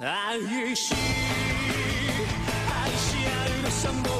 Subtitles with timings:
[0.00, 3.16] 愛し愛し
[3.64, 4.10] 合うさもっと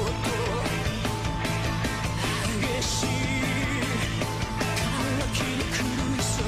[2.59, 3.07] 激しい
[5.19, 5.83] 乾きに狂
[6.15, 6.45] いそう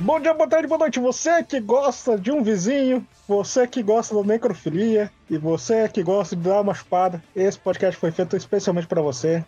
[0.00, 1.00] Bom dia, boa tarde, boa noite.
[1.00, 6.36] Você que gosta de um vizinho, você que gosta da necrofilia e você que gosta
[6.36, 9.44] de dar uma espada, esse podcast foi feito especialmente para você.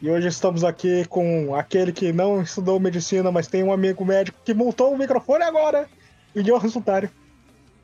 [0.00, 4.36] E hoje estamos aqui com aquele que não estudou medicina, mas tem um amigo médico
[4.44, 5.88] que montou o microfone agora,
[6.34, 7.08] o Johan Sultário.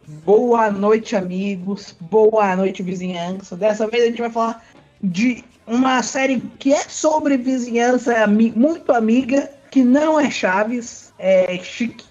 [0.07, 1.95] Boa noite, amigos.
[1.99, 3.55] Boa noite, vizinhança.
[3.55, 4.63] Dessa vez a gente vai falar
[5.01, 11.57] de uma série que é sobre vizinhança ami- muito amiga, que não é Chaves, é
[11.59, 12.05] chique.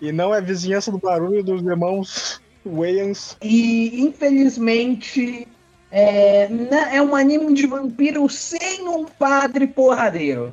[0.00, 3.36] E não é vizinhança do barulho dos irmãos Wayans.
[3.42, 5.46] E infelizmente
[5.90, 6.48] é,
[6.92, 10.52] é um anime de vampiro sem um padre porradeiro.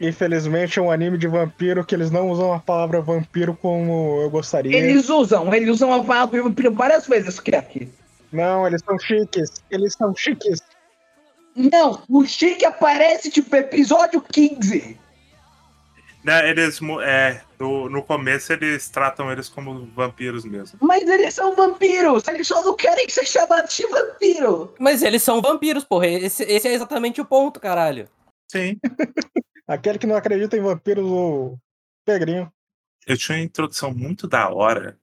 [0.00, 4.30] Infelizmente é um anime de vampiro que eles não usam a palavra vampiro como eu
[4.30, 4.76] gostaria.
[4.76, 7.88] Eles usam, eles usam a palavra vampiro várias vezes, Crack.
[8.32, 9.62] Não, eles são chiques.
[9.70, 10.60] Eles são chiques.
[11.54, 14.98] Não, o Chique aparece tipo episódio 15.
[16.24, 20.78] Né, eles, é, no, no começo eles tratam eles como vampiros mesmo.
[20.80, 24.74] Mas eles são vampiros, eles só não querem ser chamados de vampiro.
[24.80, 26.08] Mas eles são vampiros, porra.
[26.08, 28.08] Esse, esse é exatamente o ponto, caralho.
[28.50, 28.78] Sim.
[29.66, 31.58] Aquele que não acredita em vampiros, o
[32.04, 32.52] Pegrinho.
[33.06, 34.98] Eu tinha uma introdução muito da hora,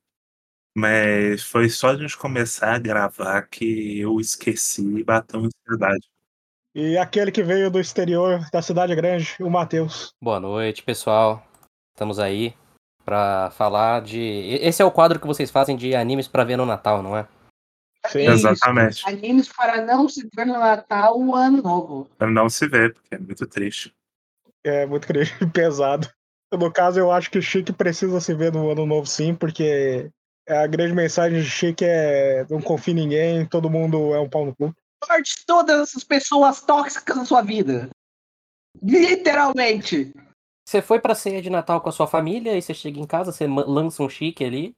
[0.75, 6.07] mas foi só a gente começar a gravar que eu esqueci e bateu ansiedade.
[6.73, 10.13] E aquele que veio do exterior da cidade grande, o Matheus.
[10.21, 11.45] Boa noite, pessoal.
[11.93, 12.55] Estamos aí
[13.03, 14.19] pra falar de.
[14.19, 17.17] e- Esse é o quadro que vocês fazem de animes pra ver no Natal, não
[17.17, 17.27] é?
[18.07, 18.21] Sim.
[18.27, 19.07] Exatamente.
[19.07, 22.09] Animes para não se ver no Natal o ano novo.
[22.17, 23.93] Pra não se ver, porque é muito triste.
[24.63, 25.07] É muito
[25.53, 26.07] pesado.
[26.51, 30.11] No caso, eu acho que Chique precisa se ver no ano novo sim, porque
[30.47, 34.45] a grande mensagem de Chique é não confie em ninguém, todo mundo é um pau
[34.45, 34.75] no cu.
[34.99, 37.89] Corte todas essas pessoas tóxicas na sua vida.
[38.83, 40.13] Literalmente.
[40.67, 43.31] Você foi pra ceia de Natal com a sua família, aí você chega em casa,
[43.31, 44.75] você lança um chique ali.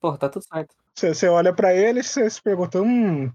[0.00, 0.74] Porra, tá tudo certo.
[0.94, 3.30] Você, você olha pra ele e você se pergunta, hum,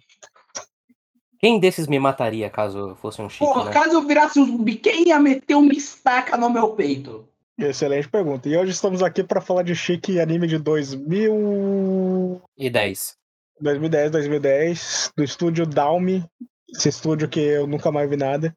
[1.39, 3.71] Quem desses me mataria caso eu fosse um chique, Porra, né?
[3.71, 7.25] caso eu virasse um zumbi, quem ia meter uma estaca no meu peito?
[7.57, 8.47] excelente pergunta.
[8.47, 12.41] E hoje estamos aqui para falar de Chique anime de 2000...
[12.57, 13.17] E 10.
[13.59, 16.23] 2010, 2010, do estúdio Dalme,
[16.73, 18.55] esse estúdio que eu nunca mais vi nada.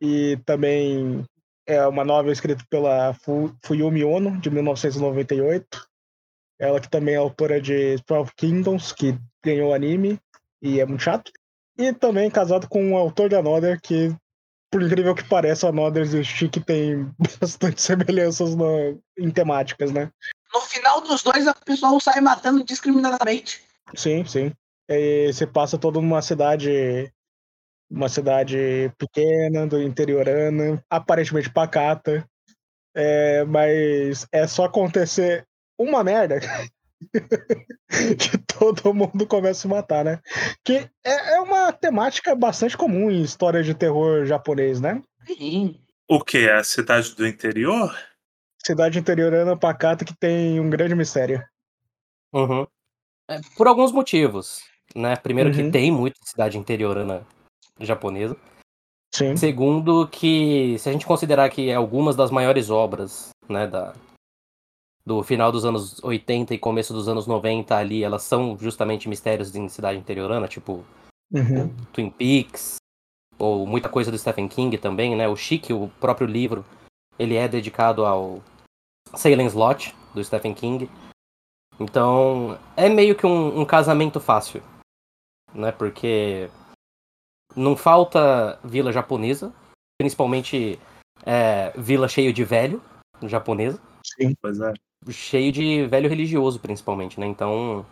[0.00, 1.24] E também
[1.66, 5.66] é uma novela escrita pela Fu- Fuyumi Ono, de 1998.
[6.60, 10.16] Ela que também é autora de Twelve Kingdoms, que ganhou o anime
[10.62, 11.32] e é muito chato.
[11.78, 14.14] E também casado com um autor de Another, que,
[14.70, 17.08] por incrível que pareça, Another e Chique tem
[17.40, 20.10] bastante semelhanças no- em temáticas, né?
[20.52, 23.62] No final dos dois, o pessoal sai matando indiscriminadamente.
[23.94, 24.52] Sim, sim.
[24.88, 27.12] E você passa toda numa cidade,
[27.90, 32.26] uma cidade pequena, do interiorana, aparentemente pacata,
[32.94, 35.46] é, mas é só acontecer
[35.78, 36.40] uma merda
[38.18, 40.20] que todo mundo começa a se matar, né?
[40.64, 45.02] Que é, é uma temática bastante comum em histórias de terror japonês, né?
[45.26, 45.80] Sim.
[46.08, 46.48] O que?
[46.48, 47.96] É a cidade do interior?
[48.64, 51.42] Cidade interiorana pacata que tem um grande mistério.
[52.32, 52.66] Uhum.
[53.30, 54.62] É, por alguns motivos,
[54.94, 55.16] né?
[55.16, 55.56] Primeiro Uhum.
[55.56, 57.26] que tem muita cidade interiorana
[57.80, 58.36] japonesa.
[59.14, 59.36] Sim.
[59.36, 63.94] Segundo, que se a gente considerar que algumas das maiores obras, né, da,
[65.08, 69.54] do final dos anos 80 e começo dos anos 90 ali, elas são justamente mistérios
[69.56, 70.84] em cidade interiorana, tipo
[71.30, 71.68] Uhum.
[71.92, 72.76] Twin Peaks,
[73.38, 75.28] ou muita coisa do Stephen King também, né?
[75.28, 76.64] O Chic, o próprio livro,
[77.18, 78.42] ele é dedicado ao
[79.14, 80.90] Salem Slot, do Stephen King.
[81.78, 84.62] Então, é meio que um, um casamento fácil,
[85.54, 85.70] né?
[85.70, 86.50] Porque
[87.54, 89.52] não falta vila japonesa,
[89.98, 90.78] principalmente
[91.26, 92.82] é, vila cheio de velho
[93.22, 93.80] japonesa,
[94.16, 94.34] Sim.
[94.40, 94.72] Pois é.
[95.08, 97.26] Cheio de velho religioso, principalmente, né?
[97.26, 97.84] Então,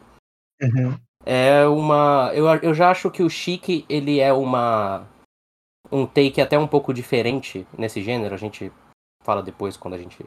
[0.61, 0.99] Uhum.
[1.25, 2.31] é uma.
[2.35, 5.06] Eu, eu já acho que o Chique, ele é uma.
[5.91, 8.35] Um take até um pouco diferente nesse gênero.
[8.35, 8.73] A gente
[9.23, 10.25] fala depois quando a gente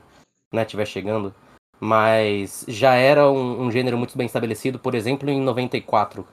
[0.54, 1.34] né, estiver chegando.
[1.82, 6.28] Mas já era um, um gênero muito bem estabelecido, por exemplo, em 94,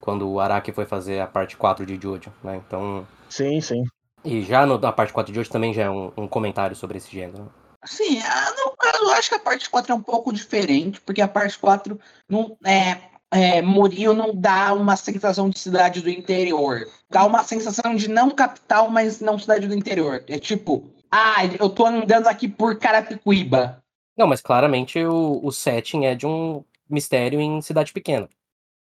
[0.00, 2.62] quando o Araki foi fazer a parte 4 de Jojo, né?
[2.64, 3.06] Então.
[3.28, 3.82] Sim, sim.
[4.24, 6.98] E já no, na parte 4 de hoje também já é um, um comentário sobre
[6.98, 7.50] esse gênero.
[7.84, 11.20] Assim, ah, no caso, eu acho que a parte 4 é um pouco diferente, porque
[11.20, 12.98] a parte 4 não é,
[13.30, 16.88] é, Murilo não dá uma sensação de cidade do interior.
[17.10, 20.24] Dá uma sensação de não capital, mas não cidade do interior.
[20.28, 23.84] É tipo, ah, eu tô andando aqui por Carapicuíba.
[24.16, 28.28] Não, mas claramente o, o setting é de um mistério em cidade pequena.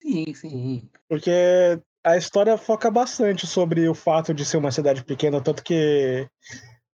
[0.01, 0.89] Sim, sim.
[1.09, 6.25] Porque a história foca bastante sobre o fato de ser uma cidade pequena, tanto que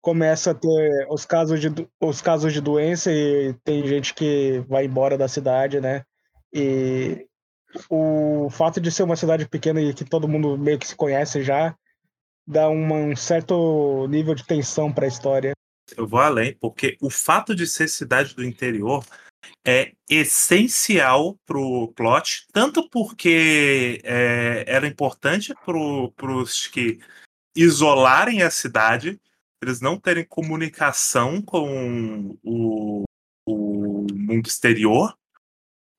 [0.06, 1.68] começa a ter os casos de,
[2.00, 6.04] os casos de doença e tem gente que vai embora da cidade, né?
[6.54, 7.26] E
[7.90, 11.42] o fato de ser uma cidade pequena e que todo mundo meio que se conhece
[11.42, 11.76] já
[12.48, 15.54] dá uma- um certo nível de tensão para a história.
[15.98, 19.04] Eu vou além, porque o fato de ser cidade do interior
[19.66, 27.00] é essencial pro plot, tanto porque é, era importante para os que
[27.56, 29.20] isolarem a cidade,
[29.66, 33.04] eles não terem comunicação com o,
[33.48, 35.18] o mundo exterior,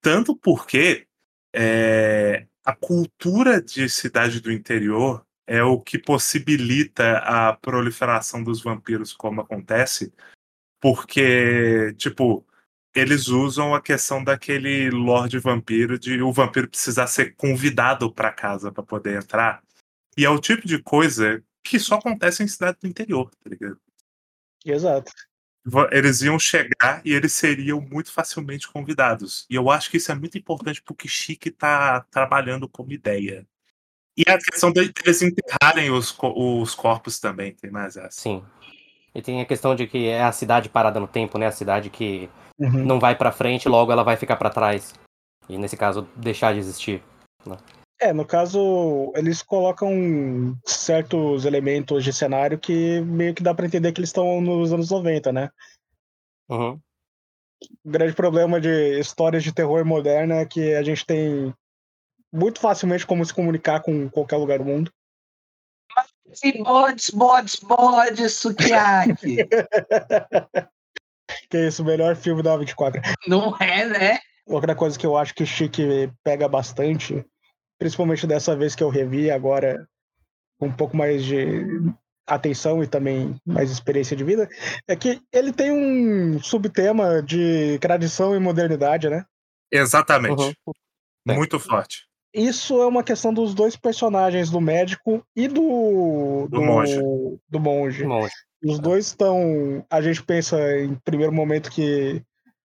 [0.01, 1.07] tanto porque
[1.55, 9.13] é, a cultura de cidade do interior é o que possibilita a proliferação dos vampiros
[9.13, 10.13] como acontece,
[10.81, 12.47] porque, tipo,
[12.95, 18.73] eles usam a questão daquele Lorde Vampiro de o vampiro precisar ser convidado para casa
[18.73, 19.63] para poder entrar.
[20.17, 23.79] E é o tipo de coisa que só acontece em cidade do interior, tá ligado?
[24.65, 25.13] Exato.
[25.91, 29.47] Eles iam chegar e eles seriam muito facilmente convidados.
[29.51, 33.47] E eu acho que isso é muito importante porque Chique tá trabalhando como ideia.
[34.17, 38.21] E a questão de eles enterrarem os, os corpos também, tem mais essa.
[38.21, 38.45] Sim.
[39.15, 41.47] E tem a questão de que é a cidade parada no tempo, né?
[41.47, 42.87] A cidade que Uhum.
[42.87, 44.95] não vai pra frente, logo ela vai ficar pra trás.
[45.49, 47.03] E nesse caso, deixar de existir.
[47.99, 53.93] É, no caso, eles colocam certos elementos de cenário que meio que dá pra entender
[53.93, 55.51] que eles estão nos anos 90, né?
[56.49, 56.79] Uhum.
[57.85, 61.55] O grande problema de histórias de terror moderna é que a gente tem
[62.31, 64.93] muito facilmente como se comunicar com qualquer lugar do mundo.
[66.35, 69.39] Sim, bodes, bodes, bodes, sukiyaki.
[71.51, 73.01] Que é isso, o melhor filme da 24.
[73.27, 74.19] Não é, né?
[74.47, 77.25] Outra coisa que eu acho que o Chique pega bastante,
[77.79, 79.87] principalmente dessa vez que eu revi agora,
[80.59, 81.65] com um pouco mais de
[82.27, 84.49] atenção e também mais experiência de vida,
[84.89, 89.25] é que ele tem um subtema de tradição e modernidade, né?
[89.71, 90.43] Exatamente.
[90.43, 90.73] Uhum.
[91.29, 91.35] É.
[91.35, 92.07] Muito forte.
[92.35, 96.47] Isso é uma questão dos dois personagens, do médico e do.
[96.51, 97.01] Do monge.
[97.49, 98.05] Do monge.
[98.05, 98.33] Monge.
[98.63, 99.85] Os dois estão.
[99.89, 102.23] A gente pensa em primeiro momento que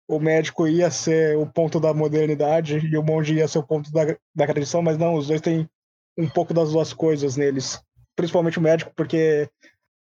[0.08, 3.92] o médico ia ser o ponto da modernidade e o monge ia ser o ponto
[3.92, 5.68] da, da tradição, mas não, os dois têm
[6.16, 7.78] um pouco das duas coisas neles.
[8.16, 9.48] Principalmente o médico, porque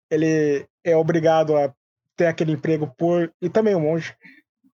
[0.08, 1.75] ele é obrigado a
[2.17, 3.31] ter aquele emprego por.
[3.43, 4.14] E também o monge,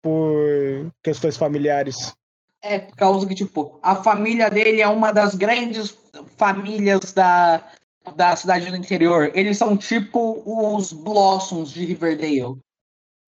[0.01, 2.15] por questões familiares.
[2.63, 5.95] É por causa que, tipo, a família dele é uma das grandes
[6.37, 7.69] famílias da,
[8.15, 9.31] da cidade do interior.
[9.35, 12.57] Eles são tipo os Blossoms de Riverdale.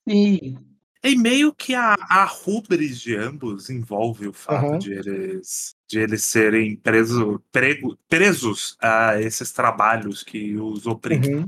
[0.08, 0.69] Sim.
[1.04, 4.80] E meio que a, a rubris de ambos envolve o fato Aham.
[4.80, 11.36] de, eles, de eles serem preso, prego- presos a esses trabalhos que os oprimem.
[11.36, 11.48] Uhum.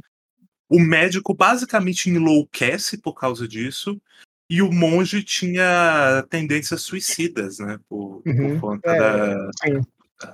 [0.70, 4.02] O médico basicamente enlouquece por causa disso.
[4.50, 7.78] E o monge tinha tendências suicidas, né?
[7.90, 8.60] Por, por Uhum.
[8.60, 9.52] conta É, da,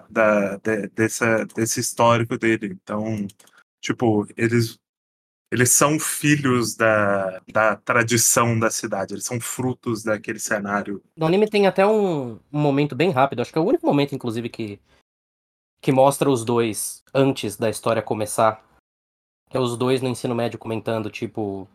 [0.10, 2.68] da, de- dessa, desse histórico dele.
[2.68, 3.28] Então,
[3.82, 4.78] tipo, eles,
[5.52, 11.02] eles são filhos da, da tradição da cidade, eles são frutos daquele cenário.
[11.16, 14.14] No anime tem até um, um momento bem rápido, acho que é o único momento,
[14.14, 14.80] inclusive, que,
[15.82, 18.66] que mostra os dois antes da história começar.
[19.50, 21.68] Que é os dois no ensino médio comentando, tipo.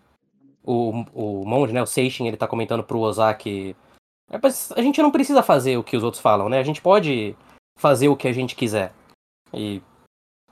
[0.63, 1.83] O, o monge, né?
[1.83, 3.75] O Seishin, ele tá comentando pro Ozaki.
[4.31, 4.37] "É,
[4.77, 6.59] A gente não precisa fazer o que os outros falam, né?
[6.59, 7.35] A gente pode
[7.79, 8.93] fazer o que a gente quiser.
[9.53, 9.83] E,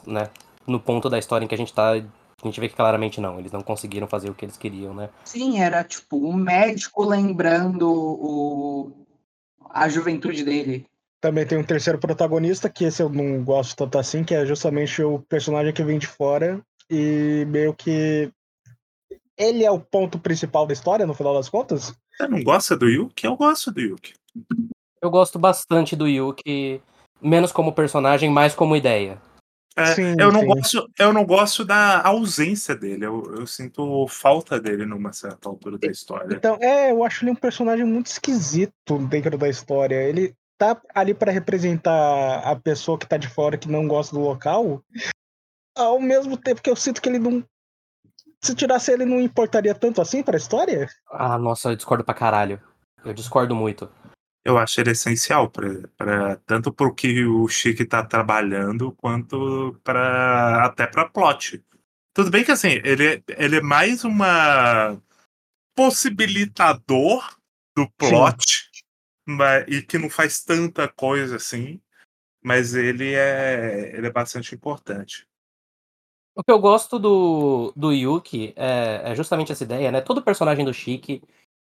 [0.06, 0.30] né?
[0.66, 1.92] No ponto da história em que a gente tá,
[2.42, 3.38] a gente vê que claramente não.
[3.38, 5.10] Eles não conseguiram fazer o que eles queriam, né?
[5.24, 9.06] Sim, era tipo um médico lembrando o,
[9.68, 10.86] a juventude dele.
[11.20, 15.02] Também tem um terceiro protagonista, que esse eu não gosto tanto assim, que é justamente
[15.02, 18.32] o personagem que vem de fora e meio que
[19.36, 21.94] ele é o ponto principal da história, no final das contas.
[22.16, 23.26] Você não gosta do Yuki?
[23.26, 24.14] Eu gosto do Yuki.
[25.00, 26.82] Eu gosto bastante do Yuki,
[27.22, 29.20] menos como personagem, mais como ideia.
[29.76, 30.46] É, Sim, eu, não sim.
[30.46, 35.78] gosto, eu não gosto da ausência dele, eu, eu sinto falta dele numa certa altura
[35.78, 36.34] da história.
[36.34, 39.94] Então, é, eu acho ele um personagem muito esquisito dentro da história.
[40.02, 44.22] Ele tá ali para representar a pessoa que tá de fora, que não gosta do
[44.22, 44.82] local,
[45.76, 47.44] ao mesmo tempo que eu sinto que ele não.
[48.42, 50.88] Se tirasse ele, não importaria tanto assim pra história?
[51.10, 52.60] Ah, nossa, eu discordo pra caralho.
[53.04, 53.90] Eu discordo muito.
[54.44, 60.86] Eu acho ele essencial pra, tanto pro que o Chique tá trabalhando, quanto para até
[60.86, 61.62] pra plot.
[62.14, 65.00] Tudo bem que assim, ele, ele é mais uma
[65.76, 67.36] possibilitador
[67.76, 68.70] do plot,
[69.26, 71.80] mas, e que não faz tanta coisa assim,
[72.42, 75.26] mas ele é, ele é bastante importante.
[76.34, 80.00] O que eu gosto do, do Yuki é, é justamente essa ideia, né?
[80.00, 81.22] Todo personagem do Shiki,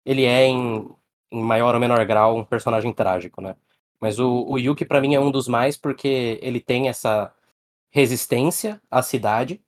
[0.05, 0.89] ele é em,
[1.31, 3.55] em maior ou menor grau um personagem trágico, né?
[3.99, 7.33] Mas o, o Yuki para mim é um dos mais porque ele tem essa
[7.91, 9.61] resistência à cidade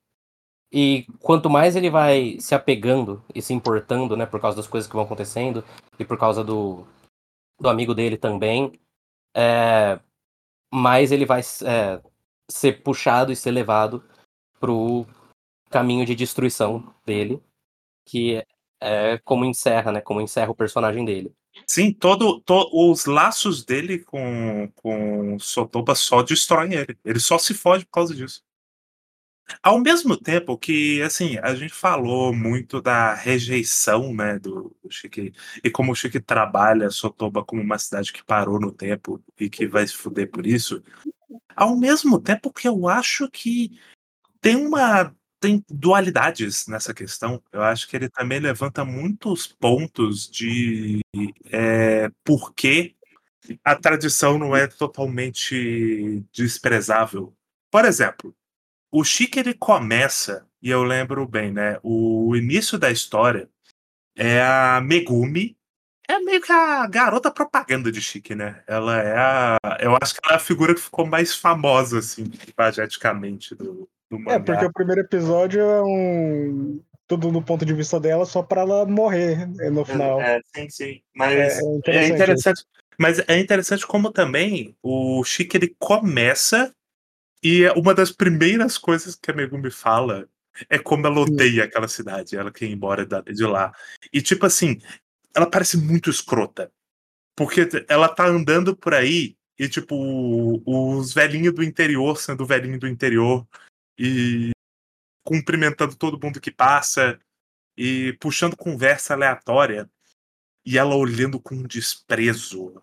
[0.72, 4.88] e quanto mais ele vai se apegando e se importando, né, por causa das coisas
[4.88, 5.64] que vão acontecendo
[6.00, 6.84] e por causa do,
[7.60, 8.72] do amigo dele também,
[9.36, 10.00] é,
[10.72, 12.02] mais ele vai é,
[12.50, 14.04] ser puxado e ser levado
[14.58, 15.06] pro
[15.70, 17.40] caminho de destruição dele,
[18.04, 18.44] que
[18.80, 21.32] é como encerra, né, como encerra o personagem dele.
[21.66, 26.98] Sim, todo, to, os laços dele com, com Sotoba só destroem ele.
[27.04, 28.42] Ele só se foge por causa disso.
[29.62, 35.32] Ao mesmo tempo que, assim, a gente falou muito da rejeição, né, do, Chique,
[35.62, 39.66] e como o Chique trabalha Sotoba como uma cidade que parou no tempo e que
[39.66, 40.82] vai se fuder por isso,
[41.54, 43.78] ao mesmo tempo que eu acho que
[44.40, 45.14] tem uma
[45.44, 47.42] tem dualidades nessa questão.
[47.52, 51.02] Eu acho que ele também levanta muitos pontos de
[51.52, 52.96] é, por que
[53.62, 57.36] a tradição não é totalmente desprezável.
[57.70, 58.34] Por exemplo,
[58.90, 61.78] o Chique ele começa, e eu lembro bem, né?
[61.82, 63.46] O início da história
[64.16, 65.58] é a Megumi.
[66.08, 68.62] É meio que a garota propaganda de Chique, né?
[68.66, 69.58] Ela é a.
[69.80, 73.86] Eu acho que ela é a figura que ficou mais famosa, assim, pageticamente do.
[74.28, 76.80] É, porque o primeiro episódio é um.
[77.06, 80.20] Tudo do ponto de vista dela, só pra ela morrer né, no final.
[80.22, 81.00] É, sim, sim.
[81.14, 82.64] Mas É, é é interessante interessante.
[82.98, 86.74] Mas é interessante como também o Chique ele começa
[87.42, 90.28] e é uma das primeiras coisas que a Megumi fala
[90.70, 93.72] é como ela odeia aquela cidade, ela quer ir embora de lá.
[94.12, 94.80] E tipo assim,
[95.34, 96.70] ela parece muito escrota.
[97.36, 99.94] Porque ela tá andando por aí e tipo
[100.64, 103.46] os velhinhos do interior sendo velhinho do interior
[103.98, 104.50] e
[105.24, 107.18] cumprimentando todo mundo que passa
[107.76, 109.90] e puxando conversa aleatória
[110.64, 112.82] e ela olhando com desprezo,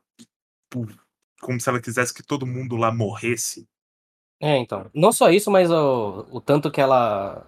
[1.41, 3.67] como se ela quisesse que todo mundo lá morresse.
[4.39, 4.89] É, então.
[4.93, 7.47] Não só isso, mas o, o tanto que ela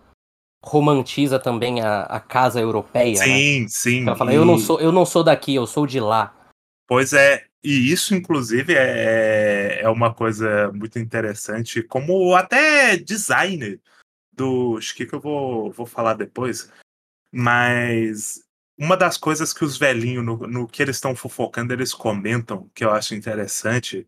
[0.63, 3.25] romantiza também a, a casa europeia, né?
[3.25, 4.01] Sim, sim.
[4.03, 6.51] Ela fala, eu não sou, eu não sou daqui, eu sou de lá.
[6.87, 13.79] Pois é, e isso, inclusive, é, é uma coisa muito interessante, como até design
[14.31, 14.77] do.
[14.77, 16.71] Acho que eu vou, vou falar depois.
[17.31, 18.43] Mas
[18.77, 22.83] uma das coisas que os velhinhos, no, no que eles estão fofocando, eles comentam, que
[22.83, 24.07] eu acho interessante,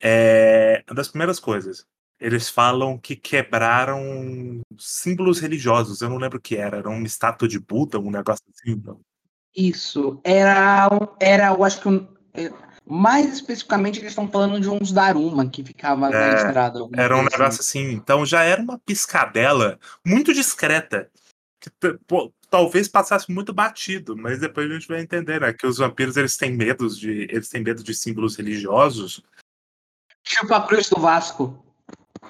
[0.00, 1.86] é uma das primeiras coisas.
[2.18, 6.00] Eles falam que quebraram símbolos religiosos.
[6.00, 6.78] Eu não lembro o que era.
[6.78, 8.82] Era uma estátua de Buda, um negócio assim.
[9.56, 10.20] Isso.
[10.24, 10.88] Era,
[11.20, 12.50] era eu acho que um- é,
[12.86, 16.80] mais especificamente eles estão falando de uns Daruma que ficava na É, estrada.
[16.80, 17.90] alguma Era um negócio assim.
[17.92, 21.10] Então já era uma piscadela muito discreta.
[21.60, 21.70] Que
[22.08, 25.52] pô, talvez passasse muito batido, mas depois a gente vai entender, né?
[25.52, 27.22] Que os vampiros eles têm medo de.
[27.30, 29.22] Eles têm medo de símbolos religiosos.
[30.24, 31.64] Tipo a cruz do Vasco.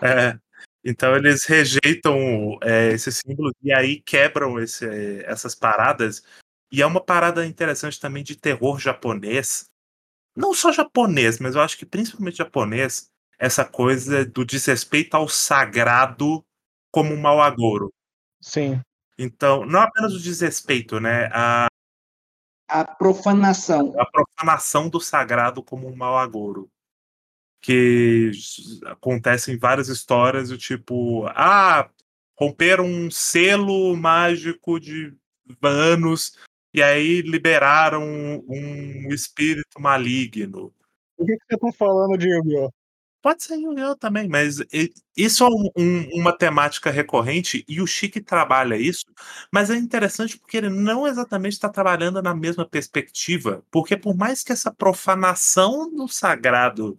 [0.02, 0.38] É,
[0.84, 6.22] então eles rejeitam é, esses símbolos e aí quebram esse- essas paradas.
[6.70, 9.64] E é uma parada interessante também de terror japonês.
[10.34, 16.44] Não só japonês, mas eu acho que principalmente japonês, essa coisa do desrespeito ao sagrado
[16.90, 17.92] como um mau agouro.
[18.40, 18.80] Sim.
[19.18, 21.28] Então, não apenas o desrespeito, né?
[21.32, 21.66] A,
[22.68, 23.94] A profanação.
[24.00, 26.70] a profanação do sagrado como um mau agouro.
[27.60, 28.32] Que
[28.86, 31.88] acontece em várias histórias, do tipo, ah,
[32.36, 35.14] romperam um selo mágico de
[35.62, 36.36] anos
[36.72, 38.02] e aí liberaram
[38.48, 40.72] um espírito maligno.
[41.16, 42.70] Por que, que você tá falando de Yu-Gi-Oh?
[43.22, 43.94] Pode ser Yu-Gi-Oh!
[43.96, 44.56] também, mas
[45.16, 49.04] isso é um- um- uma temática recorrente e o Chique trabalha isso,
[49.52, 54.42] mas é interessante porque ele não exatamente está trabalhando na mesma perspectiva, porque por mais
[54.42, 56.98] que essa profanação do sagrado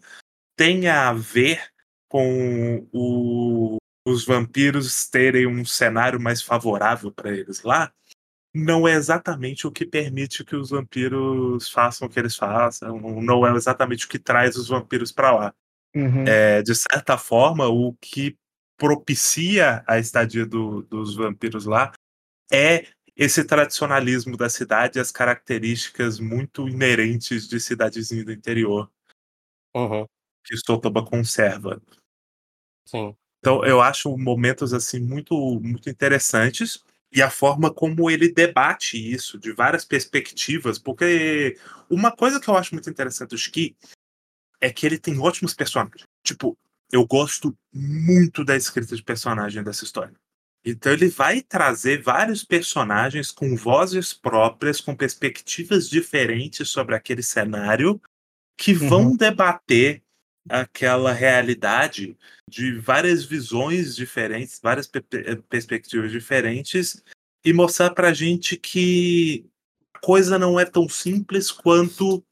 [0.56, 1.62] tenha a ver
[2.10, 7.92] com o- os vampiros terem um cenário mais favorável para eles lá,
[8.54, 13.46] não é exatamente o que permite que os vampiros façam o que eles façam, não
[13.48, 15.56] é exatamente o que traz os vampiros para lá
[15.96, 16.36] Uhum.
[16.36, 18.38] é, de certa forma, o que
[18.78, 21.92] propicia a estadia do- dos vampiros lá
[22.54, 28.90] é esse tradicionalismo da cidade e as características muito inerentes de cidadezinha do interior
[29.76, 30.08] Uhum,
[30.46, 31.82] que Sotoba conserva.
[32.86, 33.16] sim.
[33.40, 36.84] Então, eu acho momentos assim muito muito interessantes.
[37.14, 41.58] E a forma como ele debate isso de várias perspectivas, porque
[41.90, 43.76] uma coisa que eu acho muito interessante do Ski
[44.60, 46.04] é que ele tem ótimos personagens.
[46.24, 46.58] Tipo,
[46.92, 50.14] eu gosto muito da escrita de personagem dessa história.
[50.66, 58.02] Então ele vai trazer vários personagens com vozes próprias, com perspectivas diferentes sobre aquele cenário,
[58.58, 59.18] que vão Uhum.
[59.18, 60.03] debater
[60.50, 62.18] aquela realidade
[62.50, 67.04] de várias visões diferentes, várias pe- pe- perspectivas diferentes,
[67.46, 69.46] e mostrar pra gente que
[69.94, 72.24] a coisa não é tão simples quanto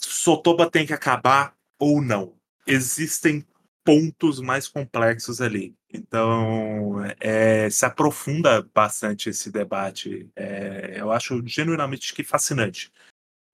[0.00, 2.34] Sotoba tem que acabar ou não.
[2.66, 3.44] Existem
[3.84, 5.74] pontos mais complexos ali.
[5.92, 10.28] Então, é, se aprofunda bastante esse debate.
[10.36, 12.92] É, eu acho genuinamente que fascinante.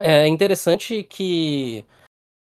[0.00, 1.84] É interessante que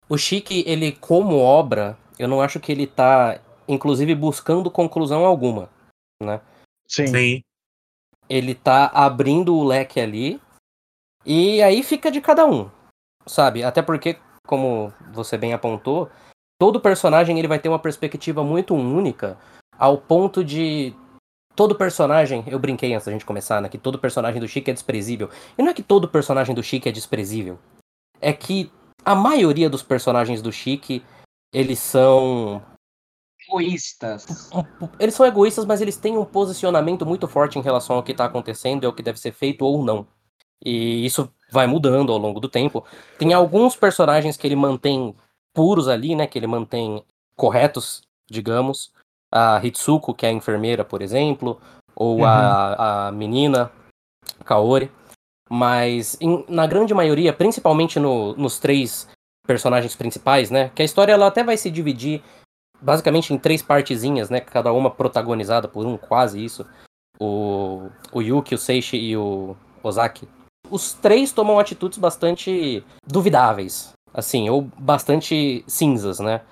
[0.08, 5.68] o Chique, ele como obra, eu não acho que ele tá, inclusive, buscando conclusão alguma,
[6.22, 6.40] né?
[6.86, 7.06] Sim.
[7.06, 7.42] Sim,
[8.28, 10.40] Ele tá abrindo o leque ali
[11.24, 12.70] e aí fica de cada um,
[13.26, 13.62] sabe?
[13.62, 16.10] Até porque, como você bem apontou,
[16.58, 19.38] todo personagem ele vai ter uma perspectiva muito única,
[19.78, 20.94] ao ponto de
[21.54, 24.74] todo personagem, eu brinquei antes da gente começar, né, que todo personagem do Chique é
[24.74, 25.28] desprezível.
[25.58, 27.58] E não é que todo personagem do Chique é desprezível.
[28.20, 28.70] É que
[29.08, 31.02] a maioria dos personagens do Chique,
[31.50, 32.62] eles são
[33.48, 34.50] Egoístas.
[35.00, 38.26] eles são egoístas, mas eles têm um posicionamento muito forte em relação ao que está
[38.26, 40.06] acontecendo e ao que deve ser feito ou não.
[40.62, 42.84] E isso vai mudando ao longo do tempo.
[43.18, 45.16] Tem alguns personagens que ele mantém
[45.54, 46.26] puros ali, né?
[46.26, 47.02] Que ele mantém
[47.34, 48.92] corretos, digamos.
[49.32, 51.58] A Hitsuko, que é a enfermeira, por exemplo.
[51.96, 53.72] Ou a, a menina,
[54.44, 54.92] Kaori.
[55.48, 59.08] Mas em- na grande maioria, principalmente no- nos três
[59.46, 60.70] personagens principais, né?
[60.74, 62.22] Que a história ela até vai se dividir
[62.80, 64.40] basicamente em três partezinhas, né?
[64.40, 66.66] Cada uma protagonizada por um, quase isso.
[67.20, 70.28] O, o Yuki, o Seishi e o Ozaki.
[70.70, 76.42] Os três tomam atitudes bastante duvidáveis, assim, ou bastante cinzas, né?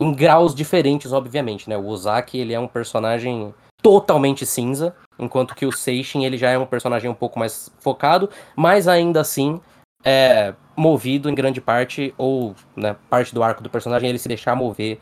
[0.00, 1.76] Em graus diferentes, obviamente, né?
[1.76, 6.58] O Ozaki, ele é um personagem totalmente cinza, enquanto que o Seishin, ele já é
[6.58, 9.60] um personagem um pouco mais focado, mas ainda assim
[10.04, 14.54] é movido em grande parte, ou né, parte do arco do personagem, ele se deixar
[14.54, 14.98] mover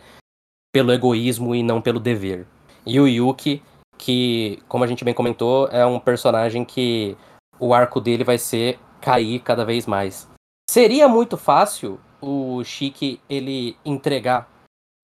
[0.73, 2.47] pelo egoísmo e não pelo dever.
[2.87, 3.63] E o Yuki,
[3.99, 7.17] que, como a gente bem comentou, é um personagem que
[7.59, 10.29] o arco dele vai ser cair cada vez mais.
[10.69, 14.49] Seria muito fácil o Shiki ele entregar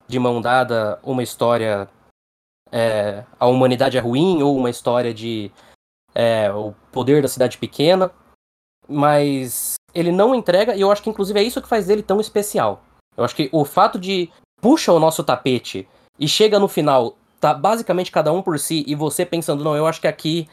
[0.08, 1.88] de mão dada uma história
[2.72, 5.50] é, a humanidade é ruim ou uma história de
[6.14, 8.10] é, o poder da cidade pequena,
[8.88, 12.20] mas ele não entrega e eu acho que inclusive é isso que faz dele tão
[12.20, 12.82] especial.
[13.16, 14.30] Eu acho que o fato de
[14.60, 18.94] puxa o nosso tapete e chega no final, tá basicamente cada um por si e
[18.94, 20.48] você pensando, não, eu acho que aqui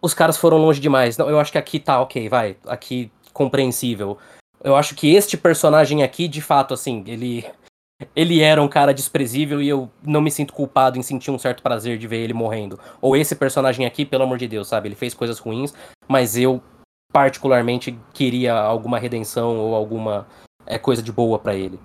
[0.00, 1.16] os caras foram longe demais.
[1.16, 4.18] Não, eu acho que aqui tá ok, vai, aqui compreensível.
[4.62, 7.44] Eu acho que este personagem aqui, de fato, assim, ele
[8.14, 11.62] ele era um cara desprezível e eu não me sinto culpado em sentir um certo
[11.62, 12.78] prazer de ver ele morrendo.
[13.00, 14.88] Ou esse personagem aqui, pelo amor de Deus, sabe?
[14.88, 15.74] Ele fez coisas ruins,
[16.08, 16.62] mas eu
[17.12, 20.26] particularmente queria alguma redenção ou alguma
[20.66, 21.78] é, coisa de boa pra ele,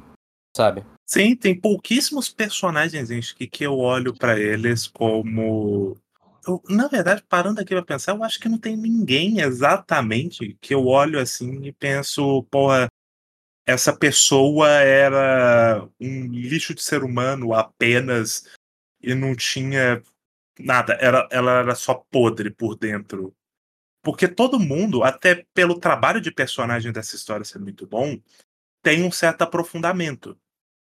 [0.55, 0.83] sabe?
[1.05, 5.97] Sim, tem pouquíssimos personagens em que, que eu olho pra eles como.
[6.47, 10.73] Eu, na verdade, parando aqui pra pensar, eu acho que não tem ninguém exatamente que
[10.73, 12.87] eu olho assim e penso, porra,
[13.65, 18.47] essa pessoa era um lixo de ser humano apenas
[19.01, 20.03] e não tinha
[20.59, 23.35] nada, era, ela era só podre por dentro.
[24.01, 28.19] Porque todo mundo, até pelo trabalho de personagem dessa história ser muito bom,
[28.83, 30.39] tem um certo aprofundamento.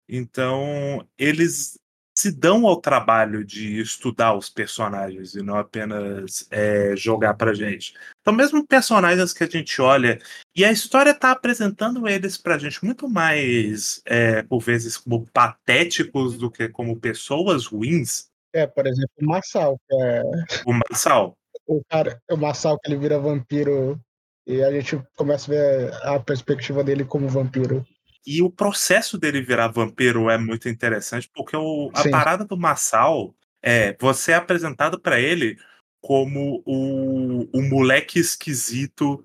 [0.08, 1.78] Então, eles
[2.18, 7.94] se dão ao trabalho de estudar os personagens e não apenas é, jogar pra gente.
[8.20, 10.18] Então, mesmo personagens que a gente olha
[10.54, 16.38] e a história tá apresentando eles pra gente muito mais, é, por vezes, como patéticos
[16.38, 20.22] do que como pessoas ruins, É, por exemplo, o Massal, é
[20.64, 21.36] o Marçal.
[21.66, 24.00] o cara, o Massal que ele vira vampiro
[24.46, 27.84] e a gente começa a ver a perspectiva dele como vampiro.
[28.26, 32.10] E o processo dele virar vampiro é muito interessante, porque o, a Sim.
[32.10, 35.56] parada do Massal é você é apresentado pra ele
[36.00, 39.24] como o, o moleque esquisito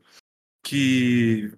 [0.64, 1.52] que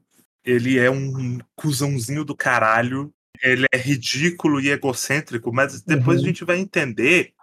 [0.44, 6.24] ele é um cuzãozinho do caralho, ele é ridículo e egocêntrico, mas depois Uhum.
[6.24, 7.34] a gente vai entender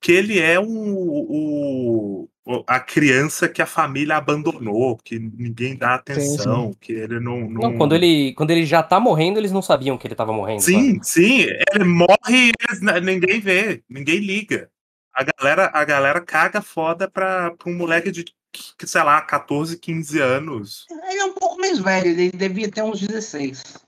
[0.00, 2.28] que ele é um, o-
[2.66, 7.70] a criança que a família abandonou, que ninguém dá atenção, que ele não, não...
[7.70, 10.60] Não, quando ele, quando ele já tá morrendo, eles não sabiam que ele tava morrendo.
[10.62, 10.74] sabe?
[10.76, 14.70] Sim, sim, ele morre e eles- ninguém vê, ninguém liga.
[15.14, 19.78] A galera, a galera caga foda pra, pra um moleque de, que, sei lá, 14,
[19.78, 20.86] 15 anos.
[20.90, 23.78] Ele é um pouco mais velho, ele devia ter uns 16.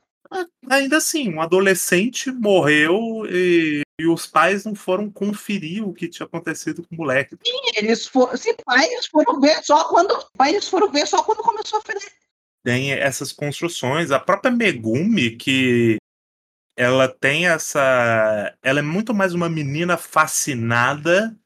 [0.70, 6.26] Ainda assim, um adolescente morreu e, e os pais não foram conferir o que tinha
[6.26, 7.38] acontecido com o moleque.
[7.76, 11.82] Eles foram, se pais foram ver só quando, pais foram ver só quando começou a
[11.82, 12.12] feder.
[12.64, 14.10] Tem essas construções.
[14.10, 15.98] A própria Megumi, que
[16.76, 18.52] ela tem essa.
[18.60, 21.36] Ela é muito mais uma menina fascinada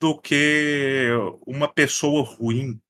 [0.00, 1.08] do que
[1.44, 2.80] uma pessoa ruim.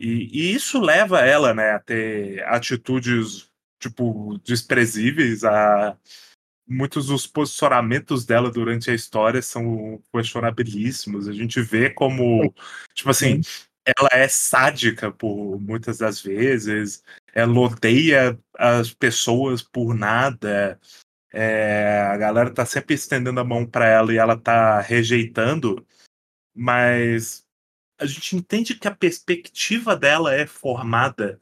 [0.00, 5.96] E, e isso leva ela, né, a ter atitudes tipo desprezíveis a
[6.66, 11.28] muitos dos posicionamentos dela durante a história são questionabilíssimos.
[11.28, 12.52] A gente vê como,
[12.94, 13.40] tipo assim,
[13.84, 20.80] ela é sádica por muitas das vezes, ela odeia as pessoas por nada.
[21.32, 25.86] É, a galera tá sempre estendendo a mão para ela e ela tá rejeitando,
[26.54, 27.44] mas
[27.98, 31.40] a gente entende que a perspectiva dela é formada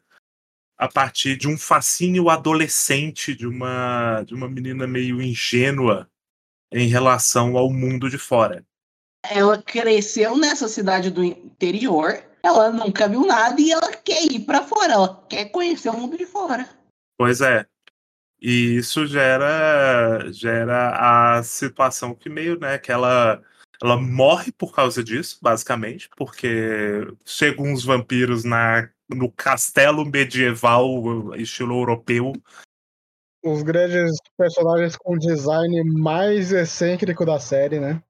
[0.76, 6.08] a partir de um fascínio adolescente de uma de uma menina meio ingênua
[6.72, 8.64] em relação ao mundo de fora.
[9.30, 14.62] Ela cresceu nessa cidade do interior, ela nunca viu nada e ela quer ir para
[14.62, 16.68] fora, ela quer conhecer o mundo de fora.
[17.16, 17.64] Pois é.
[18.40, 23.40] E isso gera gera a situação que meio, né, que ela
[23.82, 31.78] ela morre por causa disso, basicamente, porque chegam uns vampiros na no castelo medieval, estilo
[31.78, 32.32] europeu.
[33.42, 38.02] Os grandes personagens com design mais excêntrico da série, né?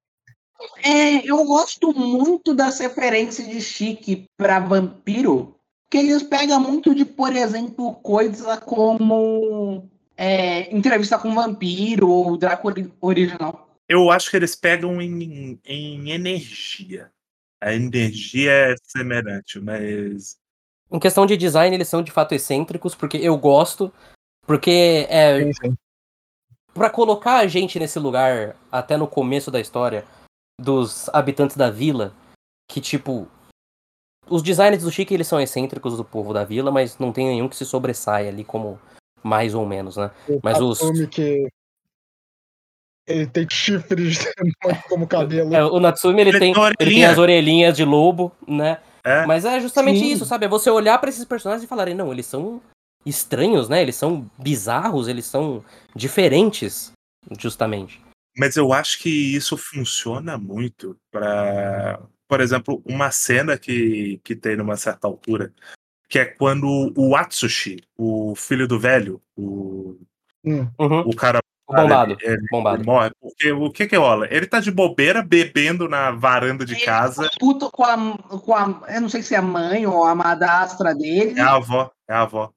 [0.83, 5.57] É, eu gosto muito das referências de Chique para vampiro,
[5.91, 12.75] que eles pegam muito de, por exemplo, coisa como é, entrevista com vampiro ou Drácula
[13.01, 13.69] original.
[13.89, 17.11] Eu acho que eles pegam em, em energia.
[17.61, 20.39] A energia é semelhante, mas
[20.95, 23.93] Em questão de design, eles são de fato excêntricos, porque eu gosto.
[24.47, 25.75] Porque é, Sim, sim.
[26.73, 30.05] Pra colocar a gente nesse lugar, até no começo da história,
[30.61, 32.15] dos habitantes da vila,
[32.71, 33.29] que tipo.
[34.31, 37.49] Os designs do Chique eles são excêntricos do povo da vila, mas não tem nenhum
[37.49, 38.81] que se sobressaia ali como
[39.23, 40.13] mais ou menos, né?
[40.29, 40.79] O Mas os-
[41.11, 41.49] que
[43.07, 44.19] ele tem chifres
[44.89, 45.55] como cabelo.
[45.55, 48.81] É, o Natsumi ele tem, ele tem as orelhinhas de lobo, né?
[49.05, 50.13] É, Mas é justamente Sim.
[50.13, 50.47] isso, sabe?
[50.47, 52.61] É você olhar pra esses personagens e falarem, não, eles são
[53.05, 53.83] estranhos, né?
[53.83, 55.63] Eles são bizarros, eles são
[55.95, 56.93] diferentes,
[57.39, 58.01] justamente.
[58.37, 64.57] Mas eu acho que isso funciona muito para, por exemplo, uma cena que, que tem
[64.57, 65.53] numa certa altura,
[66.09, 69.97] que é quando o Atsushi, o filho do velho, o,
[70.45, 70.69] Hum.
[70.79, 71.01] Uhum.
[71.09, 72.17] o cara bombado.
[72.21, 72.85] ele, ele Bombado.
[72.85, 73.11] morre.
[73.21, 74.27] Porque o que que rola?
[74.31, 77.31] Ele tá de bobeira bebendo na varanda de Ele casa.
[77.39, 77.97] Puto com a,
[78.39, 78.83] com a.
[78.95, 81.39] Eu não sei se é a mãe ou a madrastra dele.
[81.39, 82.53] É a avó, é a avó.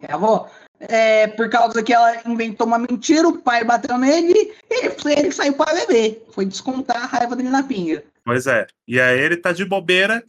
[0.00, 0.48] É, avó.
[0.80, 5.54] É, por causa que ela inventou uma mentira, o pai bateu nele ele, ele saiu
[5.54, 6.24] para beber.
[6.32, 8.02] Foi descontar a raiva dele na pinga.
[8.24, 8.66] Pois é.
[8.88, 10.24] E aí ele tá de bobeira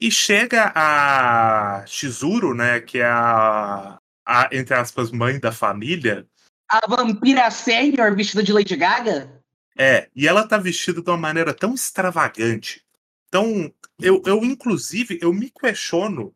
[0.00, 6.26] e chega a Shizuru, né, que é a, a entre aspas, mãe da família,
[6.68, 9.32] A vampira sênior vestida de Lady Gaga.
[9.78, 12.84] É, e ela tá vestida de uma maneira tão extravagante.
[13.28, 16.34] Então, eu, eu inclusive, eu me questiono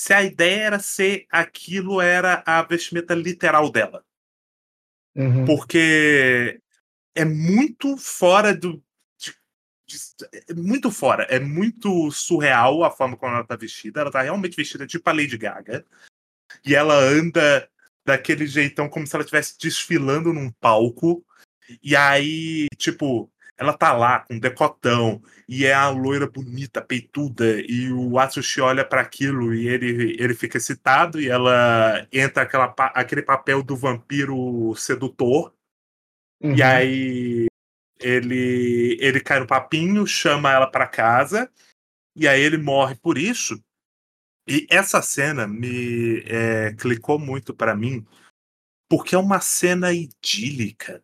[0.00, 4.02] se a ideia era ser aquilo era a vestimenta literal dela.
[5.14, 5.44] Uhum.
[5.44, 6.60] Porque
[7.14, 8.82] é muito fora do.
[9.18, 9.34] de-
[9.86, 11.24] de- é muito fora.
[11.24, 14.00] É muito surreal a forma como ela tá vestida.
[14.00, 15.84] Ela tá realmente vestida tipo a Lady Gaga.
[16.64, 17.68] E ela anda
[18.04, 21.24] daquele jeitão como se ela estivesse desfilando num palco.
[21.82, 27.60] E aí, tipo, ela tá lá com um decotão e é a loira bonita, peituda,
[27.60, 32.74] e o Atsushi olha para aquilo e ele, ele fica excitado e ela entra aquela,
[32.94, 35.52] aquele papel do vampiro sedutor.
[36.42, 36.54] Uhum.
[36.56, 37.46] E aí
[38.00, 41.50] ele ele cai no papinho, chama ela para casa
[42.16, 43.62] e aí ele morre por isso.
[44.46, 48.04] E essa cena me é, clicou muito para mim
[48.88, 51.02] porque é uma cena idílica.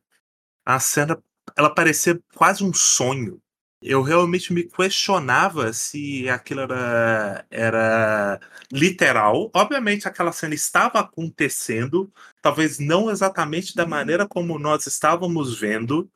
[0.64, 1.22] A cena
[1.56, 3.40] ela parecia quase um sonho.
[3.80, 8.40] Eu realmente me questionava se aquilo era, era
[8.72, 9.50] literal.
[9.54, 16.10] Obviamente, aquela cena estava acontecendo, talvez não exatamente da maneira como nós estávamos vendo,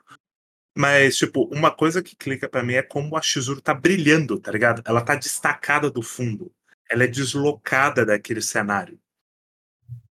[0.76, 4.50] mas, tipo, uma coisa que clica pra mim é como a Shizuru tá brilhando, tá
[4.50, 4.82] ligado?
[4.84, 6.50] Ela tá destacada do fundo.
[6.90, 8.98] Ela é deslocada daquele cenário.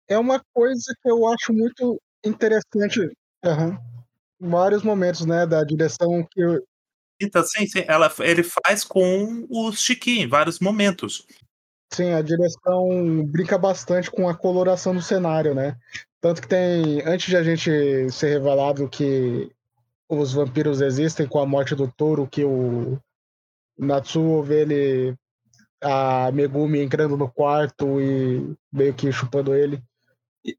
[0.08, 3.12] É uma coisa que eu acho muito interessante.
[3.44, 3.78] aham,
[4.39, 6.42] Vários momentos, né, da direção que
[7.22, 11.28] Então, sim, sim, ela, ele faz com o Shiki em vários momentos.
[11.92, 15.76] Sim, a direção brinca bastante com a coloração do cenário, né?
[16.22, 19.52] Tanto que tem, antes de a gente ser revelado que
[20.08, 22.98] os vampiros existem com a morte do touro, que o
[23.78, 25.15] Natsuo vê ele,
[25.82, 29.82] a Megumi entrando no quarto e meio que chupando ele.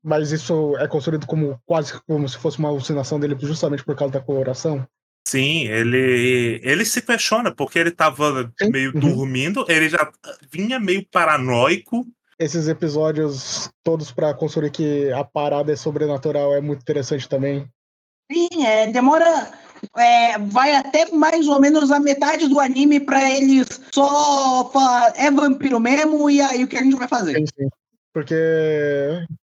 [0.03, 4.15] Mas isso é construído como quase como se fosse uma alucinação dele justamente por causa
[4.15, 4.87] da coloração.
[5.27, 9.01] Sim, ele, ele se questiona, porque ele tava Sim, meio uhum.
[9.01, 10.11] dormindo, ele já
[10.51, 12.07] vinha meio paranoico.
[12.39, 17.69] Esses episódios todos para construir que a parada é sobrenatural é muito interessante também.
[18.33, 19.53] Sim, é, demora.
[19.97, 25.31] É, vai até mais ou menos a metade do anime pra eles só falar é
[25.31, 27.35] vampiro mesmo e aí o que a gente vai fazer?
[27.39, 27.69] Sim, sim.
[28.13, 28.35] Porque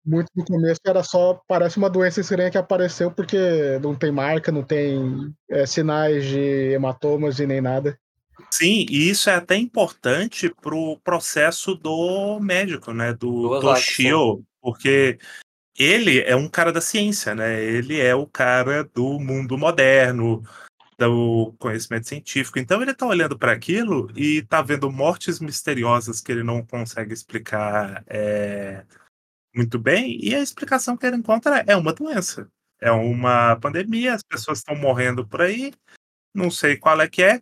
[0.06, 1.40] muito no começo era só.
[1.48, 3.36] Parece uma doença estranha que apareceu porque
[3.82, 7.98] não tem marca, não tem é, sinais de hematomas e nem nada.
[8.50, 13.12] Sim, e isso é até importante pro processo do médico, né?
[13.12, 15.18] Do Do Toshio, porque
[15.82, 17.62] ele é um cara da ciência, né?
[17.62, 20.42] Ele é o cara do mundo moderno,
[20.98, 22.58] do conhecimento científico.
[22.58, 27.12] Então ele tá olhando para aquilo e tá vendo mortes misteriosas que ele não consegue
[27.12, 28.84] explicar é,
[29.54, 32.48] muito bem, e a explicação que ele encontra é uma doença.
[32.80, 35.72] É uma pandemia, as pessoas estão morrendo por aí,
[36.34, 37.40] não sei qual é que é.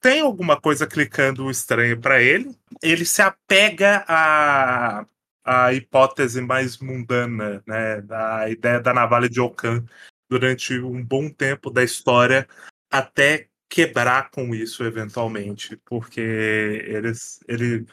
[0.00, 2.54] Tem alguma coisa clicando estranho para ele.
[2.82, 5.06] Ele se apega à,
[5.44, 8.00] à hipótese mais mundana, né?
[8.02, 9.84] Da ideia da navalha de Okan
[10.28, 12.48] durante um bom tempo da história,
[12.90, 17.86] até quebrar com isso eventualmente, porque eles, ele,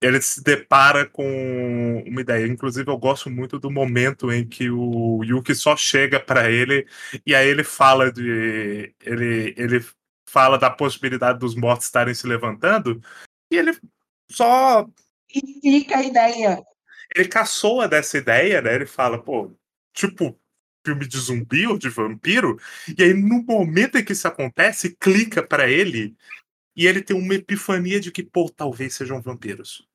[0.00, 2.46] ele se depara com uma ideia.
[2.46, 6.86] Inclusive, eu gosto muito do momento em que o Yuki só chega para ele
[7.26, 8.94] e aí ele fala de.
[9.00, 9.84] Ele, ele
[10.28, 13.00] fala da possibilidade dos mortos estarem se levantando
[13.52, 13.78] e ele
[14.30, 14.86] só.
[15.34, 16.62] E fica a ideia.
[17.14, 18.74] Ele caçoa dessa ideia, né?
[18.74, 19.52] Ele fala, pô,
[19.92, 20.38] tipo,
[20.84, 22.58] filme de zumbi ou de vampiro.
[22.96, 26.16] E aí, no momento em que isso acontece, clica para ele
[26.76, 29.86] e ele tem uma epifania de que, pô, talvez sejam vampiros.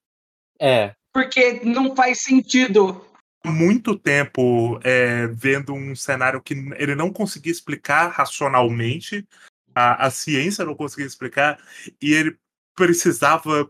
[0.60, 3.06] É, Porque não faz sentido.
[3.46, 9.26] muito tempo é, vendo um cenário que ele não conseguia explicar racionalmente,
[9.74, 11.58] a, a ciência não conseguia explicar,
[12.02, 12.38] e ele
[12.76, 13.70] precisava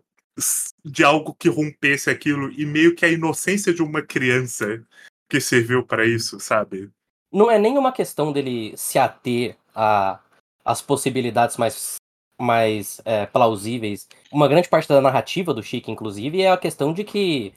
[0.83, 4.83] de algo que rompesse aquilo, e meio que a inocência de uma criança
[5.29, 6.91] que serviu para isso, sabe?
[7.33, 10.19] não é nem uma questão dele se ater a
[10.65, 11.95] as possibilidades mais,
[12.39, 14.07] mais é, plausíveis.
[14.31, 17.53] Uma grande parte da narrativa do Chique, inclusive, é a questão de que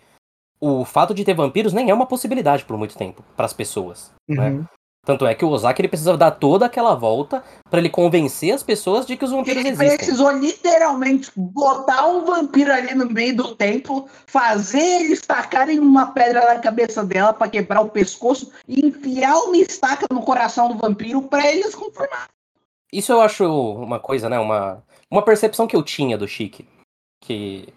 [0.58, 4.12] o fato de ter vampiros nem é uma possibilidade por muito tempo para as pessoas.
[4.26, 4.66] Né?
[5.06, 8.64] Tanto é que o Ozaki ele precisa dar toda aquela volta para ele convencer as
[8.64, 9.96] pessoas de que os vampiros Ele existem.
[9.98, 16.52] precisou literalmente botar um vampiro ali no meio do templo, fazer eles tacarem uma pedra
[16.52, 21.22] na cabeça dela pra quebrar o pescoço e enfiar uma estaca no coração do vampiro
[21.22, 22.28] pra eles confirmar.
[22.92, 24.40] Isso eu acho uma coisa, né?
[24.40, 26.66] Uma, uma percepção que eu tinha do Chique.
[27.22, 27.68] Que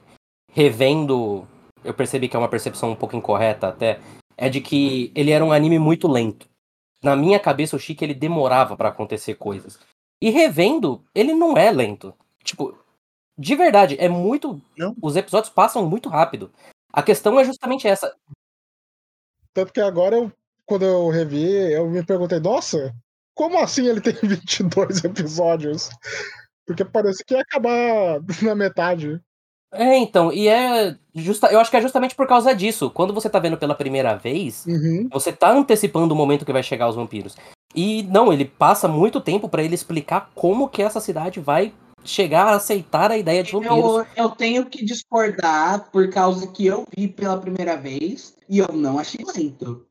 [0.52, 1.48] revendo,
[1.84, 4.00] eu percebi que é uma percepção um pouco incorreta até.
[4.36, 6.49] É de que ele era um anime muito lento.
[7.02, 9.80] Na minha cabeça, o Chique ele demorava pra acontecer coisas.
[10.22, 12.14] E revendo, ele não é lento.
[12.44, 12.78] Tipo,
[13.38, 14.62] de verdade, é muito.
[14.78, 14.96] Não.
[15.02, 16.52] Os episódios passam muito rápido.
[16.92, 18.14] A questão é justamente essa.
[19.54, 20.32] Tanto que agora, eu,
[20.66, 22.94] quando eu revi, eu me perguntei, nossa,
[23.34, 25.90] como assim ele tem 22 episódios?
[26.66, 29.22] Porque parece que ia acabar na metade.
[29.72, 30.96] É, então, e é.
[31.14, 31.48] Justa...
[31.48, 32.90] Eu acho que é justamente por causa disso.
[32.90, 35.08] Quando você tá vendo pela primeira vez, Uhum.
[35.12, 37.36] Você tá antecipando o momento que vai chegar os vampiros.
[37.76, 42.48] E não, ele passa muito tempo pra ele explicar como que essa cidade vai chegar
[42.48, 43.78] a aceitar a ideia de vampiros.
[43.78, 48.70] Eu, eu tenho que discordar por causa que eu vi pela primeira vez e eu
[48.74, 49.86] não achei lento.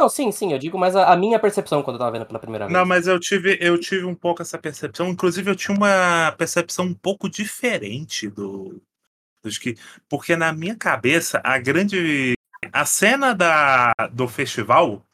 [0.00, 2.38] Não, sim, sim, eu digo, mas a, a minha percepção quando eu tava vendo pela
[2.38, 2.72] primeira vez.
[2.78, 5.08] Não, mas eu tive, eu tive um pouco essa percepção.
[5.08, 8.80] Inclusive, eu tinha uma percepção um pouco diferente do,
[9.44, 9.76] do que.
[10.08, 12.32] Porque na minha cabeça, a grande.
[12.72, 15.04] A cena da, do festival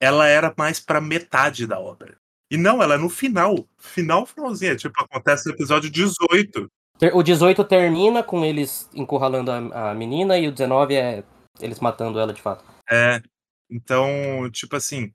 [0.00, 2.16] ela era mais pra metade da obra.
[2.50, 3.64] E não, ela é no final.
[3.78, 4.76] Final, finalzinho.
[4.76, 6.68] Tipo, acontece no episódio 18.
[6.98, 11.22] Ter- O 18 termina com eles encurralando a, a menina e o 19 é
[11.60, 12.64] eles matando ela de fato.
[12.90, 13.22] É.
[13.70, 15.12] Então, tipo assim,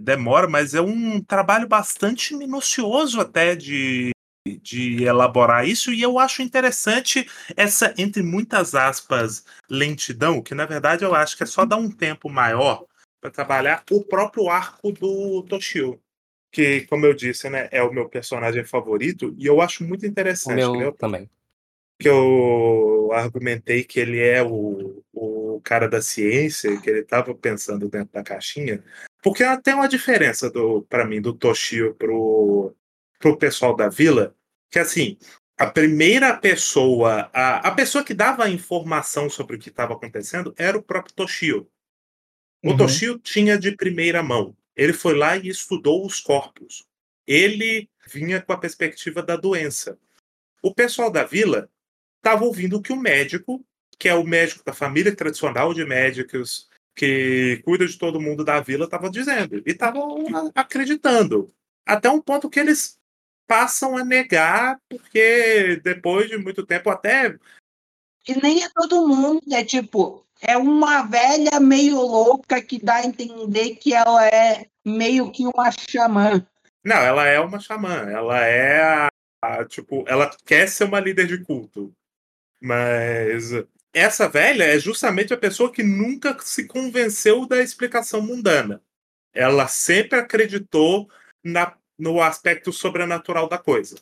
[0.00, 4.10] demora, mas é um trabalho bastante minucioso até de,
[4.60, 11.04] de elaborar isso, e eu acho interessante essa, entre muitas aspas, lentidão, que na verdade
[11.04, 12.84] eu acho que é só dar um tempo maior
[13.20, 16.00] para trabalhar o próprio arco do Toshio.
[16.52, 20.08] que, como eu disse, né, é o meu personagem favorito, e eu acho muito O
[20.08, 21.30] interessante, meu né, também.
[21.98, 27.88] que eu argumentei que ele é o, o cara da ciência, que ele estava pensando
[27.88, 28.82] dentro da caixinha,
[29.22, 32.74] porque tem uma diferença do para mim do Toshio pro,
[33.18, 34.34] pro pessoal da vila,
[34.70, 35.16] que assim,
[35.56, 40.54] a primeira pessoa, a, a pessoa que dava a informação sobre o que estava acontecendo
[40.56, 41.68] era o próprio Toshio.
[42.62, 42.76] O Uhum.
[42.76, 44.56] Toshio tinha de primeira mão.
[44.74, 46.84] Ele foi lá e estudou os corpos.
[47.26, 49.98] Ele vinha com a perspectiva da doença.
[50.62, 51.70] O pessoal da vila
[52.18, 53.64] estava ouvindo o que o médico,
[53.98, 58.60] que é o médico da família tradicional de médicos que cuida de todo mundo da
[58.60, 59.56] vila, estava dizendo.
[59.66, 61.52] E estavam acreditando.
[61.84, 62.98] Até um ponto que eles
[63.46, 67.36] passam a negar, porque depois de muito tempo, até
[68.26, 73.06] E nem é todo mundo, é tipo, é uma velha meio louca que dá a
[73.06, 76.44] entender que ela é meio que uma xamã.
[76.84, 78.08] Não, ela é uma xamã.
[78.10, 79.08] Ela é a,
[79.42, 81.92] a- tipo, ela quer ser uma líder de culto.
[82.60, 83.52] Mas
[83.98, 88.82] essa velha é justamente a pessoa que nunca se convenceu da explicação mundana.
[89.32, 91.10] Ela sempre acreditou
[91.42, 93.96] na, no aspecto sobrenatural da coisa.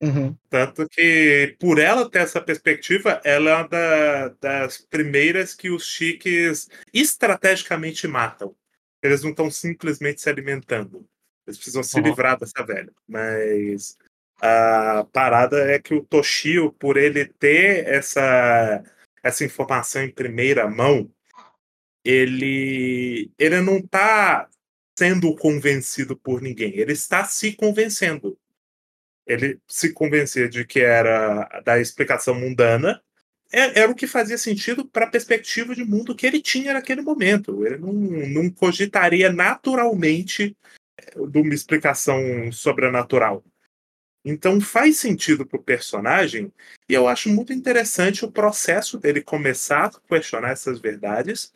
[0.00, 0.36] Uhum.
[0.48, 5.84] Tanto que, por ela ter essa perspectiva, ela é uma da- das primeiras que os
[5.86, 8.54] chiques estrategicamente matam.
[9.02, 11.04] Eles não estão simplesmente se alimentando.
[11.46, 12.02] Eles precisam se Uhum.
[12.04, 12.92] livrar dessa velha.
[13.08, 13.96] Mas
[14.40, 18.82] a parada é que o Toshio, por ele ter essa,
[19.22, 21.10] essa informação em primeira mão,
[22.04, 24.48] ele, ele não está
[24.98, 26.76] sendo convencido por ninguém.
[26.76, 28.38] Ele está se convencendo
[29.28, 33.00] ele se convencia de que era da explicação mundana,
[33.52, 37.02] é- era o que fazia sentido para a perspectiva de mundo que ele tinha naquele
[37.02, 37.64] momento.
[37.64, 40.56] Ele não, não cogitaria naturalmente
[40.98, 43.44] eh, de uma explicação sobrenatural.
[44.24, 46.52] Então faz sentido para o personagem,
[46.88, 51.52] e eu acho muito interessante o processo dele começar a questionar essas verdades,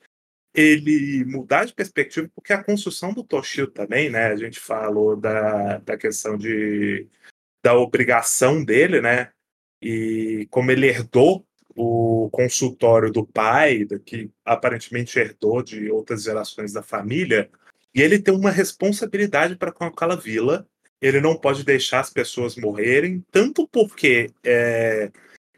[0.54, 4.26] ele mudar de perspectiva, porque a construção do Toshio também, né?
[4.26, 7.08] A gente falou da, da questão de
[7.62, 9.30] da obrigação dele, né?
[9.80, 16.82] E como ele herdou o consultório do pai, que aparentemente herdou de outras gerações da
[16.82, 17.50] família,
[17.94, 20.66] e ele tem uma responsabilidade para com aquela vila.
[21.02, 25.10] Ele não pode deixar as pessoas morrerem, tanto porque é,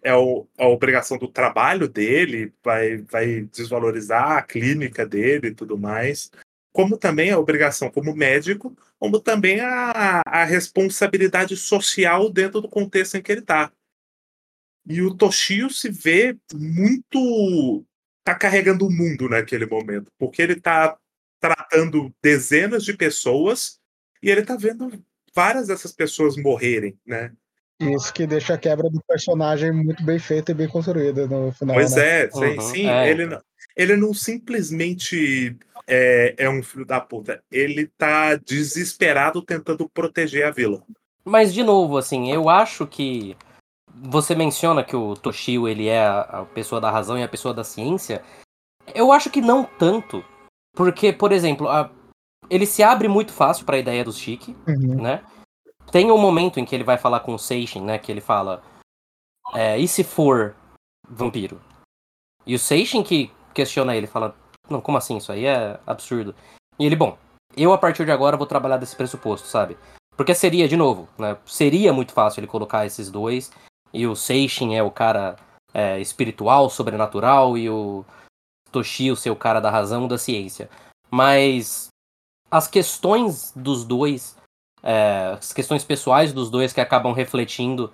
[0.03, 5.79] é o- a obrigação do trabalho dele, vai, vai desvalorizar a clínica dele e tudo
[5.79, 6.31] mais,
[6.73, 13.17] como também a obrigação como médico como também a, a responsabilidade social dentro do contexto
[13.17, 13.71] em que ele está.
[14.87, 17.85] E o Toshio se vê muito.
[18.25, 20.97] tá carregando o mundo naquele momento, porque ele está
[21.39, 23.79] tratando dezenas de pessoas
[24.23, 24.91] e ele está vendo
[25.35, 27.33] várias dessas pessoas morrerem, né?
[27.81, 31.75] Isso que deixa a quebra do personagem muito bem feita e bem construída no final.
[31.75, 32.21] Pois né?
[32.23, 33.43] é, sim, Uhum, sim, é, ele, não,
[33.77, 40.51] ele não simplesmente é, é um filho da puta, ele tá desesperado tentando proteger a
[40.51, 40.83] vila.
[41.25, 43.37] Mas, de novo, assim, eu acho que.
[43.97, 47.55] Você menciona que o Toshio ele é a, a pessoa da razão e a pessoa
[47.55, 48.23] da ciência.
[48.95, 50.25] Eu acho que não tanto.
[50.77, 51.91] Porque, por exemplo, a-
[52.51, 55.03] ele se abre muito fácil para a ideia do Shiki, Uhum.
[55.03, 55.25] né?
[55.93, 57.99] Tem um momento em que ele vai falar com o Seishin, né?
[57.99, 58.63] Que ele fala.
[59.55, 60.57] é, e se for
[61.09, 61.61] vampiro?
[62.47, 64.35] E o Seishin que questiona ele, fala:
[64.69, 65.17] Não, como assim?
[65.19, 66.35] Isso aí é absurdo.
[66.79, 67.17] E ele, bom,
[67.57, 69.77] eu a partir de agora vou trabalhar desse pressuposto, sabe?
[70.17, 71.37] Porque seria, de novo, né?
[71.45, 73.53] Seria muito fácil ele colocar esses dois.
[73.93, 75.37] E o Seishin é o cara
[75.73, 78.05] é, espiritual, sobrenatural, e o
[78.73, 80.69] Toshio ser o cara da razão da ciência.
[81.11, 81.89] Mas
[82.55, 84.37] as questões dos dois,
[84.81, 87.93] é, as questões pessoais dos dois que acabam refletindo.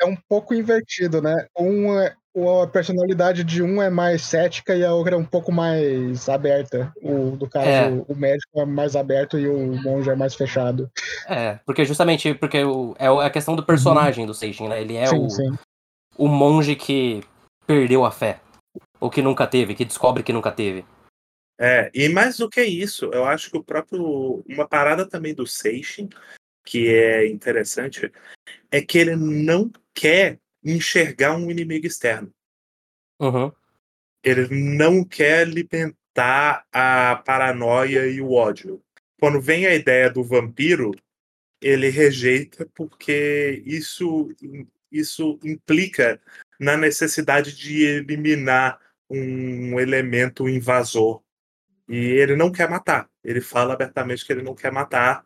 [0.00, 1.48] É um pouco invertido, né?
[1.58, 2.14] Um é,
[2.62, 6.92] a personalidade de um é mais cética e a outra é um pouco mais aberta.
[7.02, 7.88] O, do caso, É.
[8.06, 10.88] o médico é mais aberto e o monge é mais fechado.
[11.26, 14.82] É, porque justamente porque o, é a questão do personagem do Seishin, né?
[14.82, 15.58] Ele é sim, o, sim.
[16.16, 17.24] o monge que
[17.66, 18.38] perdeu a fé.
[19.00, 20.84] Ou que nunca teve, que descobre que nunca teve.
[21.58, 24.44] É, e mais do que isso, eu acho que o próprio.
[24.46, 26.08] Uma parada também do Seishin,
[26.64, 28.12] que é interessante,
[28.70, 32.32] é que ele não quer enxergar um inimigo externo.
[33.20, 33.50] Uhum.
[34.22, 38.82] Ele não quer alimentar a paranoia e o ódio.
[39.18, 40.92] Quando vem a ideia do vampiro,
[41.60, 44.28] ele rejeita porque isso,
[44.90, 46.20] isso implica
[46.58, 51.22] na necessidade de eliminar um elemento invasor.
[51.88, 53.08] E ele não quer matar.
[53.22, 55.24] Ele fala abertamente que ele não quer matar,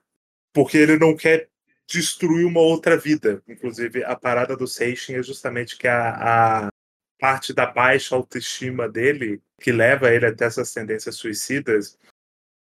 [0.52, 1.48] porque ele não quer
[1.86, 3.42] destruir uma outra vida.
[3.48, 6.70] Inclusive, a parada do Seishin é justamente que a, a
[7.18, 11.98] parte da baixa autoestima dele, que leva ele até essas tendências suicidas,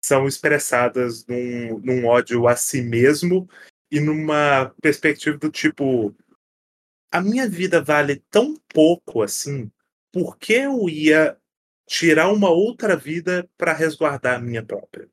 [0.04, 3.50] são expressadas num, num ódio a si mesmo
[3.92, 6.16] e numa perspectiva do tipo:
[7.12, 9.72] a minha vida vale tão pouco assim,
[10.12, 11.39] por que eu ia
[11.90, 15.10] tirar uma outra vida para resguardar a minha própria?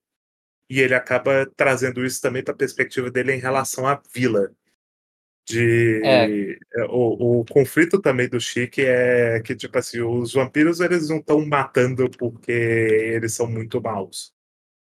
[0.68, 4.53] E ele acaba trazendo isso também para a perspectiva dele em relação à vila.
[5.49, 6.85] De É.
[6.91, 11.47] o, o conflito também do Chique é que tipo assim, os vampiros eles não estão
[11.47, 14.35] matando porque eles são muito maus.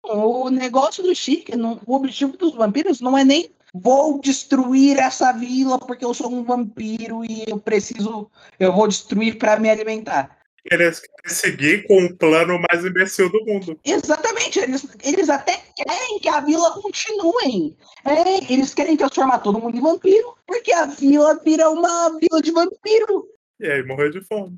[0.02, 5.32] O negócio do Chique, não- o objetivo dos vampiros não é nem vou destruir essa
[5.32, 10.43] vila porque eu sou um vampiro e eu preciso, eu vou destruir para me alimentar.
[10.70, 13.78] Eles querem seguir com o plano mais imbecil do mundo.
[13.84, 17.76] Exatamente, eles, eles até querem que a vila continue.
[18.04, 22.50] É, eles querem transformar todo mundo em vampiro, porque a vila vira uma vila de
[22.50, 23.28] vampiro.
[23.60, 24.56] E aí morreu de fome.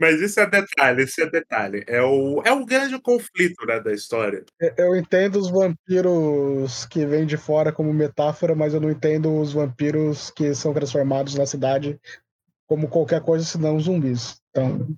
[0.00, 1.84] Mas isso é detalhe, isso é detalhe.
[1.86, 4.44] É o, é o grande conflito né, da história.
[4.76, 9.52] Eu entendo os vampiros que vêm de fora como metáfora, mas eu não entendo os
[9.52, 11.98] vampiros que são transformados na cidade
[12.66, 14.40] como qualquer coisa senão zumbis.
[14.60, 14.96] Então,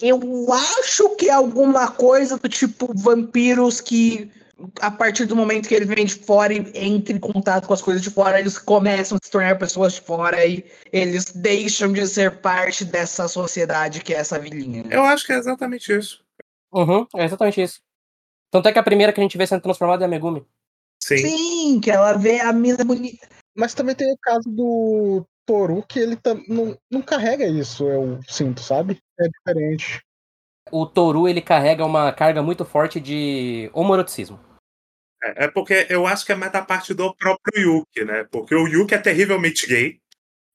[0.00, 4.30] Eu acho que é alguma coisa do tipo vampiros que,
[4.80, 7.82] a partir do momento que ele vem de fora e entra em contato com as
[7.82, 12.06] coisas de fora, eles começam a se tornar pessoas de fora e eles deixam de
[12.06, 14.84] ser parte dessa sociedade que é essa vilinha.
[14.90, 16.24] Eu acho que é exatamente isso.
[16.72, 17.80] Uhum, é exatamente isso.
[18.50, 20.44] Tanto é que a primeira que a gente vê sendo transformada é a Megumi.
[21.02, 21.16] Sim.
[21.16, 23.28] Sim, que ela vê a mina bonita.
[23.54, 28.20] mas também tem o caso do Toru, que ele tam- não, não carrega isso, eu
[28.28, 29.00] sinto, sabe?
[29.18, 30.00] É diferente.
[30.70, 34.38] O Toru, ele carrega uma carga muito forte de homoeroticismo.
[35.20, 38.22] É, é porque eu acho que é mais da parte do próprio Yuki, né?
[38.30, 40.00] Porque o Yuki é terrivelmente gay.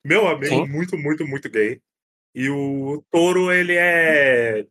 [0.01, 0.71] Meu amigo, Sim.
[0.71, 1.81] muito, muito, muito gay.
[2.33, 4.65] E o Toro, ele é.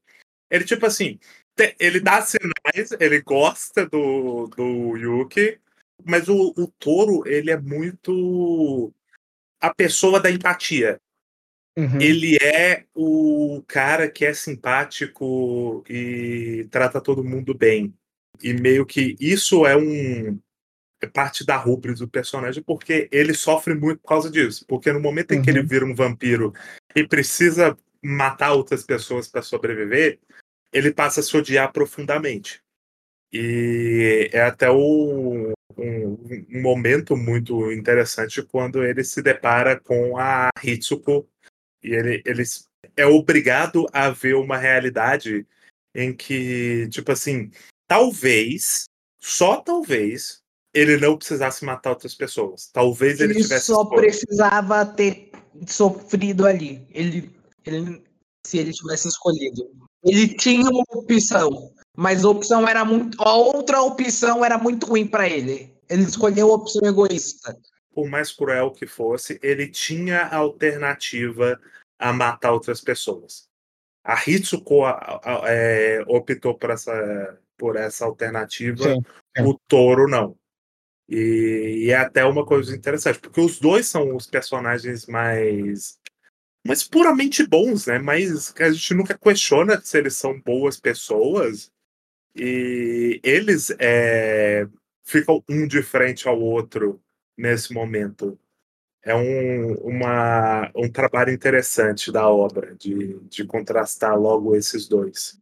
[0.51, 1.19] Ele, tipo assim,
[1.55, 5.59] te- ele dá sinais, ele gosta do, do Yuki,
[6.03, 8.91] mas o, o Toro, ele é muito
[9.61, 11.01] a pessoa da empatia.
[11.77, 12.01] Uhum.
[12.01, 17.93] Ele é o cara que é simpático e trata todo mundo bem.
[18.43, 20.39] E meio que isso é um
[21.03, 24.65] é parte da rubris do personagem, porque ele sofre muito por causa disso.
[24.67, 25.67] Porque no momento em que ele Uhum.
[25.67, 26.55] vira um vampiro
[26.95, 30.19] e precisa matar outras pessoas para sobreviver,
[30.73, 32.63] ele passa a se odiar profundamente.
[33.33, 36.19] E é até o- um,
[36.53, 41.29] um momento muito interessante quando ele se depara com a Hitsuko
[41.83, 42.43] e ele, ele
[42.97, 45.47] é obrigado a ver uma realidade
[45.95, 47.51] em que, tipo assim,
[47.87, 48.85] talvez,
[49.21, 52.69] só talvez, ele não precisasse matar outras pessoas.
[52.73, 54.01] Talvez ele, Ele tivesse só escolha.
[54.01, 55.31] precisava ter
[55.67, 56.87] sofrido ali.
[56.91, 57.31] Ele,
[57.65, 58.03] ele,
[58.45, 59.71] se ele tivesse escolhido.
[60.05, 63.17] Ele tinha uma opção, mas a opção era muito.
[63.23, 65.73] A outra opção era muito ruim para ele.
[65.89, 67.57] Ele escolheu a opção egoísta.
[67.95, 71.61] por mais cruel que fosse, ele tinha a alternativa
[71.97, 73.49] a matar outras pessoas.
[74.03, 79.03] A Hitsuko a- a- é, optou por essa, por essa alternativa, Sim,
[79.47, 80.37] o Toro não.
[81.09, 85.97] E, e é até uma coisa interessante, porque os dois são os personagens mais,
[86.67, 87.99] mais puramente bons, né?
[87.99, 91.71] Mas que a gente nunca questiona se eles são boas pessoas.
[92.35, 94.67] E eles é,
[95.05, 97.01] ficam um de frente ao outro
[97.37, 98.39] nesse momento.
[99.03, 105.39] É um, uma, um trabalho interessante da obra, de, de contrastar logo esses dois.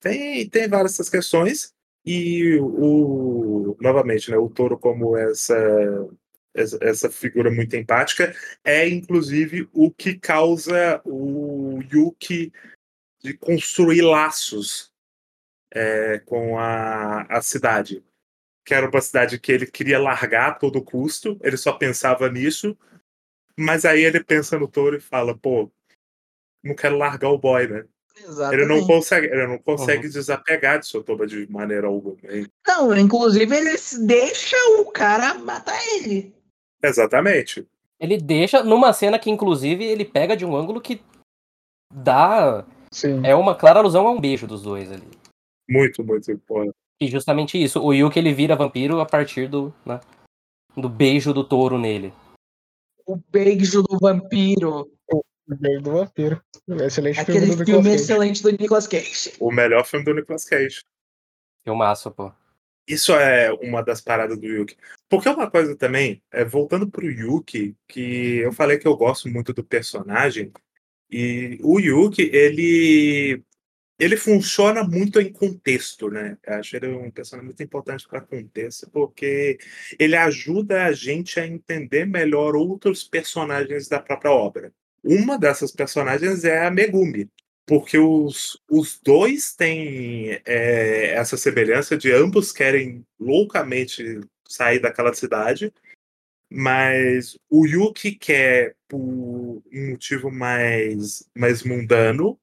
[0.00, 1.74] Tem, tem várias essas questões,
[2.04, 5.56] e o novamente, né, o Toro como essa,
[6.54, 12.52] essa figura muito empática é inclusive o que causa o Yuki
[13.22, 14.91] de construir laços
[15.74, 18.02] é, com a, a cidade
[18.64, 22.76] que era uma cidade que ele queria largar a todo custo, ele só pensava nisso,
[23.58, 25.70] mas aí ele pensa no touro e fala, pô,
[26.62, 27.84] não quero largar o boy, né?
[28.52, 32.18] Ele não consegue, ele não consegue desapegar de Sotoba de maneira alguma.
[32.28, 32.46] hein?
[32.66, 33.74] Não, inclusive ele
[34.06, 36.32] deixa o cara matar ele.
[36.82, 37.66] Exatamente.
[37.98, 41.00] Ele deixa numa cena que, inclusive, ele pega de um ângulo que
[41.92, 42.64] dá.
[42.92, 43.24] Sim.
[43.24, 45.08] É uma clara alusão a um beijo dos dois ali.
[45.72, 46.36] Muito, muito.
[46.46, 46.70] Pô.
[47.00, 47.80] E justamente isso.
[47.82, 50.00] O Yuki ele vira vampiro a partir do, né,
[50.76, 52.12] do beijo do touro nele.
[53.06, 54.92] O beijo do vampiro.
[55.10, 56.42] O beijo do vampiro.
[56.68, 59.32] Excelente Aquele filme do filme excelente do Nicolas Cage.
[59.40, 60.82] O melhor filme do Nicolas Cage.
[61.64, 62.30] Filmaço, pô.
[62.86, 64.76] Isso é uma das paradas do Yuki.
[65.08, 69.52] Porque uma coisa também, é, voltando pro Yuki, que eu falei que eu gosto muito
[69.52, 70.52] do personagem,
[71.10, 73.42] e o Yuki, ele
[73.98, 76.36] ele funciona muito em contexto, né?
[76.44, 79.58] Eu acho ele um personagem muito importante para contexto, porque
[79.98, 84.72] ele ajuda a gente a entender melhor outros personagens da própria obra.
[85.04, 87.28] Uma dessas personagens é a Megumi,
[87.66, 95.72] porque os, os dois têm é, essa semelhança de ambos querem loucamente sair daquela cidade,
[96.50, 102.38] mas o Yuki quer por um motivo mais, mais mundano,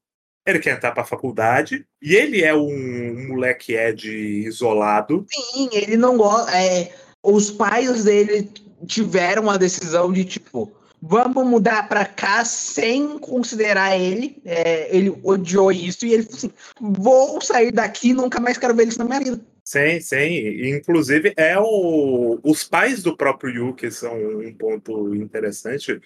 [0.45, 5.25] ele quer entrar para a faculdade, e ele é um, moleque Ed isolado.
[5.31, 6.55] Sim, ele não gosta.
[6.55, 6.91] É,
[7.23, 8.49] os pais dele
[8.85, 10.71] tiveram a decisão de tipo.
[11.01, 14.41] Vamos mudar para cá sem considerar ele.
[14.43, 18.87] É, ele odiou isso e ele falou assim: vou sair daqui nunca mais quero ver
[18.87, 19.39] isso na minha vida.
[19.63, 20.75] Sim, sim.
[20.75, 22.39] Inclusive, é o...
[22.43, 26.01] os pais do próprio Yuki são um ponto interessante,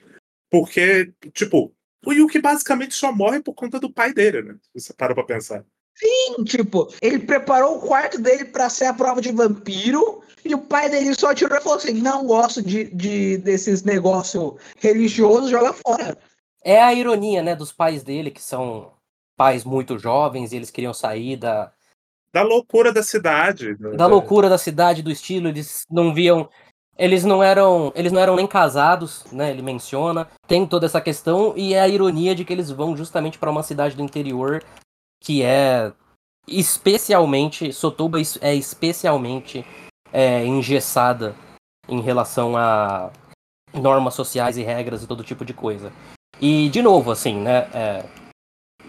[0.51, 1.73] porque, tipo,
[2.05, 4.55] o Yuki basicamente só morre por conta do pai dele, né?
[4.61, 5.63] Se você para pra pensar.
[5.95, 10.59] Sim, tipo, ele preparou o quarto dele para ser a prova de vampiro e o
[10.59, 15.73] pai dele só tirou e falou assim: não gosto de, de desses negócios religiosos, joga
[15.73, 16.17] fora.
[16.63, 18.91] É a ironia, né, dos pais dele, que são
[19.35, 21.71] pais muito jovens e eles queriam sair da,
[22.33, 23.75] da loucura da cidade.
[23.95, 26.49] Da loucura da cidade, do estilo, eles não viam.
[26.97, 27.91] Eles não eram.
[27.95, 29.49] Eles não eram nem casados, né?
[29.51, 30.27] Ele menciona.
[30.47, 33.63] Tem toda essa questão, e é a ironia de que eles vão justamente para uma
[33.63, 34.63] cidade do interior
[35.23, 35.91] que é
[36.47, 37.71] especialmente.
[37.73, 39.65] Sotoba é especialmente
[40.11, 41.35] é, engessada
[41.87, 43.11] em relação a
[43.73, 45.91] normas sociais e regras e todo tipo de coisa.
[46.39, 47.67] E, de novo, assim, né?
[47.73, 48.05] É,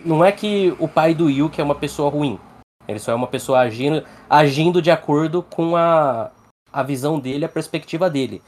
[0.04, 2.38] não é que o pai do Yuki é uma pessoa ruim.
[2.86, 6.30] Ele só é uma pessoa agindo, agindo de acordo com a,
[6.74, 8.42] a visão dele, a perspectiva dele.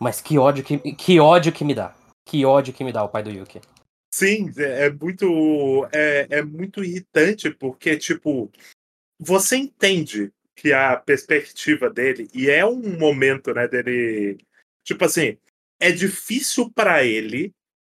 [0.00, 1.94] Mas que ódio que, que ódio que me dá.
[2.24, 3.60] Que ódio que me dá o pai do Yuki.
[4.12, 8.50] Sim, é, é muito é, é muito irritante porque tipo
[9.18, 14.38] você entende que a perspectiva dele e é um momento, né, dele
[14.84, 15.38] tipo assim,
[15.80, 17.52] é difícil para ele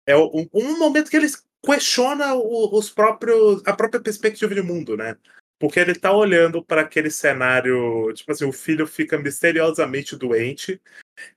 [0.08, 1.28] é um, um, momento que ele
[1.64, 5.18] questiona os próprios a própria perspectiva de mundo, né?
[5.60, 10.80] Porque ele tá olhando para aquele cenário, tipo assim, o filho fica misteriosamente doente,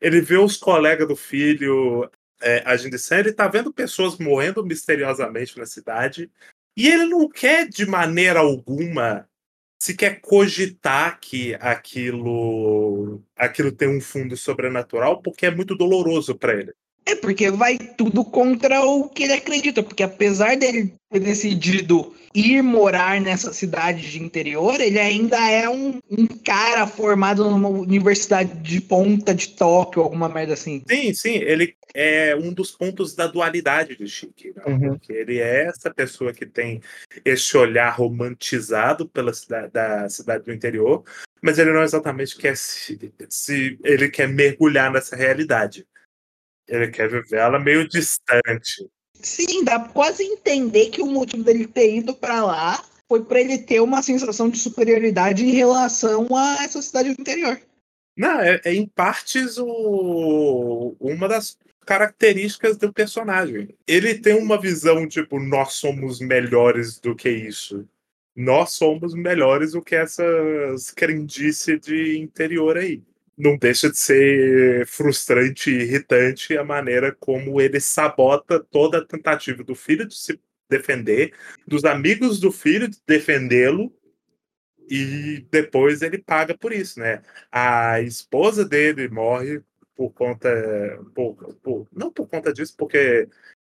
[0.01, 2.11] ele vê os colegas do filho
[2.41, 6.31] é, agindo assim, ele tá vendo pessoas morrendo misteriosamente na cidade,
[6.77, 9.29] e ele não quer de maneira alguma
[9.83, 16.75] sequer cogitar que aquilo aquilo tem um fundo sobrenatural, porque é muito doloroso para ele.
[17.07, 22.63] É porque vai tudo contra o que ele acredita, porque apesar dele ter decidido ir
[22.63, 28.81] morar nessa cidade de interior, ele ainda é um, um cara formado numa universidade de
[28.81, 30.83] ponta de Tóquio, alguma merda assim.
[30.89, 34.63] Sim, sim, ele é um dos pontos da dualidade de Chique, né?
[34.67, 34.91] uhum.
[34.91, 36.81] porque ele é essa pessoa que tem
[37.25, 41.03] esse olhar romantizado pela cidade, da cidade do interior,
[41.43, 45.85] mas ele não exatamente quer se, se ele quer mergulhar nessa realidade.
[46.71, 48.89] Ele quer viver ela meio distante.
[49.15, 53.41] Sim, dá pra quase entender que o motivo dele ter ido para lá foi para
[53.41, 57.61] ele ter uma sensação de superioridade em relação a essa cidade do interior.
[58.17, 63.75] Não, é, é em partes o, uma das características do personagem.
[63.87, 67.85] Ele tem uma visão tipo, nós somos melhores do que isso.
[68.37, 73.03] Nós somos melhores do que essas crendices de interior aí
[73.41, 79.65] não deixa de ser frustrante e irritante a maneira como ele sabota toda a tentativa
[79.65, 81.35] do filho de se defender,
[81.67, 83.93] dos amigos do filho de defendê-lo,
[84.89, 87.23] e depois ele paga por isso, né?
[87.51, 89.63] A esposa dele morre
[89.95, 90.51] por conta.
[91.15, 93.29] Por, por, não por conta disso, porque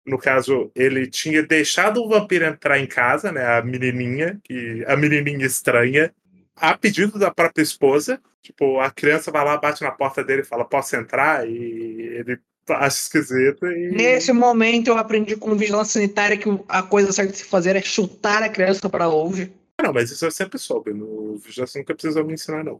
[0.06, 3.46] no caso, ele tinha deixado o vampiro entrar em casa, né?
[3.46, 6.14] A menininha, que a menininha estranha,
[6.56, 8.22] a pedido da própria esposa.
[8.42, 11.48] Tipo, a criança vai lá, bate na porta dele e fala: Posso entrar?
[11.48, 12.40] E ele
[12.70, 13.66] acha esquisito.
[13.66, 13.92] E...
[13.92, 17.82] Nesse momento, eu aprendi com vigilância sanitária que a coisa certa de se fazer é
[17.82, 19.52] chutar a criança para longe.
[19.82, 20.94] Não, mas isso eu sempre soube.
[20.94, 22.80] No Vigilância nunca precisou me ensinar, não.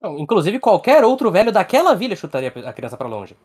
[0.00, 0.18] não.
[0.18, 3.36] Inclusive, qualquer outro velho daquela vila chutaria a criança para longe.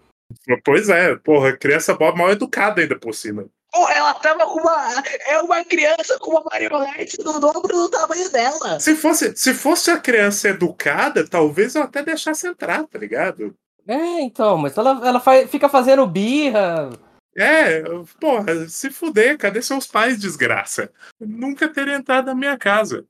[0.64, 3.48] Pois é, porra, criança mal educada ainda por cima.
[3.74, 5.04] Porra, ela tava com uma.
[5.28, 8.80] É uma criança com uma marionete do dobro do tamanho dela.
[8.80, 13.56] Se fosse, se fosse a criança educada, talvez eu até deixasse entrar, tá ligado?
[13.88, 16.92] É, então, mas ela, ela faz, fica fazendo birra.
[17.36, 17.82] É,
[18.20, 20.92] porra, se fuder, cadê seus pais, desgraça?
[21.20, 23.06] Nunca teria entrado na minha casa.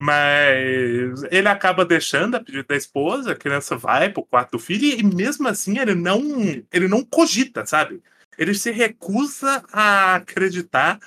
[0.00, 4.84] Mas ele acaba deixando a pedido da esposa, a criança vai pro quarto do filho,
[4.84, 6.20] e mesmo assim ele não,
[6.72, 8.02] ele não cogita, sabe?
[8.38, 10.98] Ele se recusa a acreditar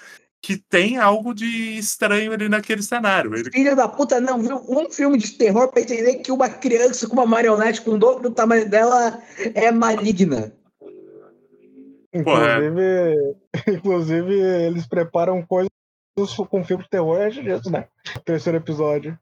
[0.43, 3.33] que tem algo de estranho ali naquele cenário.
[3.35, 7.07] Ele, Filha da puta não viu um filme de terror pra entender que uma criança
[7.07, 9.21] com uma marionete com o dobro do tamanho dela
[9.53, 10.51] é maligna.
[12.13, 13.35] Inclusive,
[13.67, 15.69] inclusive, eles preparam coisas
[16.49, 17.87] com filme de terror é direto, né?
[18.25, 19.17] Terceiro episódio.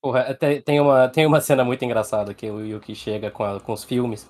[0.00, 3.60] Porra, tem, tem, uma, tem uma cena muito engraçada que o Yuki chega com, a-
[3.60, 4.26] com os filmes.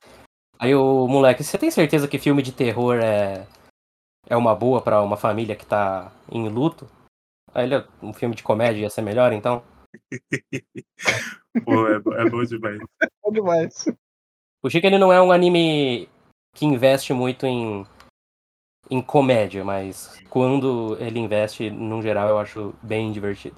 [0.62, 3.48] Aí o moleque, você tem certeza que filme de terror é,
[4.28, 6.88] é uma boa pra uma família que tá em luto?
[7.52, 9.64] Aí ele, um filme de comédia ia ser melhor, então?
[11.64, 12.80] pô, é, é bom demais.
[13.02, 13.88] É demais.
[14.62, 16.08] O Chico ele não é um anime
[16.54, 17.84] que investe muito em,
[18.88, 23.56] em comédia, mas quando ele investe, no geral, eu acho bem divertido.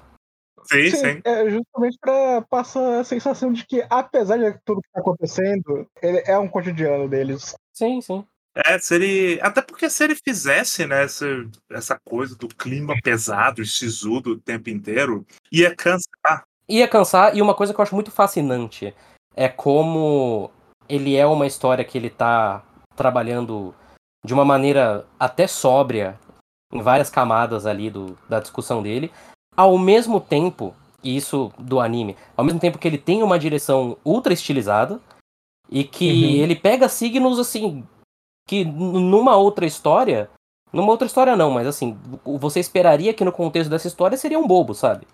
[0.65, 1.21] Sim, Sim, sim.
[1.23, 6.23] é justamente pra passar a sensação de que, apesar de tudo que tá acontecendo, ele
[6.25, 7.55] é um cotidiano deles.
[7.73, 8.25] Sim, sim.
[8.55, 9.39] É, se ele.
[9.41, 11.25] Até porque se ele fizesse, né, essa,
[11.69, 16.43] essa coisa do clima pesado e sisudo o tempo inteiro, ia cansar.
[16.67, 18.95] Ia cansar, e uma coisa que eu acho muito fascinante
[19.35, 20.49] é como
[20.87, 22.63] ele é uma história que ele tá
[22.95, 23.75] trabalhando
[24.25, 26.17] de uma maneira até sóbria
[26.73, 29.11] em várias camadas ali do, da discussão dele,
[29.55, 33.97] ao mesmo tempo, e isso do anime, ao mesmo tempo que ele tem uma direção
[34.03, 34.99] ultra estilizada
[35.69, 36.43] e que Uhum.
[36.43, 37.83] ele pega signos assim
[38.47, 40.29] que numa outra história,
[40.71, 44.47] numa outra história não, mas assim, você esperaria que no contexto dessa história seria um
[44.47, 45.07] bobo, sabe?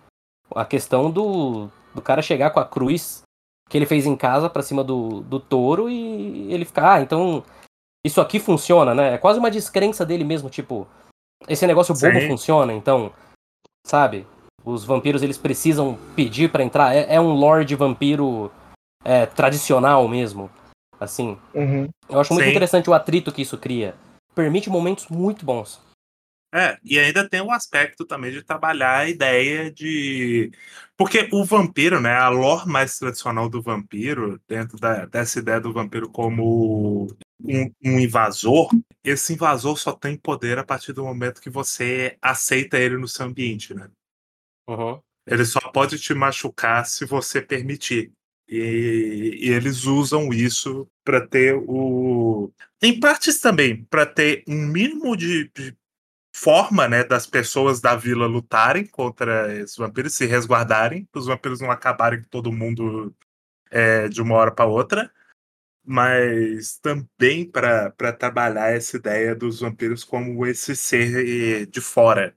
[0.53, 3.21] A questão do, do cara chegar com a cruz
[3.69, 7.41] que ele fez em casa pra cima do, do touro e ele ficar, ah, então
[8.05, 9.13] isso aqui funciona, né?
[9.13, 10.85] É quase uma descrença dele mesmo, tipo,
[11.47, 12.27] esse negócio bobo Sim.
[12.27, 13.13] funciona, então,
[13.85, 14.25] sabe?
[14.63, 18.51] Os vampiros eles precisam pedir pra entrar, é, é um lord vampiro
[19.03, 20.49] é, tradicional mesmo,
[20.99, 21.37] assim.
[21.53, 21.89] Uhum.
[22.07, 22.51] Eu acho muito Sim.
[22.51, 23.95] interessante o atrito que isso cria.
[24.35, 25.81] Permite momentos muito bons.
[26.53, 30.51] É, e ainda tem o aspecto também de trabalhar a ideia de.
[30.97, 32.13] Porque o vampiro, né?
[32.13, 37.07] A lore mais tradicional do vampiro, dentro da- dessa ideia do vampiro como
[37.43, 38.69] um, um invasor,
[39.03, 43.25] esse invasor só tem poder a partir do momento que você aceita ele no seu
[43.25, 43.89] ambiente, né?
[44.67, 45.01] Uhum.
[45.25, 48.11] Ele só pode te machucar se você permitir.
[48.47, 52.51] E, e eles usam isso para ter o.
[52.81, 55.75] Em partes também, para ter um mínimo de, de
[56.35, 61.61] forma né, das pessoas da vila lutarem contra esses vampiros, se resguardarem, para os vampiros
[61.61, 63.15] não acabarem com todo mundo
[63.69, 65.11] é, de uma hora para outra.
[65.83, 72.35] Mas também para trabalhar essa ideia dos vampiros como esse ser eh, de fora.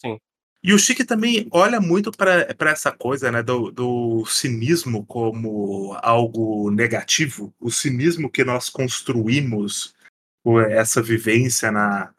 [0.00, 0.18] Sim.
[0.62, 6.70] E o Chique também olha muito para essa coisa né, do, do cinismo como algo
[6.72, 9.94] negativo, o cinismo que nós construímos
[10.70, 12.12] essa vivência na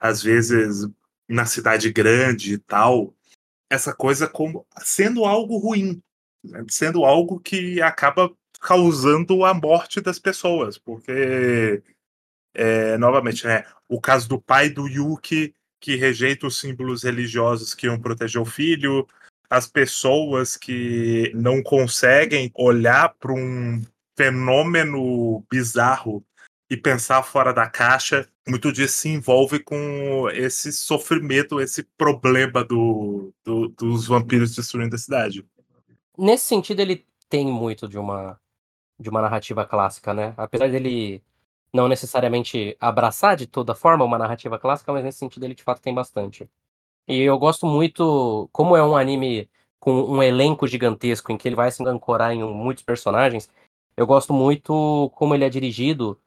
[0.00, 0.88] às vezes
[1.28, 3.14] na cidade grande e tal,
[3.70, 6.02] essa coisa como sendo algo ruim,
[6.42, 8.30] né, sendo algo que acaba
[8.62, 11.82] causando a morte das pessoas, porque
[12.54, 17.86] é, novamente, né, o caso do pai do Yuki que rejeita os símbolos religiosos que
[17.86, 19.06] iam proteger o filho,
[19.50, 23.82] as pessoas que não conseguem olhar para um
[24.16, 26.24] fenômeno bizarro
[26.70, 33.32] e pensar fora da caixa, muito disso se envolve com esse sofrimento, esse problema do,
[33.44, 35.44] do- dos vampiros destruindo a cidade.
[36.16, 38.38] Nesse sentido, ele tem muito de uma,
[39.02, 40.34] de uma narrativa clássica, né?
[40.36, 41.22] Apesar dele
[41.72, 45.80] não necessariamente abraçar de toda forma uma narrativa clássica, mas nesse sentido ele de fato
[45.80, 46.48] tem bastante.
[47.08, 49.48] E eu gosto muito, como é um anime
[49.80, 53.50] com um elenco gigantesco em que ele vai se ancorar em muitos personagens,
[53.96, 56.18] eu gosto muito como ele é dirigido.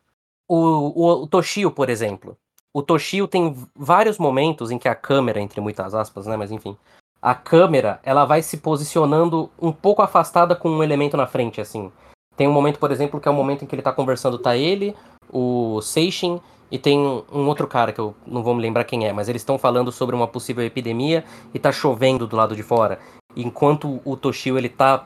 [0.47, 2.37] O, o, o Toshio, por exemplo.
[2.73, 6.35] O Toshio tem vários momentos em que a câmera, entre muitas aspas, né?
[6.35, 6.77] Mas enfim,
[7.21, 11.91] a câmera ela vai se posicionando um pouco afastada com um elemento na frente, assim.
[12.35, 14.55] Tem um momento, por exemplo, que é o momento em que ele tá conversando, tá
[14.55, 14.95] ele,
[15.31, 16.39] o Seishin
[16.71, 19.41] e tem um outro cara que eu não vou me lembrar quem é, mas eles
[19.41, 21.23] estão falando sobre uma possível epidemia
[21.53, 22.99] e tá chovendo do lado de fora.
[23.35, 25.05] Enquanto o Toshio ele tá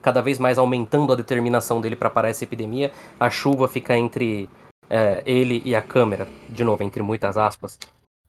[0.00, 4.48] cada vez mais aumentando a determinação dele para parar essa epidemia, a chuva fica entre
[4.88, 7.78] é, ele e a câmera, de novo, entre muitas aspas,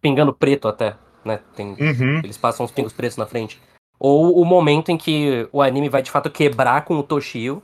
[0.01, 1.39] pingando preto até, né?
[1.55, 1.75] Tem,
[2.23, 3.61] eles passam uns pingos pretos na frente.
[3.99, 7.61] Ou o momento em que o anime vai de fato quebrar com o Toshio,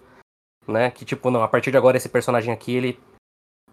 [0.72, 0.91] né?
[0.91, 2.99] Que tipo, não, a partir de agora esse personagem aqui, ele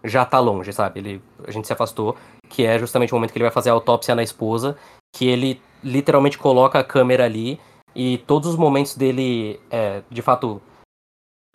[0.03, 0.99] já tá longe, sabe?
[0.99, 2.15] Ele, a gente se afastou,
[2.49, 4.77] que é justamente o momento que ele vai fazer a autópsia na esposa,
[5.15, 7.59] que ele literalmente coloca a câmera ali
[7.95, 10.61] E todos os momentos dele, é, de fato,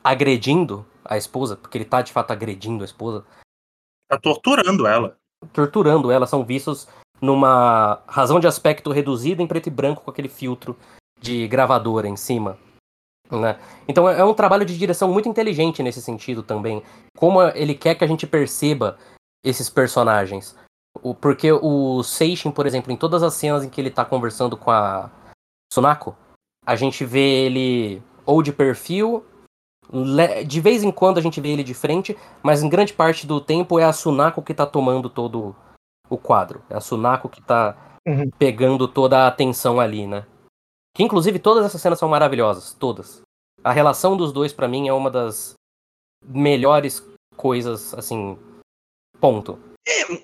[0.02, 3.24] agredindo a esposa, porque ele tá de fato agredindo a esposa,
[4.08, 5.16] Tá torturando ela.
[5.52, 6.88] torturando ela, são vistos
[7.20, 10.76] numa razão de aspecto reduzida em preto e branco com aquele filtro
[11.20, 12.58] de gravadora em cima.
[13.30, 13.58] Né?
[13.86, 16.82] Então é é um trabalho de direção muito inteligente nesse sentido também.
[17.16, 18.98] Como ele quer que a gente perceba
[19.44, 20.56] esses personagens.
[21.02, 24.56] O, porque o Seishin, por exemplo, em todas as cenas em que ele tá conversando
[24.56, 25.10] com a
[25.72, 26.16] Sunako,
[26.66, 29.24] a gente vê ele ou de perfil,
[30.46, 33.40] de vez em quando a gente vê ele de frente, mas em grande parte do
[33.40, 35.54] tempo é a Sunako que tá tomando todo
[36.08, 36.62] o quadro.
[36.68, 37.76] É a Sunako que tá
[38.08, 38.30] Uhum.
[38.38, 40.24] pegando toda a atenção ali, né?
[40.94, 43.20] Que inclusive todas essas cenas são maravilhosas, todas.
[43.62, 45.54] A relação dos dois pra mim é uma das
[46.24, 47.02] melhores
[47.36, 48.38] coisas, assim,
[49.20, 49.58] ponto.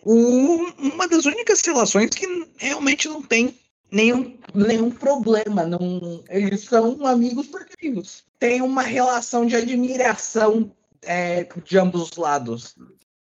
[0.04, 3.58] O- uma das únicas relações que realmente não tem
[3.90, 5.64] nenhum, nenhum problema.
[5.64, 8.24] Não, eles são amigos porque amigos.
[8.38, 10.70] Tem uma relação de admiração
[11.02, 12.74] é, de ambos os lados.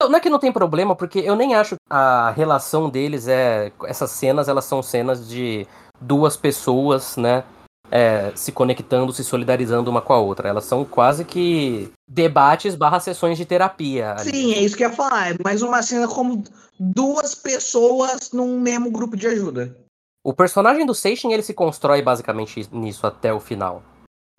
[0.00, 3.72] Não é que não tem problema, porque eu nem acho que a relação deles é.
[3.84, 5.66] Essas cenas, elas são cenas de
[6.00, 7.44] duas pessoas, né?
[7.90, 10.48] é, se conectando, se solidarizando uma com a outra.
[10.48, 14.12] Elas são quase que debates barra sessões de terapia.
[14.12, 14.30] ali.
[14.30, 15.34] Sim, é isso que eu ia falar.
[15.34, 16.42] É mais uma cena como
[16.78, 19.76] duas pessoas num mesmo grupo de ajuda.
[20.24, 23.82] O personagem do Seishin, ele se constrói basicamente nisso até o final.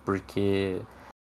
[0.03, 0.81] Porque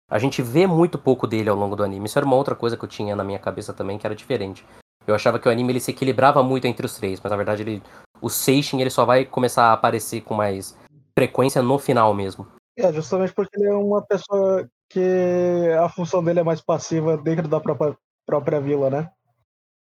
[0.09, 2.05] a gente vê muito pouco dele ao longo do anime.
[2.05, 4.63] Isso era uma outra coisa que eu tinha na minha cabeça também, que era diferente.
[5.07, 7.63] Eu achava que o anime ele se equilibrava muito entre os três, mas na verdade
[7.63, 7.81] ele,
[8.21, 10.77] o Seishin ele só vai começar a aparecer com mais
[11.17, 12.47] frequência no final mesmo.
[12.77, 17.47] É, justamente porque ele é uma pessoa que a função dele é mais passiva dentro
[17.47, 19.11] da própria, própria vila, né?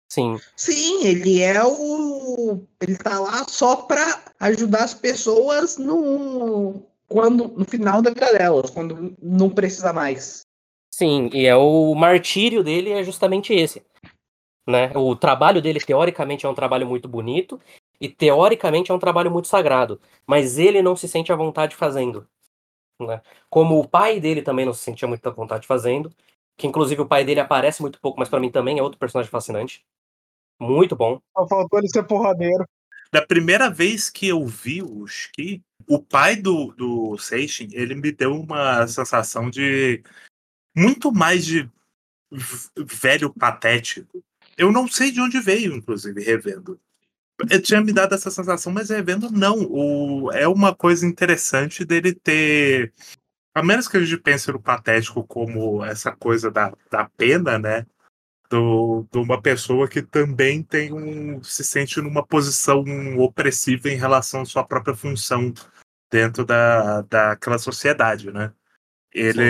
[0.10, 2.66] Sim, Sim, ele é o.
[2.82, 6.82] Ele tá lá só pra ajudar as pessoas no.
[7.10, 10.42] Quando, no final da vida delas, quando não precisa mais.
[10.92, 13.82] sim, e é o martírio dele é justamente esse.
[14.68, 14.92] Né?
[14.96, 17.60] O trabalho dele, teoricamente, é um trabalho muito bonito,
[18.00, 22.28] e teoricamente é um trabalho muito sagrado, mas ele não se sente à vontade fazendo.
[23.02, 23.22] Né?
[23.50, 26.12] Como o pai dele também não se sentia muito à vontade fazendo,
[26.58, 29.32] que inclusive o pai dele aparece muito pouco, mas pra mim também é outro personagem
[29.32, 29.86] fascinante.
[30.60, 31.22] Muito bom.
[31.38, 32.66] Só faltou ele ser porradeiro.
[33.12, 38.12] Da primeira vez que eu vi o Shiki, o pai do, do Seishin, ele me
[38.12, 40.04] deu uma sensação de
[40.76, 41.70] muito mais de
[42.76, 44.24] velho patético.
[44.58, 46.80] Eu não sei de onde veio, inclusive, revendo.
[47.50, 49.64] Eu tinha me dado essa sensação, mas revendo não.
[49.70, 52.94] O, é uma coisa interessante dele ter.
[53.54, 57.86] A menos que a gente pense no patético como essa coisa da, da pena, né?
[58.50, 62.84] do, de uma pessoa que também tem um se sente numa posição
[63.20, 65.54] opressiva em relação à sua própria função
[66.10, 68.52] dentro da, daquela sociedade, né?
[69.14, 69.44] Ele,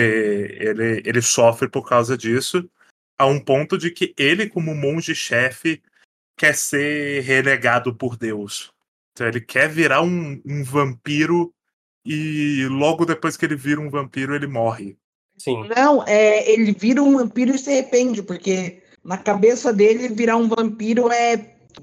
[0.59, 2.69] ele, ele sofre por causa disso,
[3.17, 5.81] a um ponto de que ele, como monge-chefe,
[6.38, 8.71] quer ser relegado por Deus.
[9.11, 11.51] Então ele quer virar um, um vampiro
[12.05, 14.95] e logo depois que ele vira um vampiro, ele morre.
[15.38, 15.67] Sim.
[15.75, 20.47] Não, é, ele vira um vampiro e se arrepende, porque na cabeça dele virar um
[20.47, 21.33] vampiro é,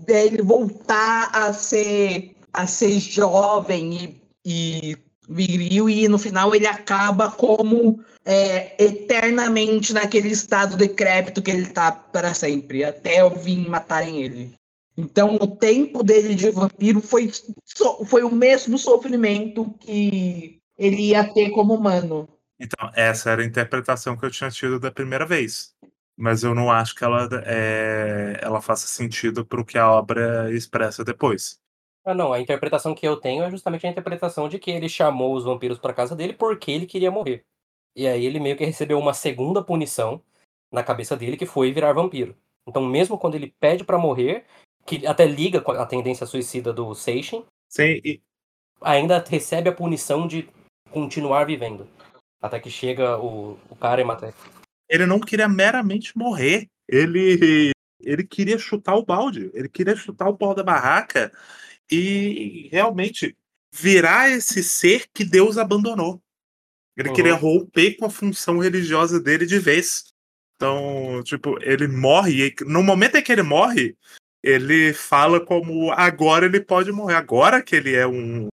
[0.09, 4.96] é ele voltar a ser a ser jovem e, e
[5.29, 11.93] viril e no final ele acaba como é, eternamente naquele estado decrépito que ele tá
[11.93, 14.55] para sempre, até eu vim matarem ele.
[14.97, 17.31] Então o tempo dele de vampiro foi,
[17.64, 22.29] so- foi o mesmo sofrimento que ele ia ter como humano.
[22.59, 25.75] Então, essa era a interpretação que eu tinha tido da primeira vez.
[26.16, 30.53] Mas eu não acho que ela, é, ela faça sentido para o que a obra
[30.53, 31.59] expressa depois.
[32.05, 35.34] Ah, não, a interpretação que eu tenho é justamente a interpretação de que ele chamou
[35.34, 37.44] os vampiros pra casa dele porque ele queria morrer.
[37.96, 40.22] E aí ele meio que recebeu uma segunda punição
[40.70, 42.36] na cabeça dele que foi virar vampiro.
[42.66, 44.44] Então, mesmo quando ele pede pra morrer,
[44.84, 48.20] que até liga com a tendência suicida do Seishin, Sim, e,
[48.80, 50.48] ainda recebe a punição de
[50.90, 51.88] continuar vivendo.
[52.40, 54.36] Até que chega o, o cara e mata ele.
[54.88, 56.68] ele não queria meramente morrer.
[56.86, 59.50] Ele, ele queria chutar o balde.
[59.55, 61.32] Ele queria chutar o pau da barraca
[61.91, 63.37] e realmente
[63.72, 66.22] virar esse ser que Deus abandonou.
[66.97, 67.14] Ele Uhum.
[67.14, 70.05] queria romper com a função religiosa dele de vez.
[70.57, 72.47] Então, tipo, ele morre.
[72.47, 73.97] E no momento em que ele morre,
[74.43, 77.14] ele fala como agora ele pode morrer.
[77.14, 78.49] Agora que ele é um.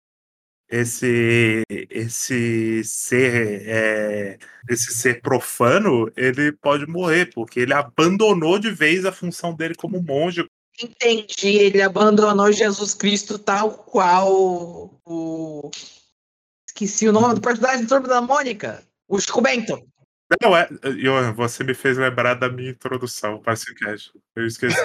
[0.68, 9.04] Esse, esse ser é, esse ser profano, ele pode morrer, porque ele abandonou de vez
[9.04, 10.44] a função dele como monge.
[10.82, 15.70] Entendi, ele abandonou Jesus Cristo tal qual o.
[16.68, 18.82] Esqueci o nome do personagem do Turma da Mônica.
[19.08, 19.82] O Chico Bento.
[20.42, 20.68] Não, é.
[21.00, 24.12] Johan, você me fez lembrar da minha introdução para esse cast.
[24.34, 24.76] Eu esqueci.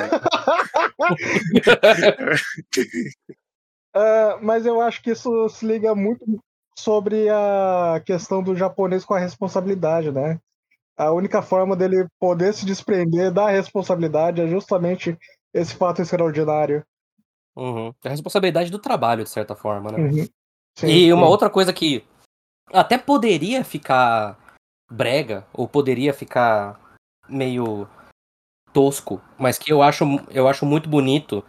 [3.94, 6.24] Ah, mas eu acho que isso se liga muito
[6.78, 10.39] sobre a questão do japonês com a responsabilidade, né?
[10.96, 15.18] A única forma dele poder se desprender da responsabilidade é justamente
[15.54, 16.84] esse fato extraordinário.
[17.56, 17.93] Uhum.
[18.04, 19.97] A responsabilidade do trabalho, de certa forma, né?
[19.99, 20.28] Uhum.
[20.78, 21.32] Sim, e uma sim.
[21.32, 22.04] outra coisa que
[22.72, 24.38] até poderia ficar
[24.89, 26.80] brega, ou poderia ficar
[27.28, 27.88] meio
[28.74, 31.43] tosco, mas que eu acho, eu acho muito bonito,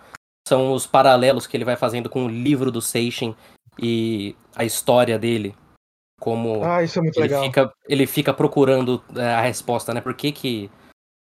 [0.47, 3.35] são os paralelos que ele vai fazendo com o livro do Seishin
[3.79, 5.55] e a história dele.
[6.21, 7.45] Como Ah, isso é muito ele legal.
[7.45, 10.01] fica, ele fica procurando é, a resposta, né?
[10.01, 10.71] Por que, que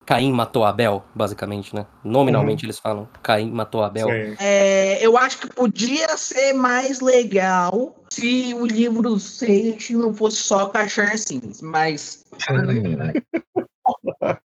[0.10, 1.86] Caim matou Abel, basicamente, né?
[2.04, 4.10] Nominalmente eles falam Caim matou Abel.
[4.40, 10.38] É, eu acho que podia ser mais legal se o livro do Sage não fosse
[10.38, 12.26] só Cachorro Sims, mas.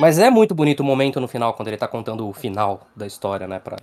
[0.00, 3.06] Mas é muito bonito o momento no final, quando ele tá contando o final da
[3.06, 3.76] história, né, pra,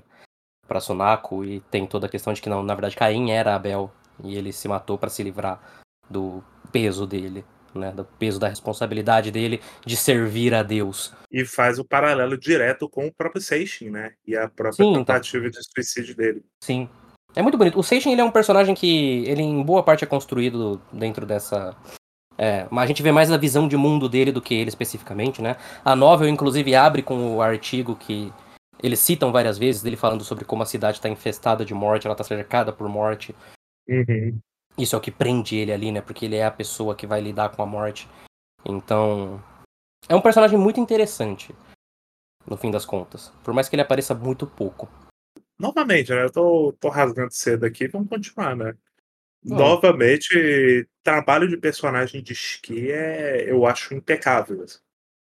[0.66, 3.92] pra Sunako, e tem toda a questão de que, não, na verdade, Caim era Abel,
[4.24, 5.60] e ele se matou pra se livrar
[6.10, 7.44] do peso dele,
[7.80, 11.14] né, do peso da responsabilidade dele de servir a Deus.
[11.32, 14.14] E faz o paralelo direto com o próprio Seishin, né?
[14.26, 15.06] E a própria Sim, então.
[15.06, 16.44] tentativa de suicídio dele.
[16.64, 16.90] Sim.
[17.36, 17.78] É muito bonito.
[17.78, 21.76] O Seishin, ele é um personagem que, ele em boa parte é construído dentro dessa...
[22.38, 25.42] É, mas a gente vê mais a visão de mundo dele do que ele especificamente,
[25.42, 25.56] né?
[25.84, 28.32] A novel, inclusive, abre com o artigo que
[28.82, 32.14] eles citam várias vezes, dele falando sobre como a cidade está infestada de morte, ela
[32.14, 33.34] está cercada por morte.
[33.88, 34.38] Uhum.
[34.78, 36.02] Isso é o que prende ele ali, né?
[36.02, 38.08] Porque ele é a pessoa que vai lidar com a morte.
[38.66, 39.42] Então,
[40.10, 41.56] é um personagem muito interessante,
[42.46, 43.32] no fim das contas.
[43.44, 44.90] Por mais que ele apareça muito pouco.
[45.58, 46.24] Novamente, né?
[46.24, 48.76] Eu tô, tô rasgando cedo aqui, vamos continuar, né?
[49.46, 49.56] Hum.
[49.56, 54.66] Novamente, trabalho de personagem de Shiki é, eu acho impecável.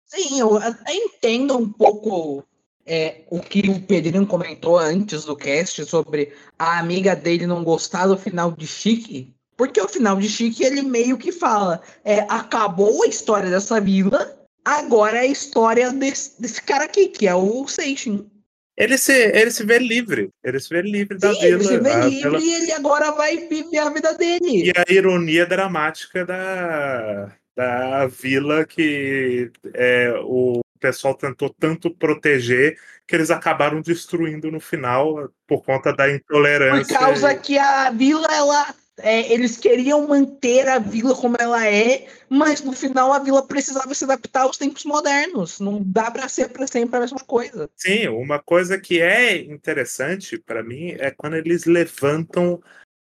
[0.05, 2.45] Sim, eu até entendo um pouco
[2.85, 8.07] é, o que o Pedrinho comentou antes do cast sobre a amiga dele não gostar
[8.07, 9.35] do final de Chique.
[9.59, 14.39] Porque o final de Chique ele meio que fala: é, acabou a história dessa vila,
[14.65, 18.31] agora é a história desse, desse cara aqui, que é o Seishin.
[18.77, 20.31] Ele se, ele se vê livre.
[20.45, 21.55] Ele se vê livre da Sim, vila.
[21.57, 24.67] ele se vê livre vila- e ele agora vai viver a vida dele.
[24.69, 32.79] E a ironia dramática da, da vila que é, o pessoal tentou tanto proteger
[33.09, 36.97] que eles acabaram destruindo no final por conta da Por intolerância.
[36.97, 38.73] causa que a vila, ela.
[38.99, 43.93] É, eles queriam manter a vila como ela é, mas no final a vila precisava
[43.95, 45.61] se adaptar aos tempos modernos.
[45.61, 47.71] Não dá pra ser pra sempre a mesma coisa.
[47.77, 52.61] Sim, uma coisa que é interessante para mim é quando eles levantam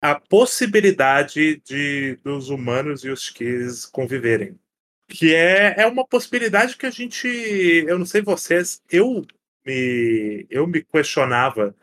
[0.02, 4.58] a possibilidade de dos humanos e os Kis conviverem.
[5.08, 7.28] Que é, é uma possibilidade que a gente.
[7.28, 9.26] Eu não sei vocês, eu
[9.66, 11.76] me, eu me questionava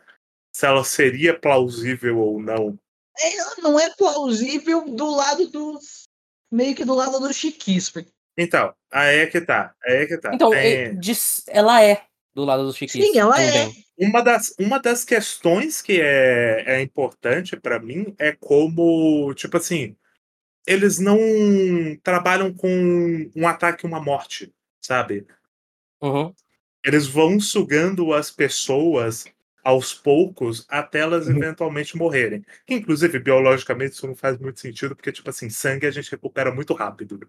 [0.51, 2.79] se ela seria plausível ou não.
[3.21, 6.03] Ela não é plausível do lado dos.
[6.51, 7.89] meio que do lado dos chiquis.
[7.89, 9.73] porque- Então, aí é que tá.
[9.83, 10.31] Aí é que tá.
[10.33, 12.03] Então, é, diz- ela é
[12.33, 13.03] do lado dos chiquis.
[13.05, 13.51] Sim, ela é.
[13.65, 13.83] também.
[13.99, 19.95] Uma das, uma das questões que é, é importante para mim é como, tipo assim,
[20.67, 21.17] eles não
[22.03, 22.69] trabalham com
[23.35, 25.25] um ataque e uma morte, sabe?
[26.01, 26.31] Uhum.
[26.85, 29.25] Eles vão sugando as pessoas
[29.67, 31.37] aos poucos até elas Uhum.
[31.37, 32.45] eventualmente morrerem.
[32.65, 36.53] Que, inclusive, biologicamente, isso não faz muito sentido, porque, tipo assim, sangue a gente recupera
[36.53, 37.19] muito rápido.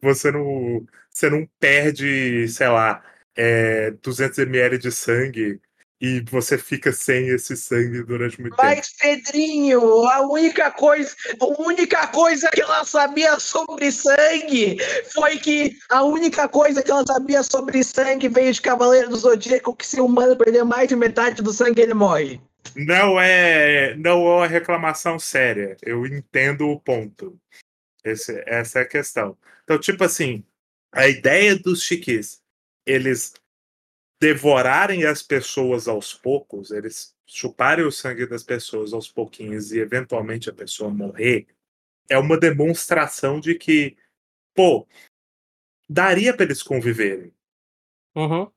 [0.00, 3.02] Você não, você não perde, sei lá,
[3.34, 5.60] é, 200 ml de sangue
[6.00, 8.68] e você fica sem esse sangue durante muito tempo.
[8.68, 14.76] Mas, Pedrinho, a única coisa, a única coisa que ela sabia sobre sangue
[15.12, 19.74] foi que a única coisa que ela sabia sobre sangue veio de Cavaleiro do Zodíaco,
[19.74, 22.40] que se o humano perder mais de metade do sangue, ele morre.
[22.74, 25.76] Não é, não é uma reclamação séria.
[25.82, 27.38] Eu entendo o ponto.
[28.04, 29.36] Esse- essa é a questão.
[29.62, 30.44] Então, tipo assim,
[30.92, 32.40] a ideia dos chiquis,
[32.86, 33.32] eles
[34.20, 40.48] devorarem as pessoas aos poucos, eles chuparem o sangue das pessoas aos pouquinhos e eventualmente
[40.48, 41.46] a pessoa morrer,
[42.08, 43.96] é uma demonstração de que,
[44.54, 44.86] pô,
[45.88, 47.32] daria para eles conviverem.
[48.14, 48.50] Uhum.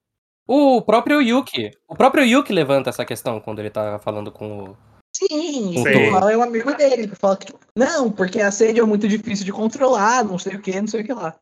[0.47, 1.71] O próprio Yuki.
[1.87, 4.77] O próprio Yuki levanta essa questão quando ele tá falando com o.
[5.13, 5.73] Sim,
[6.11, 9.07] fala, é um amigo dele, que fala que, tipo, não, porque a sede é muito
[9.07, 11.37] difícil de controlar, não sei o que, não sei o que lá.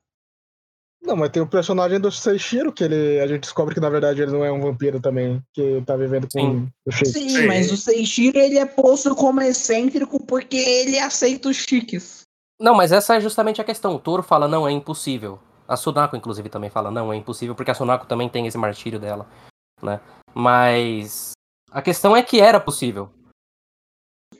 [1.05, 4.21] Não, mas tem o personagem do Seishiro, que ele, a gente descobre que na verdade
[4.23, 6.71] ele não é um vampiro também, que tá vivendo com Sim.
[6.87, 6.91] o.
[6.91, 7.47] Sim, Sim.
[7.47, 12.21] mas o Seishiro ele é posto como excêntrico porque ele aceita os chiques.
[12.59, 13.95] Não, mas essa é justamente a questão.
[13.95, 15.39] O Toro fala, não, é impossível.
[15.67, 18.99] A Sunako, inclusive, também fala, não, é impossível, porque a Sunako também tem esse martírio
[18.99, 19.27] dela,
[19.81, 19.99] né?
[20.33, 21.31] Mas
[21.71, 23.09] a questão é que era possível.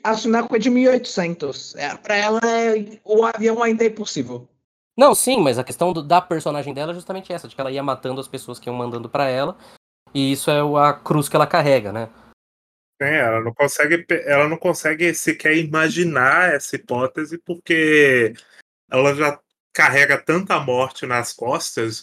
[0.02, 1.74] A Sunako é de 1800.
[1.76, 4.48] É, pra ela, é- o avião ainda é impossível.
[4.96, 7.70] Não, sim, mas a questão do- da personagem dela é justamente essa, de que ela
[7.70, 9.56] ia matando as pessoas que iam mandando pra ela,
[10.14, 12.08] e isso é a cruz que ela carrega, né?
[13.00, 18.32] É, ela não consegue, ela não consegue sequer imaginar essa hipótese porque
[18.90, 19.38] ela já
[19.74, 22.02] carrega tanta morte nas costas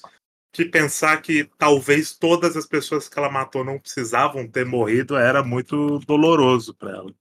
[0.54, 5.44] que pensar que talvez todas as pessoas que ela matou não precisavam ter morrido era
[5.44, 7.12] muito doloroso para ela.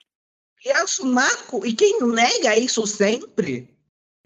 [0.63, 3.75] E a Sunako, e quem nega isso sempre,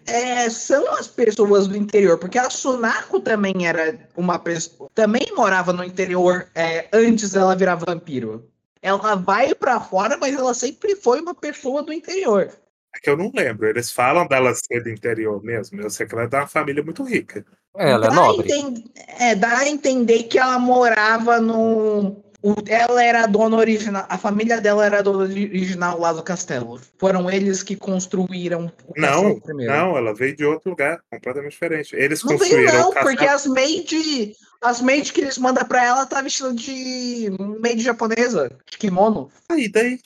[0.07, 5.71] é, são as pessoas do interior, porque a Sunako também era uma pessoa, também morava
[5.73, 8.49] no interior é, antes dela virar vampiro.
[8.81, 12.49] Ela vai pra fora, mas ela sempre foi uma pessoa do interior.
[12.95, 13.67] É que eu não lembro.
[13.67, 15.81] Eles falam dela ser do interior mesmo.
[15.81, 17.45] Eu sei que ela é de uma família muito rica.
[17.75, 18.51] É, ela é Dá a nobre.
[18.51, 18.83] enten-
[19.19, 22.23] é, dá a entender que ela morava no.
[22.41, 24.05] O- Ela era a dona original.
[24.09, 26.79] A família dela era a dona original lá do castelo.
[26.99, 29.71] Foram eles que construíram o Não, castelo primeiro.
[29.73, 31.95] não, ela veio de outro lugar, completamente diferente.
[31.95, 33.15] Eles Não veio, construíram não, o castelo.
[33.15, 34.35] porque as maid.
[34.61, 37.29] As maid que eles mandam pra ela tá vestida de
[37.59, 39.31] maid japonesa, de kimono.
[39.49, 39.99] Aí daí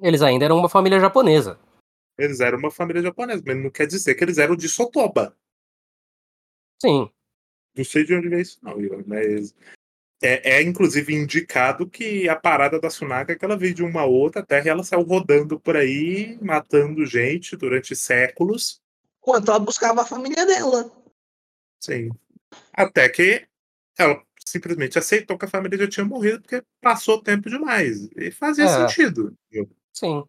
[0.00, 1.56] Eles ainda eram uma família japonesa.
[2.18, 5.36] eles eram uma família japonesa, mas não quer dizer que eles eram de Sotoba.
[6.80, 7.08] Sim.
[7.76, 9.54] Não sei de onde veio isso, não, Igor, mas.
[10.22, 14.04] É, é, inclusive indicado que a parada da Sunaka é que ela veio de uma
[14.04, 18.80] outra terra e ela saiu rodando por aí, matando gente durante séculos.
[19.20, 20.90] Enquanto ela buscava a família dela.
[21.80, 22.10] Sim.
[22.72, 23.46] Até que
[23.98, 28.08] ela simplesmente aceitou que a família já tinha morrido porque passou tempo demais.
[28.16, 28.68] E fazia É.
[28.68, 29.34] sentido.
[29.92, 30.24] Sim.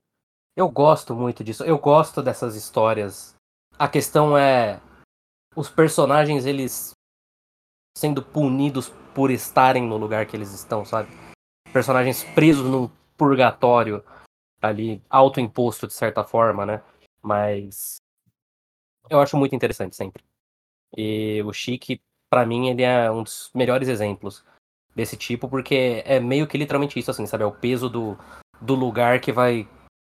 [0.56, 1.64] Eu gosto muito disso.
[1.64, 3.36] Eu gosto dessas histórias.
[3.78, 4.82] A questão é
[5.56, 6.94] os personagens eles
[7.96, 11.10] sendo punidos por estarem no lugar que eles estão, sabe?
[11.72, 14.04] Personagens presos num purgatório
[14.62, 16.82] ali, autoimposto de certa forma, né?
[17.22, 17.98] Mas
[19.10, 20.24] eu acho muito interessante sempre.
[20.96, 24.44] E o Chique, pra mim, ele é um dos melhores exemplos
[24.96, 27.44] desse tipo, porque é meio que literalmente isso, assim, sabe?
[27.44, 28.18] É o peso do,
[28.62, 29.68] do lugar que vai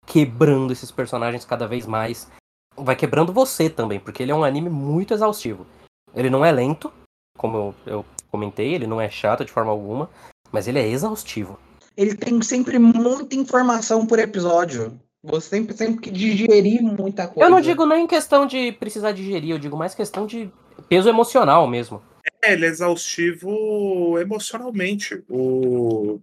[0.05, 2.31] quebrando esses personagens cada vez mais.
[2.75, 5.67] Vai quebrando você também, porque ele é um anime muito exaustivo.
[6.13, 6.91] Ele não é lento,
[7.37, 10.09] como eu, eu comentei, ele não é chato de forma alguma,
[10.51, 11.59] mas ele é exaustivo.
[11.95, 14.99] Ele tem sempre muita informação por episódio.
[15.23, 17.45] Você sempre tem que digerir muita coisa.
[17.45, 20.49] Eu não digo nem questão de precisar digerir, eu digo mais questão de
[20.87, 22.01] peso emocional mesmo.
[22.43, 25.23] É, ele é exaustivo emocionalmente.
[25.29, 26.21] O...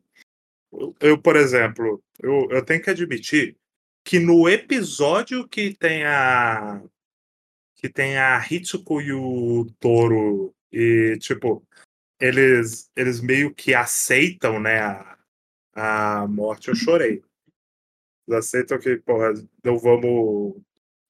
[1.00, 3.56] Eu, por exemplo, eu, eu tenho que admitir
[4.02, 6.80] que no episódio que tem a
[7.74, 11.62] que tem a Hitsuko e o Toro e tipo
[12.20, 15.18] eles eles meio que aceitam, né, a,
[15.74, 17.22] a morte, eu chorei.
[18.28, 19.32] Eles aceitam que, porra,
[19.64, 20.60] não vamos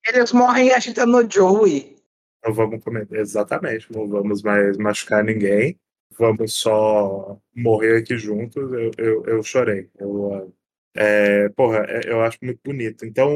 [0.07, 1.97] Eles morrem agitando o Joey.
[2.45, 3.09] não vamos comer.
[3.13, 5.79] Exatamente, não vamos mais machucar ninguém.
[6.19, 8.57] Vamos só morrer aqui juntos.
[8.73, 9.91] Eu, eu, eu chorei.
[9.99, 10.55] Eu,
[10.95, 13.05] é, porra, é- eu acho muito bonito.
[13.05, 13.31] Então,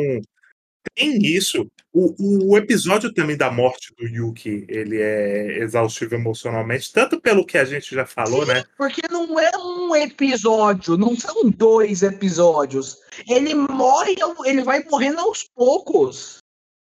[0.94, 1.70] tem isso.
[1.92, 7.58] O, o episódio também da morte do Yuki, ele é exaustivo emocionalmente, tanto pelo que
[7.58, 8.64] a gente já falou, né?
[8.76, 12.98] Porque não é um episódio, não são dois episódios.
[13.28, 14.14] Ele morre,
[14.44, 16.38] ele vai morrendo aos poucos.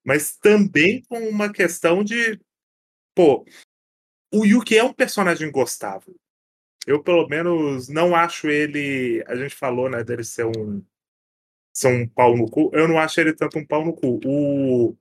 [0.06, 2.40] Mas também com uma questão de.
[3.16, 3.46] Pô,
[4.34, 6.16] o Yuki é um personagem gostável.
[6.86, 9.24] Eu, pelo menos, não acho ele.
[9.28, 10.82] A gente falou, né, dele ser um.
[11.78, 12.72] Ser um pau no cu.
[12.74, 14.20] Eu não acho ele tanto um pau no cu.
[14.26, 14.96] O,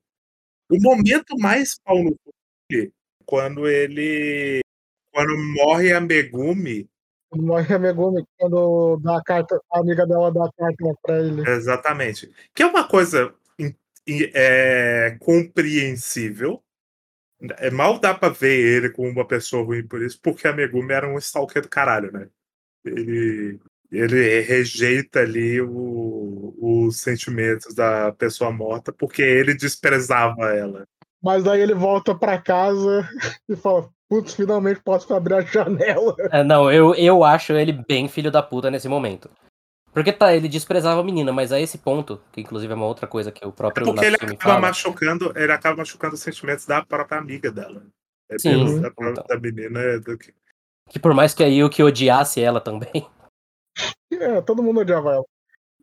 [0.68, 2.34] o momento mais pau no cu
[2.70, 2.92] dele,
[3.24, 4.60] quando ele.
[5.10, 6.86] Quando morre a Megumi,
[7.34, 11.48] Morre a Megumi quando dá a carta, a amiga dela dá a carta pra ele.
[11.48, 12.30] Exatamente.
[12.54, 13.34] Que é uma coisa
[14.34, 16.62] é, compreensível.
[17.56, 20.92] É, mal dá pra ver ele como uma pessoa ruim por isso, porque a Megumi
[20.92, 22.28] era um stalker do caralho, né?
[22.84, 23.58] Ele,
[23.90, 30.84] ele rejeita ali o- os sentimentos da pessoa morta porque ele desprezava ela.
[31.22, 33.08] Mas daí ele volta pra casa
[33.48, 36.14] e fala: Putz, finalmente posso abrir a janela.
[36.30, 39.28] É, não, eu, eu acho ele bem filho da puta nesse momento.
[39.92, 43.06] Porque tá, ele desprezava a menina, mas a esse ponto, que inclusive é uma outra
[43.06, 44.60] coisa que o É próprio porque ele acaba fala.
[44.60, 47.82] machucando, ele acaba machucando os sentimentos da própria amiga dela.
[48.30, 49.24] É Sim, prova então.
[49.26, 50.34] da menina é do que.
[50.90, 53.06] Que por mais que a Yuki odiasse ela também.
[54.10, 55.24] É, todo mundo odiava ela.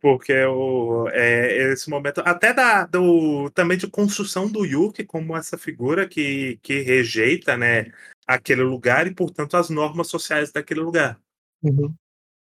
[0.01, 5.57] Porque o, é, esse momento, até da, do, também de construção do Yuki como essa
[5.57, 7.91] figura que, que rejeita né,
[8.27, 11.17] aquele lugar e, portanto, as normas sociais daquele lugar.
[11.61, 11.95] Uhum.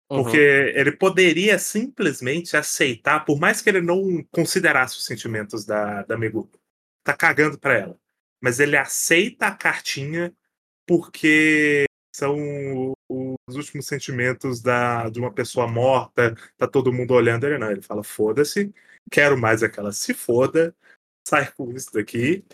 [0.08, 6.16] Porque ele poderia simplesmente aceitar, por mais que ele não considerasse os sentimentos da, da
[6.16, 6.48] Megu,
[7.04, 7.98] tá cagando pra ela.
[8.40, 10.32] Mas ele aceita a cartinha
[10.86, 11.84] porque
[12.14, 12.94] são
[13.48, 17.70] os últimos sentimentos da, de uma pessoa morta, tá todo mundo olhando ele, não.
[17.70, 18.72] Ele fala: foda-se,
[19.10, 20.74] quero mais aquela se foda,
[21.26, 22.44] sai com isso daqui.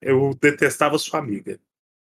[0.00, 1.58] Eu detestava sua amiga.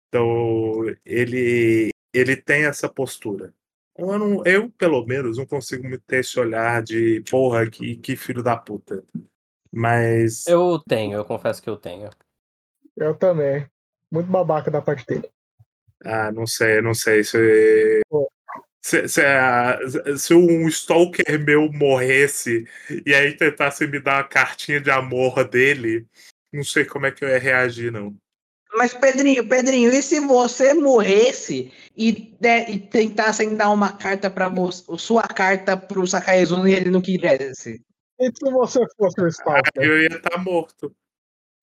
[0.09, 3.53] Então, ele, ele tem essa postura.
[3.97, 8.15] Eu, não- eu, pelo menos, não consigo me ter esse olhar de porra, que, que
[8.15, 9.03] filho da puta.
[9.71, 10.45] Mas.
[10.47, 12.09] Eu tenho, eu confesso que eu tenho.
[12.95, 13.65] Eu também.
[14.11, 15.29] Muito babaca da parte dele.
[16.03, 17.23] Ah, não sei, não sei.
[17.23, 18.29] Se, Pô.
[18.85, 19.79] Se, se, a-
[20.15, 22.67] se um stalker meu morresse
[23.03, 26.05] e aí tentasse me dar uma cartinha de amor dele,
[26.53, 28.15] não sei como é que eu ia reagir, não.
[28.75, 34.49] Mas, Pedrinho, Pedrinho, e se você morresse e, der, e tentassem dar uma carta pra
[34.49, 37.81] você, sua carta pro Sakaezuno e ele não quisesse?
[38.19, 39.83] E se você fosse o Aí Stalker?
[39.83, 40.95] eu ia estar morto.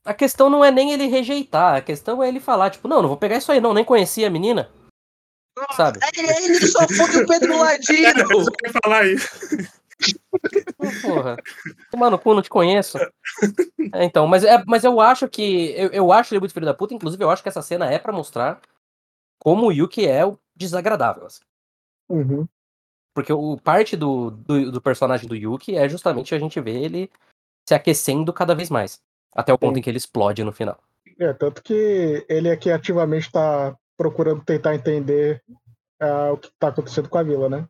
[0.04, 3.08] A questão não é nem ele rejeitar, a questão é ele falar, tipo, não, não
[3.08, 4.68] vou pegar isso aí não, nem conhecia a menina.
[5.76, 5.98] Sabe?
[6.02, 8.20] É, Ele só foi o Pedro Ladino!
[8.30, 9.28] Eu só ia falar isso.
[11.02, 11.36] Porra,
[11.90, 12.98] tomar no cu, não te conheço.
[13.94, 15.70] É, então, mas, é, mas eu acho que.
[15.76, 17.98] Eu, eu acho ele muito filho da puta, inclusive eu acho que essa cena é
[17.98, 18.60] pra mostrar
[19.38, 21.26] como o Yuki é o desagradável.
[21.26, 21.42] assim.
[22.08, 22.46] Uhum.
[23.14, 27.10] Porque o parte do, do, do personagem do Yuki é justamente a gente ver ele
[27.68, 29.00] se aquecendo cada vez mais.
[29.34, 29.80] Até o ponto Sim.
[29.80, 30.78] em que ele explode no final.
[31.18, 35.42] É, tanto que ele aqui ativamente está procurando tentar entender
[36.00, 37.66] ah, o que está acontecendo com a vila, né?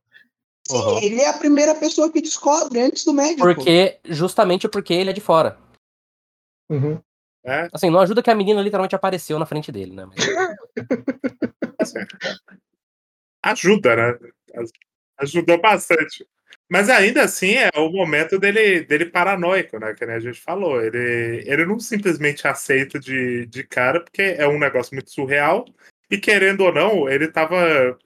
[0.70, 0.98] Uhum.
[1.02, 3.42] Ele é a primeira pessoa que descobre antes do médico.
[3.42, 5.58] Porque, justamente porque ele é de fora.
[6.70, 7.00] Uhum.
[7.44, 10.06] É, Assim, não ajuda que a menina literalmente apareceu na frente dele, né?
[10.06, 10.22] Mas-
[13.44, 14.18] ajuda, né?
[15.18, 16.24] Ajudou bastante.
[16.70, 19.92] Mas ainda assim é o momento dele, dele paranoico, né?
[19.94, 20.80] Que nem a gente falou.
[20.80, 25.66] Ele, ele não simplesmente aceita de, de cara, porque é um negócio muito surreal.
[26.12, 27.56] E querendo ou não, ele tava,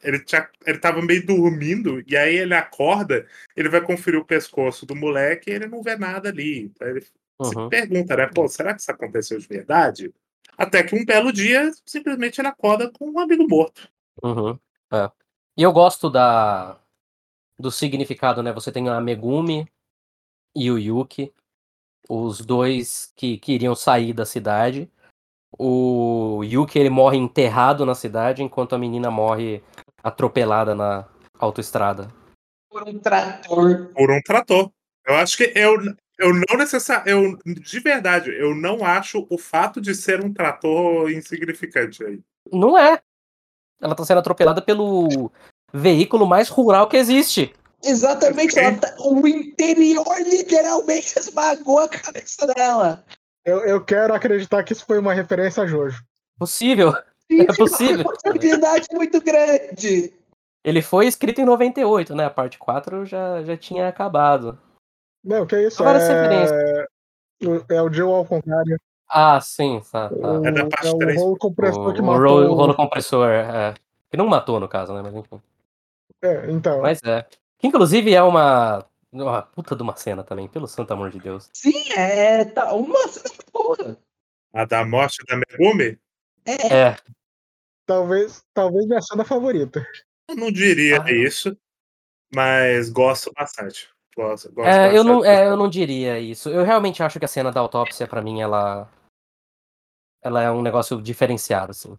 [0.00, 3.26] ele, tinha, ele tava meio dormindo, e aí ele acorda,
[3.56, 6.66] ele vai conferir o pescoço do moleque e ele não vê nada ali.
[6.66, 7.68] Então ele se Uhum.
[7.68, 8.28] pergunta, né?
[8.28, 10.14] Pô, será que isso aconteceu de verdade?
[10.56, 13.88] Até que um belo dia, simplesmente ele acorda com um amigo morto.
[14.22, 14.58] Uhum,
[14.92, 15.10] é.
[15.56, 16.78] E eu gosto da
[17.58, 18.52] do significado, né?
[18.52, 19.66] Você tem a Megumi
[20.54, 21.32] e o Yuki,
[22.08, 24.88] os dois que queriam sair da cidade.
[25.58, 29.62] O Yuki ele morre enterrado na cidade, enquanto a menina morre
[30.02, 31.06] atropelada na
[31.38, 32.08] autoestrada.
[32.70, 33.90] Por um trator.
[33.94, 34.70] por um trator.
[35.06, 35.76] Eu acho que eu,
[36.18, 37.40] eu não necessariamente.
[37.46, 42.20] Eu, de verdade, eu não acho o fato de ser um trator insignificante aí.
[42.52, 43.00] Não é.
[43.80, 45.30] Ela tá sendo atropelada pelo
[45.72, 47.54] veículo mais rural que existe.
[47.84, 53.04] Exatamente, ela tá- o interior literalmente esmagou a cabeça dela.
[53.46, 56.02] Eu, eu quero acreditar que isso foi uma referência a Jojo.
[56.38, 56.92] Possível.
[57.30, 58.00] Gente, É possível.
[58.04, 60.12] Uma possibilidade muito grande.
[60.64, 62.24] Ele foi escrito em 98, né?
[62.24, 64.58] A parte 4 já, já tinha acabado.
[65.24, 65.82] Não, que isso?
[65.82, 66.86] Várias É...
[67.44, 68.78] o- é o Joe ao contrário.
[69.08, 70.08] Ah, sim, tá.
[70.08, 70.14] tá.
[70.14, 72.20] O, É da parte é o rolo compressor O, que o matou.
[72.28, 73.74] rolo, o rolo compressor, é.
[74.10, 75.02] Que não matou, no caso, né?
[75.02, 75.40] Mas enfim.
[76.22, 76.80] É, então.
[76.82, 77.24] Mas é.
[77.58, 78.84] Que inclusive é uma.
[79.22, 81.48] Uma puta de uma cena também, pelo santo amor de Deus.
[81.52, 83.98] Sim, é tá, uma cena boa.
[84.52, 85.98] A da morte da Megumi?
[86.44, 86.96] É, É.
[87.86, 89.86] Talvez, talvez minha cena favorita.
[90.28, 91.12] Eu não diria Ah.
[91.12, 91.56] isso,
[92.34, 93.88] mas gosto bastante.
[94.16, 95.06] Gosto, gosto É, eu bastante.
[95.06, 96.48] não, é, eu não diria isso.
[96.48, 98.90] Eu realmente acho que a cena da autópsia, pra mim, ela.
[100.22, 101.96] Ela é um negócio diferenciado, assim.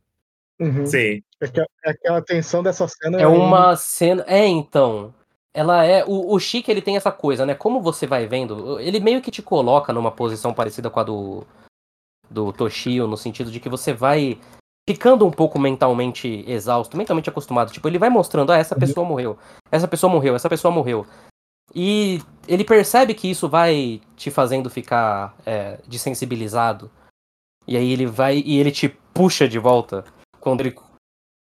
[0.60, 0.86] Uhum.
[0.86, 1.24] Sim.
[1.40, 3.22] É, que, é aquela tensão dessa cena.
[3.22, 4.26] É uma cena.
[4.28, 5.14] É, então.
[5.54, 6.04] Ela é.
[6.06, 7.56] O, o Chique, ele tem essa coisa, né?
[7.56, 11.46] Como você vai vendo, ele meio que te coloca numa posição parecida com a do.
[12.30, 14.38] Do Toshio, no sentido de que você vai
[14.88, 17.72] ficando um pouco mentalmente exausto, mentalmente acostumado.
[17.72, 18.80] Tipo, ele vai mostrando, ah, essa Uhum.
[18.82, 19.38] pessoa morreu,
[19.72, 21.06] essa pessoa morreu, essa pessoa morreu.
[21.74, 26.90] E ele percebe que isso vai te fazendo ficar é, desensibilizado.
[27.66, 30.06] E aí ele vai e ele te puxa de volta
[30.40, 30.76] quando ele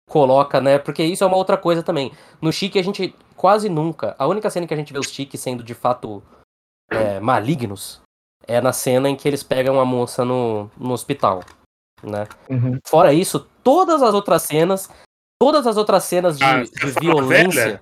[0.10, 0.80] coloca, né?
[0.80, 2.12] Porque isso é uma outra coisa também.
[2.42, 3.14] No Chique a gente
[3.44, 4.16] quase nunca.
[4.18, 6.24] A única cena que a gente vê os Chique sendo de fato
[6.90, 8.00] é, malignos
[8.48, 11.44] é na cena em que eles pegam a moça no, no hospital.
[12.02, 12.26] né?
[12.50, 12.80] Uhum.
[12.88, 14.90] Fora isso, todas as outras cenas,
[15.38, 17.82] todas as outras cenas de, Ah, de fala violência.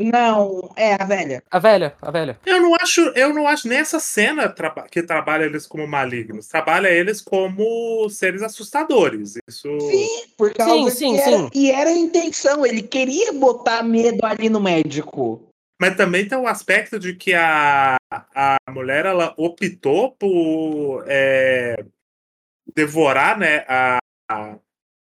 [0.00, 1.42] Não, é a velha.
[1.50, 2.38] A velha, a velha.
[2.44, 6.88] Eu não acho, eu não acho nessa cena traba- que trabalha eles como malignos, trabalha
[6.88, 9.34] eles como seres assustadores.
[9.48, 9.80] Isso.
[9.80, 11.50] Sim, por causa sim, que era, sim.
[11.54, 15.48] e era a intenção, ele queria botar medo ali no médico.
[15.80, 17.96] Mas também tem o aspecto de que a,
[18.34, 21.82] a mulher ela optou por é,
[22.74, 23.98] devorar né, a,
[24.28, 24.58] a,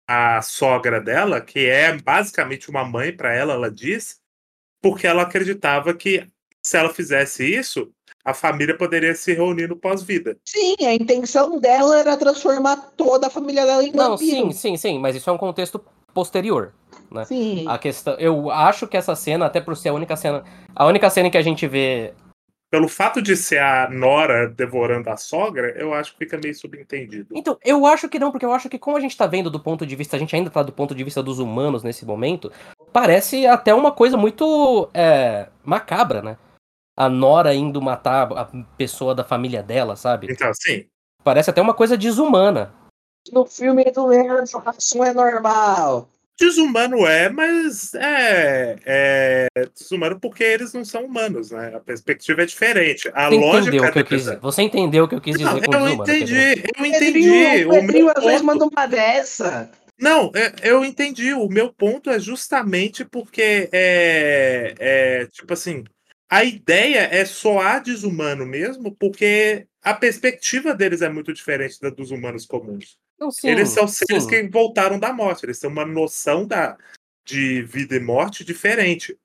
[0.07, 4.19] a sogra dela, que é basicamente uma mãe para ela, ela diz,
[4.81, 6.25] porque ela acreditava que
[6.61, 7.89] se ela fizesse isso,
[8.23, 10.37] a família poderia se reunir no pós-vida.
[10.45, 14.47] Sim, a intenção dela era transformar toda a família dela em Não, vampiro.
[14.47, 15.79] sim, sim, sim, mas isso é um contexto
[16.13, 16.73] posterior.
[17.25, 17.65] Sim.
[17.67, 20.43] A questão, eu acho que essa cena, até por ser a única cena,
[20.75, 22.13] a única cena em que a gente vê
[22.69, 27.29] Pelo fato de ser a Nora devorando a sogra, eu acho que fica meio subentendido.
[27.33, 29.59] Então, eu acho que não, porque eu acho que como a gente tá vendo do
[29.59, 32.51] ponto de vista, a gente ainda tá do ponto de vista dos humanos nesse momento,
[32.91, 36.37] parece até uma coisa muito é, macabra, né?
[36.97, 40.27] A Nora indo matar a pessoa da família dela, sabe?
[40.29, 40.87] Então, assim,
[41.27, 42.73] Parece até uma coisa desumana.
[43.33, 44.63] No filme do Anderson,
[45.03, 46.07] é normal.
[46.39, 49.47] Desumano é, mas é, é
[49.77, 51.73] desumano porque eles não são humanos, né?
[51.75, 53.09] A perspectiva é diferente.
[53.13, 54.39] A Você lógica entendeu o que eu quis dizer.
[54.39, 56.03] Você entendeu o que eu quis dizer Não, com eu desumano.
[56.03, 57.05] Entendi, eu entendi.
[57.13, 59.71] Pedrinho, O meu Pedrinho às vezes ponto- manda uma dessa.
[59.99, 61.33] Não, é- eu entendi.
[61.33, 65.83] O meu ponto é justamente porque é, é tipo assim,
[66.29, 72.11] a ideia é soar desumano mesmo, porque a perspectiva deles é muito diferente da dos
[72.11, 72.97] humanos comuns.
[73.19, 74.29] Não, sim, eles são seres sim.
[74.29, 76.77] que voltaram da morte, eles têm uma noção da,
[77.25, 79.17] de vida e morte diferente.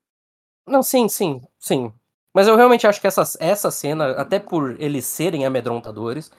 [0.67, 1.93] Não, sim, sim, sim.
[2.33, 6.31] Mas eu realmente acho que essa, essa cena, até por eles serem amedrontadores,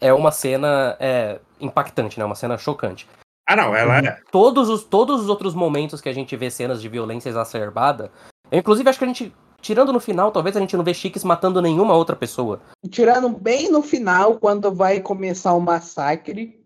[0.00, 2.24] é uma cena é, impactante, né?
[2.24, 3.08] Uma cena chocante.
[3.46, 4.20] Ah, não, ela é.
[4.30, 8.12] Todos os, todos os outros momentos que a gente vê cenas de violência exacerbada,
[8.50, 11.24] eu, inclusive acho que a gente, tirando no final, talvez a gente não vê Chiques
[11.24, 12.60] matando nenhuma outra pessoa.
[12.90, 16.57] Tirando bem no final, quando vai começar o massacre,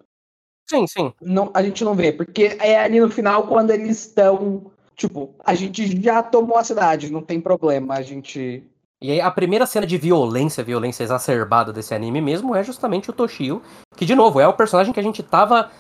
[0.73, 1.13] Sim, sim.
[1.21, 4.73] não, a gente não vê, porque é ali no final quando eles estão.
[4.97, 8.65] Tipo, a gente já tomou a cidade, não tem problema, a gente.
[9.01, 13.13] E aí a primeira cena de violência, violência exacerbada desse anime mesmo é justamente o
[13.13, 13.61] Toshio,
[13.97, 15.71] que de novo é o personagem que a gente tava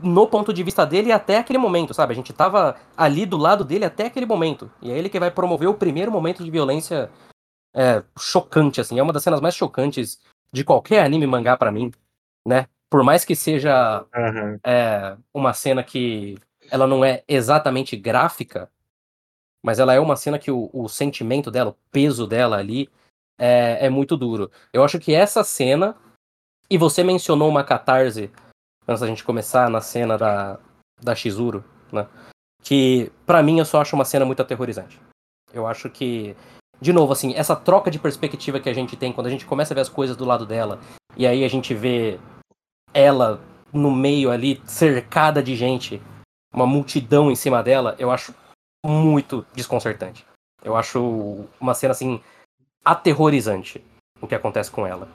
[0.00, 2.12] no ponto de vista dele até aquele momento, sabe?
[2.12, 4.70] A gente tava ali do lado dele até aquele momento.
[4.80, 7.10] E é ele que vai promover o primeiro momento de violência
[7.74, 8.98] é, chocante, assim.
[8.98, 10.18] É uma das cenas mais chocantes
[10.52, 11.92] de qualquer anime mangá pra mim,
[12.46, 12.66] né?
[12.92, 14.60] Por mais que seja Aham.
[14.62, 16.36] é uma cena que
[16.70, 18.70] ela não é exatamente gráfica,
[19.64, 22.90] mas ela é uma cena que o, o sentimento dela, o peso dela ali
[23.38, 24.50] é, é muito duro.
[24.74, 25.96] Eu acho que essa cena,
[26.68, 28.30] e você mencionou uma catarse
[28.86, 30.60] antes da gente começar na cena da,
[31.00, 32.06] da Shizuru, né?
[32.62, 35.00] Que pra mim eu só acho uma cena muito aterrorizante.
[35.50, 36.36] Eu acho que,
[36.78, 39.72] de novo, assim, essa troca de perspectiva que a gente tem quando a gente começa
[39.72, 40.78] a ver as coisas do lado dela,
[41.16, 42.20] e aí a gente vê
[42.94, 43.40] ela
[43.72, 46.00] no meio ali, cercada de gente,
[46.52, 48.34] uma multidão em cima dela, eu acho
[48.84, 50.26] muito desconcertante.
[50.62, 52.20] Eu acho uma cena assim
[52.84, 53.82] aterrorizante
[54.20, 55.08] o que acontece com ela.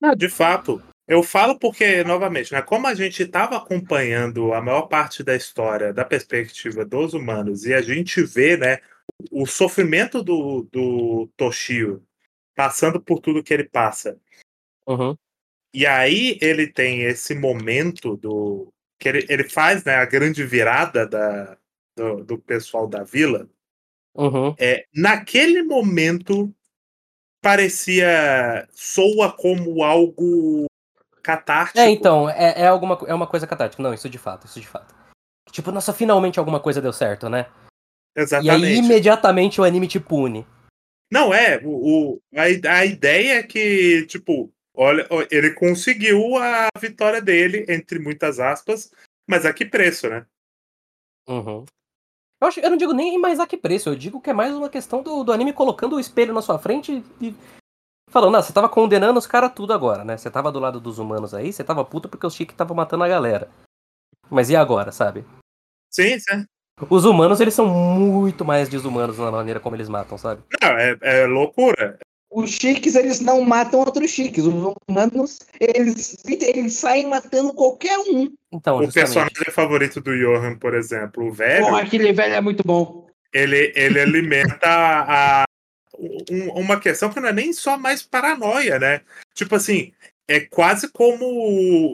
[0.00, 0.82] Não, de fato.
[1.06, 5.92] Eu falo porque, novamente, né, como a gente estava acompanhando a maior parte da história
[5.92, 8.78] da perspectiva dos humanos e a gente vê né,
[9.30, 12.02] o sofrimento do, do Toshio
[12.54, 14.18] passando por tudo que ele passa.
[14.86, 15.16] Uhum.
[15.72, 18.72] E aí ele tem esse momento do.
[18.98, 21.56] que ele, ele faz né, a grande virada da,
[21.96, 23.48] do, do pessoal da vila.
[24.14, 24.54] Uhum.
[24.58, 26.52] É, naquele momento
[27.40, 28.66] parecia.
[28.72, 30.66] soa como algo
[31.22, 31.78] catártico.
[31.78, 33.82] É, então, é, é, alguma, é uma coisa catártica.
[33.82, 34.94] Não, isso de fato, isso de fato.
[35.50, 37.46] Tipo, nossa, finalmente alguma coisa deu certo, né?
[38.16, 38.64] E Exatamente.
[38.66, 40.46] aí imediatamente o anime te pune.
[41.10, 41.58] Não, é.
[41.64, 42.42] O, o- a,
[42.78, 48.92] a ideia é que, tipo, olha, ele conseguiu a vitória dele, entre muitas aspas,
[49.28, 50.24] mas a que preço, né?
[51.28, 51.64] Uhum.
[52.40, 54.54] Eu, acho, eu não digo nem mais a que preço, eu digo que é mais
[54.54, 57.34] uma questão do, do anime colocando o espelho na sua frente e
[58.08, 60.16] falando, não, você tava condenando os caras tudo agora, né?
[60.16, 63.02] Você tava do lado dos humanos aí, você tava puto porque os chiques estavam matando
[63.02, 63.50] a galera.
[64.30, 65.24] Mas e agora, sabe?
[65.90, 66.46] Sim, sim.
[66.88, 70.42] Os humanos, eles são muito mais desumanos na maneira como eles matam, sabe?
[70.62, 71.98] Não, é, é loucura.
[72.30, 74.44] Os chiques, eles não matam outros chiques.
[74.44, 78.30] Os humanos, eles, eles saem matando qualquer um.
[78.52, 78.92] Então, o justamente.
[79.14, 83.08] personagem favorito do Johan, por exemplo, o velho, Pô, aquele velho é muito bom.
[83.32, 85.44] ele, ele alimenta a,
[85.98, 89.00] um- uma questão que não é nem só mais paranoia, né?
[89.34, 89.92] Tipo assim,
[90.26, 91.26] é quase como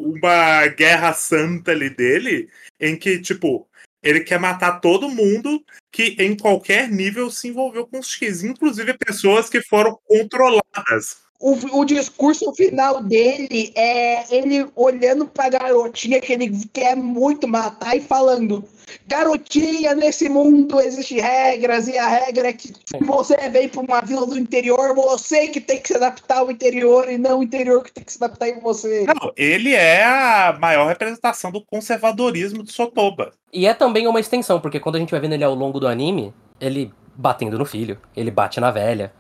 [0.09, 2.49] uma guerra santa ali dele,
[2.81, 3.69] em que, tipo,
[4.05, 8.97] ele quer matar todo mundo que em qualquer nível se envolveu com os X, inclusive
[8.99, 11.24] pessoas que foram controladas.
[11.45, 17.95] O, o discurso final dele é ele olhando pra garotinha que ele quer muito matar
[17.95, 18.65] e falando:
[19.07, 24.01] Garotinha, nesse mundo existem regras, e a regra é que se você vem pra uma
[24.01, 27.85] vila do interior, você que tem que se adaptar ao interior e não o interior
[27.85, 29.05] que tem que se adaptar em você.
[29.05, 33.35] Não, ele é a maior representação do conservadorismo de Sotoba.
[33.53, 35.87] E é também uma extensão, porque quando a gente vai vendo ele ao longo do
[35.87, 39.13] anime, ele batendo no filho, ele bate na velha,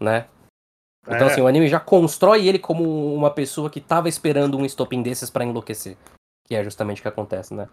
[0.00, 0.24] né?
[1.06, 1.32] Então, É.
[1.32, 5.30] assim, o anime já constrói ele como uma pessoa que tava esperando um estopim desses
[5.30, 5.96] pra enlouquecer.
[6.46, 7.68] Que é justamente o que acontece, né?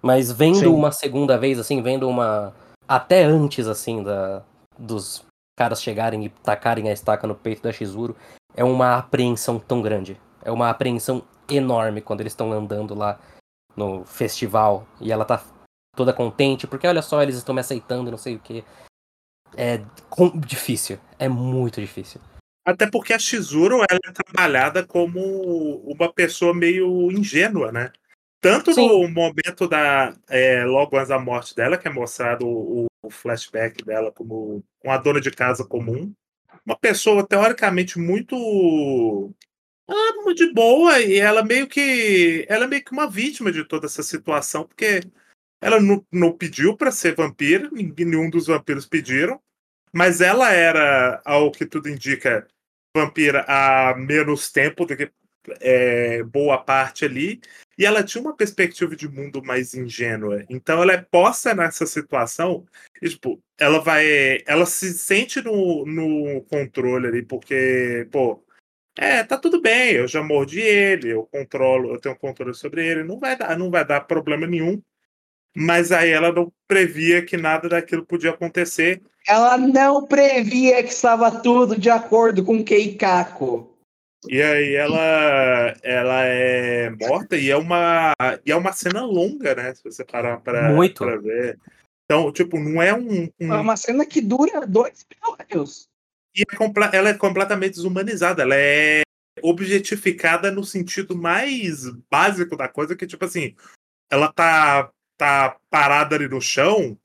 [0.00, 0.66] Mas vendo Sim.
[0.66, 2.54] uma segunda vez, assim, vendo uma.
[2.88, 4.42] Até antes, assim, da...
[4.78, 5.24] dos
[5.56, 8.16] caras chegarem e tacarem a estaca no peito da Shizuru,
[8.56, 10.18] é uma apreensão tão grande.
[10.44, 13.20] É uma apreensão enorme quando eles estão andando lá
[13.76, 15.44] no festival e ela tá
[15.94, 18.64] toda contente, porque olha só, eles estão me aceitando, não sei o que.
[19.56, 20.98] É com- difícil.
[21.18, 22.20] É muito difícil.
[22.64, 27.92] Até porque a Shizuru ela é trabalhada como uma pessoa meio ingênua, né?
[28.40, 28.88] Tanto Sim.
[28.88, 30.16] no momento da.
[30.28, 34.96] é, logo antes da morte dela, que é mostrado o, o flashback dela como uma
[34.98, 36.12] dona de casa comum.
[36.66, 39.32] Uma pessoa teoricamente muito.
[39.88, 42.44] ah, muito de boa, e ela meio que.
[42.48, 45.00] Ela é meio que uma vítima de toda essa situação, porque
[45.60, 49.40] ela não, não pediu para ser vampira, ninguém- nenhum dos vampiros pediram.
[49.92, 52.46] Mas ela era, ao que tudo indica,
[52.96, 55.10] vampira há menos tempo do que
[55.60, 57.40] é, boa parte ali.
[57.78, 60.44] E ela tinha uma perspectiva de mundo mais ingênua.
[60.48, 62.66] Então ela é posta nessa situação
[63.00, 64.42] e, tipo, ela vai.
[64.46, 68.44] Ela se sente no, no controle ali, porque, pô,
[68.96, 73.02] é, tá tudo bem, eu já mordi ele, eu controlo, eu tenho controle sobre ele,
[73.04, 74.82] não vai dar, não vai dar problema nenhum.
[75.56, 79.02] Mas aí ela não previa que nada daquilo podia acontecer.
[79.26, 83.72] Ela não previa que estava tudo de acordo com Keikako.
[84.28, 88.12] E aí ela, ela é morta e é uma
[88.46, 89.74] e é uma cena longa, né?
[89.74, 91.04] Se você parar para Muito.
[91.20, 91.58] ver.
[92.04, 95.88] Então, tipo, não é um, um- É uma cena que dura dois episódios.
[96.36, 98.42] e é ela é completamente desumanizada.
[98.42, 99.02] Ela é
[99.42, 103.56] objetificada no sentido mais básico da coisa, que tipo assim,
[104.10, 106.96] ela tá tá parada ali no chão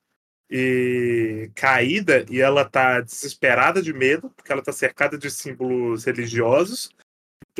[0.50, 6.90] e caída e ela tá desesperada de medo, porque ela tá cercada de símbolos religiosos,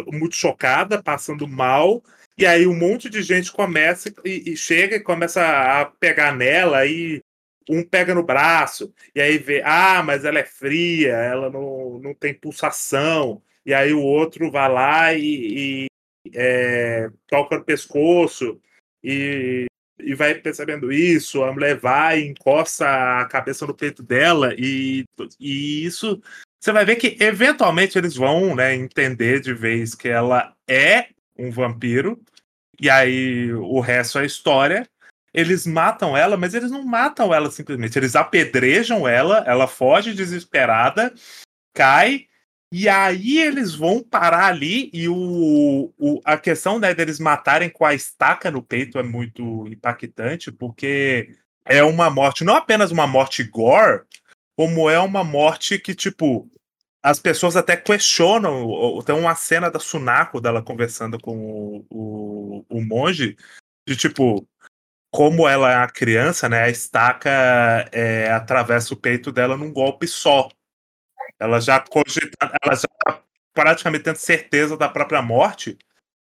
[0.08, 2.04] muito chocada, passando mal,
[2.38, 5.42] e aí um monte de gente começa e, e chega e começa
[5.82, 7.22] a pegar nela e
[7.70, 12.14] um pega no braço, e aí vê, ah, mas ela é fria, ela não, não
[12.14, 15.88] tem pulsação, e aí o outro vai lá e,
[16.26, 18.62] e, é, toca no pescoço
[19.04, 19.66] e,
[20.00, 22.86] e vai percebendo isso, a mulher vai, encosta
[23.22, 25.04] a cabeça no peito dela, e,
[25.40, 26.22] e isso
[26.60, 31.08] você vai ver que eventualmente eles vão né, entender de vez que ela é
[31.38, 32.20] um vampiro,
[32.80, 34.88] e aí o resto é história.
[35.34, 37.98] Eles matam ela, mas eles não matam ela simplesmente.
[37.98, 41.14] Eles apedrejam ela, ela foge desesperada,
[41.76, 42.27] cai,
[42.72, 44.90] e aí eles vão parar ali.
[44.94, 49.68] E o, o- a questão né, deles matarem com a estaca no peito é muito
[49.68, 51.36] impactante, porque
[51.66, 54.04] é uma morte, não apenas uma morte gore,
[54.58, 56.50] como é uma morte que, tipo,
[57.04, 59.02] as pessoas até questionam.
[59.06, 63.38] Tem uma cena da Sunako dela conversando com o, o, o monge,
[63.88, 64.48] de tipo,
[65.12, 66.64] como ela é uma criança, né?
[66.64, 67.30] A estaca
[67.92, 70.50] é, atravessa o peito dela num golpe só.
[71.40, 73.22] Ela já cogita, ela já tá
[73.54, 75.78] praticamente tendo certeza da própria morte.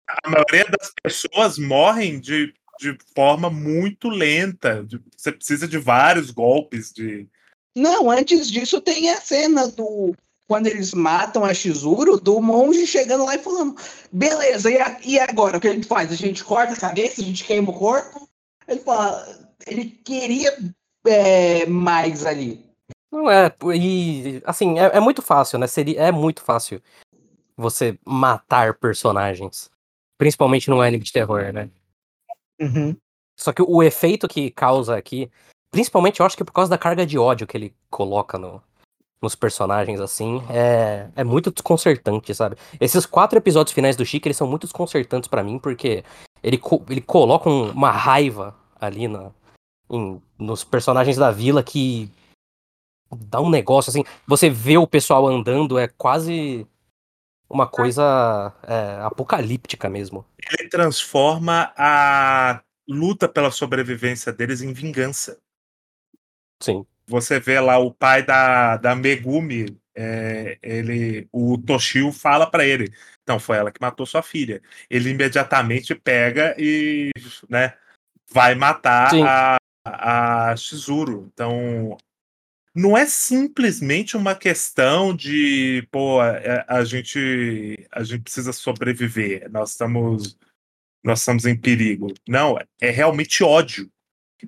[0.08, 4.84] A maioria das pessoas morrem de, de forma muito lenta.
[4.84, 7.28] de- você precisa de vários golpes de,
[7.76, 10.14] Não, antes disso tem a cena do.
[10.48, 13.76] Quando eles matam a Shizuru, do monge chegando lá e falando:
[14.12, 15.58] beleza, e, a- e agora?
[15.58, 16.12] O que a gente faz?
[16.12, 18.30] A gente corta a cabeça, a gente queima o corpo?
[18.68, 19.26] Ele fala.
[19.66, 20.58] Ele queria
[21.06, 22.70] é, mais ali.
[23.12, 25.68] Não é, e assim, é, é muito fácil, né?
[25.68, 26.82] Seria, é muito fácil
[27.58, 29.70] você matar personagens.
[30.18, 31.70] Principalmente no anime de terror, né?
[32.60, 32.96] Uhum.
[33.38, 35.30] Só que o efeito que causa aqui,
[35.72, 38.62] principalmente eu acho que por causa da carga de ódio que ele coloca no,
[39.22, 42.56] nos personagens, assim, é, é muito desconcertante, sabe?
[42.80, 46.04] Esses quatro episódios finais do Chico, eles são muito desconcertantes pra mim, porque
[46.44, 49.32] ele, co- ele coloca um- uma raiva ali na,
[49.90, 52.10] em- nos personagens da vila que
[53.16, 54.04] dá um negócio assim.
[54.28, 56.68] Você vê o pessoal andando, é quase
[57.50, 60.26] uma coisa é, apocalíptica mesmo.
[60.58, 65.38] Ele transforma a luta pela sobrevivência deles em vingança.
[66.62, 66.86] Sim.
[67.08, 72.94] Você vê lá o pai da, da Megumi, é, ele, o Toshio fala pra ele,
[73.22, 74.62] então foi ela que matou sua filha.
[74.90, 77.12] Ele imediatamente pega e,
[77.50, 77.74] né,
[78.32, 79.24] vai matar Sim.
[79.24, 81.30] a, a Shizuru.
[81.34, 81.98] Então,
[82.74, 89.50] não é simplesmente uma questão de, pô, a, a gente a gente precisa sobreviver.
[89.52, 90.38] Nós estamos
[91.04, 92.14] nós estamos em perigo.
[92.28, 93.90] Não, é realmente ódio.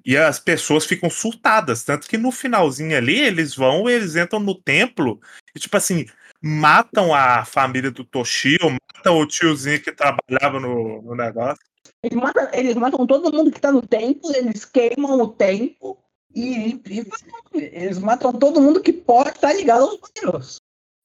[0.06, 4.56] E as pessoas ficam surtadas, tanto que no finalzinho ali eles vão, eles entram no
[4.56, 5.20] templo
[5.56, 6.08] e tipo assim,
[6.42, 11.64] matam a família do Toshio, matam o tiozinho que trabalhava no, no negócio.
[12.02, 16.03] Eles matam, eles matam todo mundo que tá no templo, eles queimam o templo
[16.34, 17.06] e, e
[17.54, 20.58] eles matam todo mundo que pode estar ligado aos poderosos.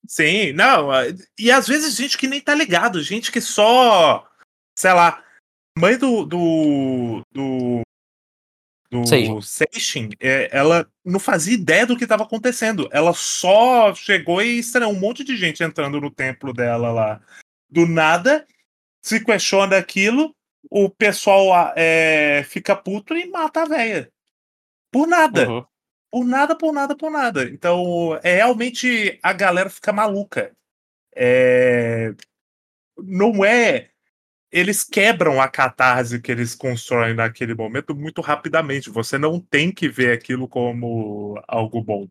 [0.07, 0.89] Sim, não,
[1.39, 4.27] e às vezes gente que nem tá ligado, gente que só,
[4.77, 5.23] sei lá,
[5.77, 7.83] mãe do do do,
[8.91, 9.43] do.
[9.43, 12.89] Seishin, é, ela não fazia ideia do que estava acontecendo.
[12.91, 17.21] Ela só chegou e estranhou um monte de gente entrando no templo dela lá.
[17.69, 18.47] Do nada,
[19.03, 20.35] se questiona aquilo,
[20.71, 24.11] o pessoal é, fica puto e mata a véia.
[24.99, 25.49] Por nada.
[25.49, 25.65] Uhum.
[26.11, 27.45] Por nada, por nada, por nada.
[27.45, 30.51] Então, é realmente a galera fica maluca.
[31.15, 32.13] É,
[32.99, 33.91] Não é.
[34.51, 38.91] Eles quebram a catarse que eles constroem naquele momento muito rapidamente.
[38.91, 42.09] Você não tem que ver aquilo como algo bom.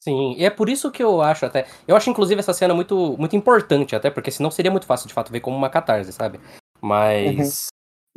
[0.00, 1.68] Sim, e é por isso que eu acho até.
[1.86, 5.14] Eu acho, inclusive, essa cena muito, muito importante, até, porque senão seria muito fácil de
[5.14, 6.40] fato ver como uma catarse, sabe?
[6.80, 7.68] Mas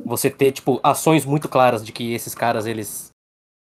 [0.03, 3.11] você ter, tipo, ações muito claras de que esses caras, eles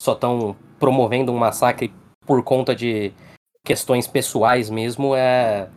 [0.01, 1.93] só estão promovendo um massacre
[2.25, 3.11] por conta de
[3.65, 5.69] questões pessoais mesmo, é.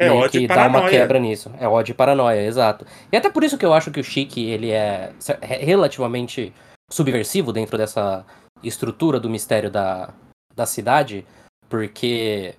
[0.00, 0.90] É ódio que e dá uma paranoia.
[0.90, 1.50] quebra nisso.
[1.58, 2.86] É ódio e paranoia, exato.
[3.10, 6.52] E até por isso que eu acho que o Chique, ele é é relativamente
[6.88, 8.24] subversivo dentro dessa
[8.62, 10.14] estrutura do mistério da,
[10.54, 11.26] da cidade,
[11.68, 12.54] porque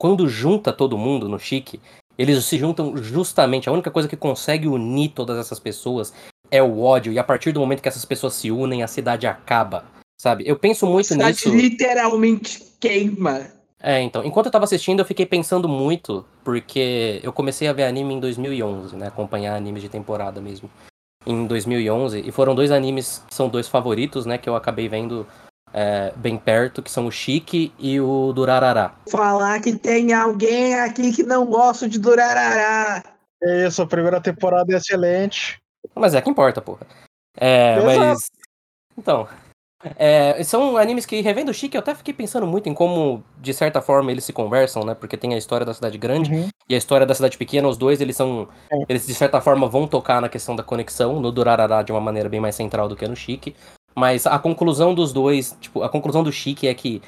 [0.00, 1.80] quando junta todo mundo no Chique,
[2.18, 6.12] eles se juntam justamente, a única coisa que consegue unir todas essas pessoas
[6.50, 9.26] é o ódio, e a partir do momento que essas pessoas se unem, a cidade
[9.26, 9.84] acaba,
[10.20, 10.44] sabe?
[10.46, 11.48] Eu penso A muito cidade nisso.
[11.48, 13.46] literalmente queima.
[13.82, 17.84] É, então, enquanto eu tava assistindo, eu fiquei pensando muito, porque eu comecei a ver
[17.84, 19.06] anime em 2011, né?
[19.06, 20.70] Acompanhar animes de temporada mesmo.
[21.24, 24.36] Em 2011, e foram dois animes que são dois favoritos, né?
[24.36, 25.26] Que eu acabei vendo
[25.72, 28.94] é, bem perto, que são o Chique e o Durarará.
[29.08, 33.02] Falar que tem alguém aqui que não gosta de Durarará.
[33.42, 35.58] É isso, a primeira temporada é excelente.
[35.94, 36.86] Mas é que importa, porra.
[37.38, 37.98] É, Exato.
[37.98, 38.30] mas.
[38.98, 39.26] Então.
[39.96, 43.54] É, são animes que, revendo o Chique, eu até fiquei pensando muito em como, de
[43.54, 44.94] certa forma, eles se conversam, né?
[44.94, 46.48] Porque tem a história da cidade grande Uhum.
[46.68, 48.48] e a história da cidade pequena, os dois, eles são.
[48.70, 48.76] É.
[48.88, 52.28] Eles, de certa forma, vão tocar na questão da conexão, no Durarará de uma maneira
[52.28, 53.56] bem mais central do que no Chique.
[53.94, 57.02] Mas a conclusão dos dois, tipo, a conclusão do Chique é que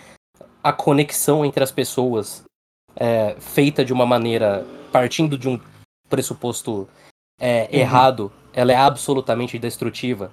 [0.62, 2.42] a conexão entre as pessoas
[2.96, 5.60] é feita de uma maneira partindo de um
[6.08, 6.88] pressuposto
[7.40, 10.30] é, errado, ela é absolutamente destrutiva,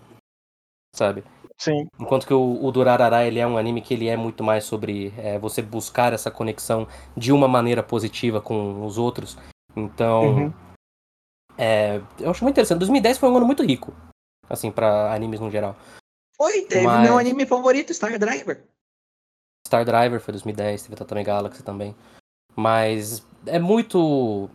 [0.94, 1.24] sabe?
[1.60, 1.88] Sim.
[2.00, 5.14] Enquanto que o, o Durarará, ele é um anime que ele é muito mais sobre
[5.18, 6.88] é, você buscar essa conexão
[7.18, 9.38] de uma maneira positiva com os outros.
[9.76, 10.54] Então, Uhum.
[11.58, 12.80] é, eu acho muito interessante.
[12.80, 13.94] 2010 foi um ano muito rico,
[14.50, 15.76] assim, pra animes no geral.
[16.40, 18.64] Oi, teve Mas- meu anime favorito, Star Driver.
[19.68, 21.94] Star Driver foi 2010, teve Tatame Galaxy também.
[22.56, 24.50] Mas é muito.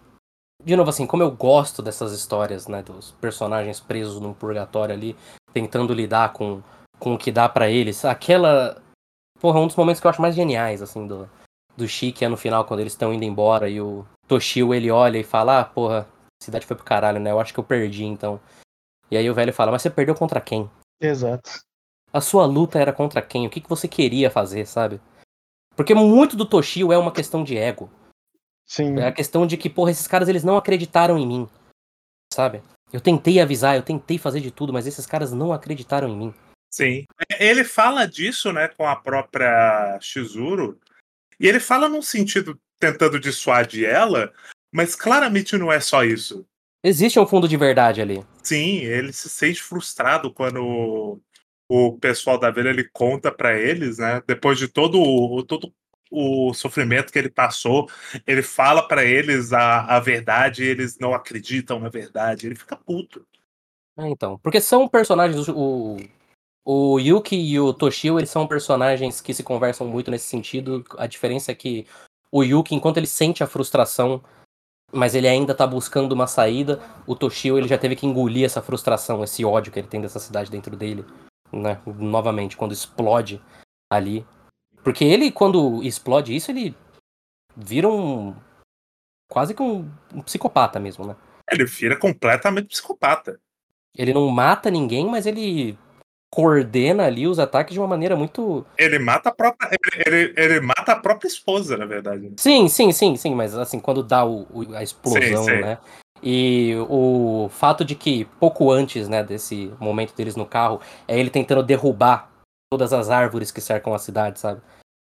[0.63, 2.83] De novo, assim, como eu gosto dessas histórias, né?
[2.83, 5.15] Dos personagens presos num purgatório ali,
[5.53, 6.63] tentando lidar com,
[7.05, 8.03] com o que dá pra eles.
[8.03, 8.83] Aquela.
[9.39, 11.29] Porra, um dos momentos que eu acho mais geniais, assim, do,
[11.77, 15.19] do Chique é no final, quando eles estão indo embora e o Toshio ele olha
[15.19, 16.09] e fala: Ah, porra,
[16.41, 17.31] a cidade foi pro caralho, né?
[17.31, 18.41] Eu acho que eu perdi então.
[19.11, 20.71] E aí o velho fala: Mas você perdeu contra quem?
[20.99, 21.51] Exato.
[22.11, 23.47] A sua luta era contra quem?
[23.47, 24.99] O que, que você queria fazer, sabe?
[25.77, 27.91] Porque muito do Toshio é uma questão de ego.
[28.65, 28.99] Sim.
[28.99, 31.49] É a questão de que, porra, esses caras eles não acreditaram em mim.
[32.33, 32.63] Sabe?
[32.91, 36.35] Eu tentei avisar, eu tentei fazer de tudo, mas esses caras não acreditaram em mim.
[36.71, 37.05] Sim.
[37.39, 40.79] Ele fala disso, né, com a própria Shizuru,
[41.39, 44.33] e ele fala num sentido tentando dissuadir ela,
[44.73, 46.47] mas claramente não é só isso.
[46.83, 48.25] Existe um fundo de verdade ali.
[48.43, 51.19] Sim, ele se sente frustrado quando
[51.69, 54.23] o pessoal da vila ele conta pra eles, né?
[54.27, 55.73] Depois de todo o, todo
[56.11, 57.89] o sofrimento que ele passou,
[58.27, 62.47] ele fala pra eles a, a verdade e eles não acreditam na verdade.
[62.47, 63.27] Ele fica puto.
[63.97, 64.39] É, então.
[64.39, 65.49] Porque são personagens.
[65.49, 65.97] O,
[66.65, 70.85] o Yuki e o Toshio, eles são personagens que se conversam muito nesse sentido.
[70.97, 71.87] A diferença é que
[72.33, 74.23] o Yuki, enquanto ele sente a frustração
[74.95, 76.81] mas ele ainda tá buscando uma saída.
[77.07, 80.21] O Toshio ele já teve que engolir essa frustração, esse ódio que ele tem dessa
[80.21, 81.05] cidade dentro dele,
[81.53, 81.83] né?
[81.85, 83.43] Novamente, quando explode
[83.91, 84.25] ali.
[84.83, 86.77] Porque ele, quando explode isso, ele
[87.57, 88.35] vira um.
[89.29, 91.17] quase que um, um psicopata mesmo, né?
[91.51, 93.41] Ele vira completamente psicopata.
[93.97, 95.79] Ele não mata ninguém, mas ele
[96.35, 98.67] coordena ali os ataques de uma maneira muito.
[98.77, 99.71] Ele mata a própria.
[100.05, 102.33] Ele, ele, ele mata a própria esposa, na verdade.
[102.37, 105.61] Sim, sim, sim, sim, mas assim, quando dá o, o- a explosão, Sim, sim.
[105.61, 105.79] né?
[106.21, 111.31] E o fato de que pouco antes, né, desse momento deles no carro, é ele
[111.31, 112.31] tentando derrubar
[112.73, 114.61] todas as árvores que cercam a cidade, sabe?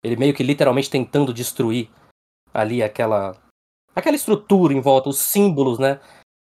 [0.04, 1.90] Ele meio que literalmente tentando destruir
[2.54, 3.36] ali aquela
[3.96, 6.00] aquela estrutura em volta, os símbolos, né?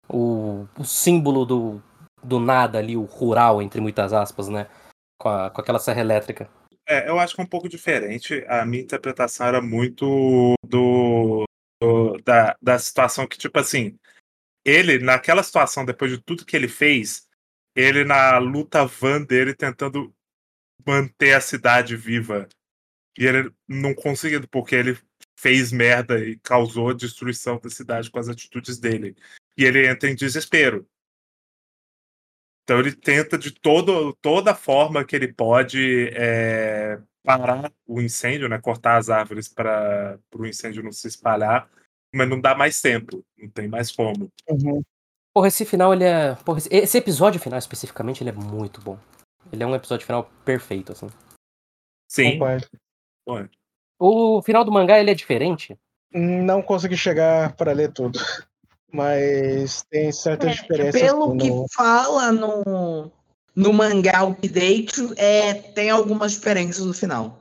[0.09, 1.83] O, o símbolo do,
[2.23, 4.67] do nada ali, o rural, entre muitas aspas, né?
[5.19, 6.51] Com, a- com aquela serra elétrica.
[6.87, 8.45] É, eu acho que é um pouco diferente.
[8.49, 11.45] A minha interpretação era muito do,
[11.81, 13.97] do- da, da situação que, tipo assim,
[14.65, 17.29] ele, naquela situação, depois de tudo que ele fez,
[17.77, 20.13] ele na luta van dele tentando
[20.87, 22.49] manter a cidade viva.
[23.19, 24.99] E ele não conseguindo, porque ele
[25.39, 29.17] fez merda e causou a destruição da cidade com as atitudes dele.
[29.57, 30.87] E ele entra em desespero.
[32.71, 38.61] Então ele tenta de todo, toda forma que ele pode é, parar o incêndio, né?
[38.61, 41.69] cortar as árvores para o incêndio não se espalhar,
[42.15, 44.31] mas não dá mais tempo, não tem mais como.
[44.49, 44.85] Uhum.
[45.35, 46.37] Porra, esse final, ele é.
[46.45, 48.97] Porra, esse- episódio final especificamente, ele é muito bom.
[49.53, 51.09] Ele é um episódio final perfeito, assim.
[52.09, 53.51] Sim, Concordo.
[53.99, 55.77] O final do mangá, ele é diferente.
[56.13, 58.21] Não consegui chegar para ler tudo.
[58.93, 61.01] Mas tem certas diferenças.
[61.03, 63.11] É, Pelo que no- fala no,
[63.55, 67.39] no mangá update, é, tem algumas diferenças no final.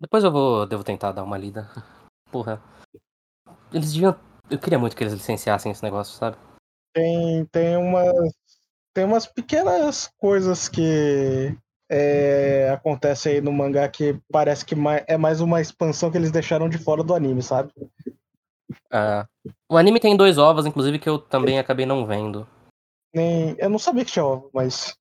[0.00, 0.66] Depois eu vou.
[0.66, 1.68] Devo tentar dar uma lida.
[2.30, 2.62] Porra.
[3.72, 4.18] Eles deviam.
[4.50, 6.36] Eu queria muito que eles licenciassem esse negócio, sabe?
[6.94, 8.32] Tem, tem, umas,
[8.94, 11.54] tem umas pequenas coisas que
[11.90, 14.74] é, acontecem aí no mangá que parece que
[15.06, 17.72] é mais uma expansão que eles deixaram de fora do anime, sabe?
[18.90, 19.26] Ah,
[19.68, 22.46] o anime tem dois ovos, inclusive, que eu também acabei não vendo.
[23.14, 24.94] Nem, eu não sabia que tinha ovo, mas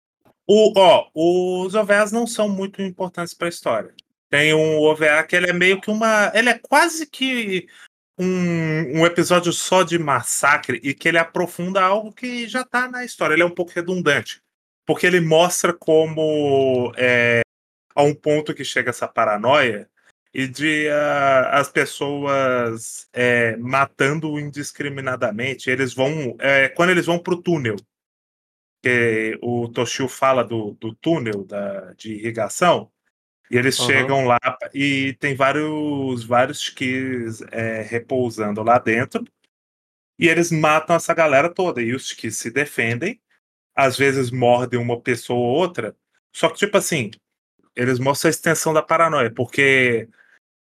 [0.47, 3.93] O, ó, os OVAs não são muito importantes para a história.
[4.29, 6.31] Tem um OVA que ele é meio que uma.
[6.33, 7.67] Ele é quase que
[8.17, 13.03] um, um episódio só de massacre e que ele aprofunda algo que já tá na
[13.03, 13.33] história.
[13.33, 14.41] Ele é um pouco redundante.
[14.85, 17.41] Porque ele mostra como é,
[17.93, 19.89] a um ponto que chega essa paranoia
[20.33, 25.69] e de ah, as pessoas é, matando indiscriminadamente.
[25.69, 26.35] Eles vão.
[26.39, 27.75] é, quando eles vão pro túnel
[28.81, 32.91] que o Toshio fala do, do túnel da, de irrigação,
[33.49, 33.85] e eles Uhum.
[33.85, 34.39] chegam lá
[34.73, 39.25] e tem vários vários Shikis é, repousando lá dentro,
[40.19, 43.19] e eles matam essa galera toda, e os Shikis se defendem,
[43.75, 45.95] às vezes mordem uma pessoa ou outra,
[46.33, 47.11] só que, tipo assim,
[47.77, 50.09] eles mostram a extensão da paranoia, porque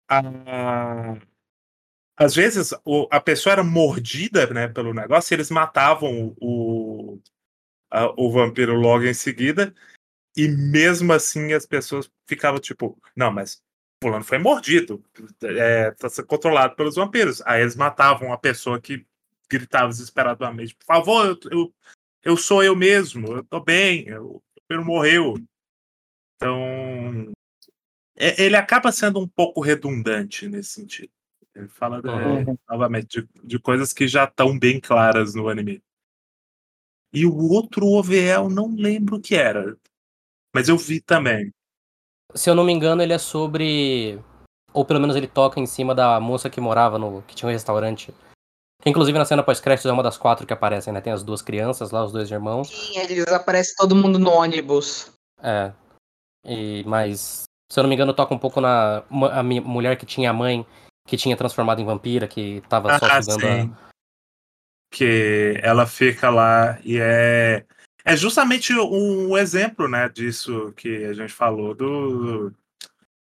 [0.08, 1.18] a-
[2.16, 7.20] às vezes o- a pessoa era mordida né, pelo negócio e eles matavam o,
[7.92, 9.74] a- o vampiro logo em seguida.
[10.38, 13.62] E mesmo assim as pessoas ficavam tipo, não, mas
[14.02, 15.04] fulano foi mordido,
[15.44, 17.42] é, tá sendo controlado pelos vampiros.
[17.46, 19.06] Aí eles matavam a pessoa que
[19.50, 21.74] gritava desesperadamente, por favor, eu, eu,
[22.24, 25.34] eu sou eu mesmo, eu tô bem, eu- o vampiro morreu.
[26.50, 27.34] Então,
[28.16, 31.12] é- ele acaba sendo um pouco redundante nesse sentido.
[31.54, 32.58] Ele fala, é, Uhum.
[32.70, 35.84] novamente, de, de coisas que já estão bem claras no anime.
[37.12, 39.76] E o outro OVE eu não lembro o que era.
[40.56, 41.52] Mas eu vi também.
[42.34, 44.20] Se eu não me engano, ele é sobre.
[44.72, 47.24] Ou pelo menos ele toca em cima da moça que morava no.
[47.24, 48.14] que tinha um restaurante.
[48.82, 51.02] Que inclusive na cena pós-créditos é uma das quatro que aparecem, né?
[51.02, 52.70] Tem as duas crianças lá, os dois irmãos.
[52.70, 55.12] Sim, eles aparecem todo mundo no ônibus.
[55.42, 55.74] É.
[56.46, 60.06] E, mas, se eu não me engano, toca um pouco na a mi- mulher que
[60.06, 60.66] tinha a mãe
[61.08, 63.76] que tinha transformado em vampira, que tava só Ah, sugando sim.
[64.92, 67.66] Que ela fica lá e é.
[68.06, 72.52] É justamente um exemplo, né, disso que a gente falou, do,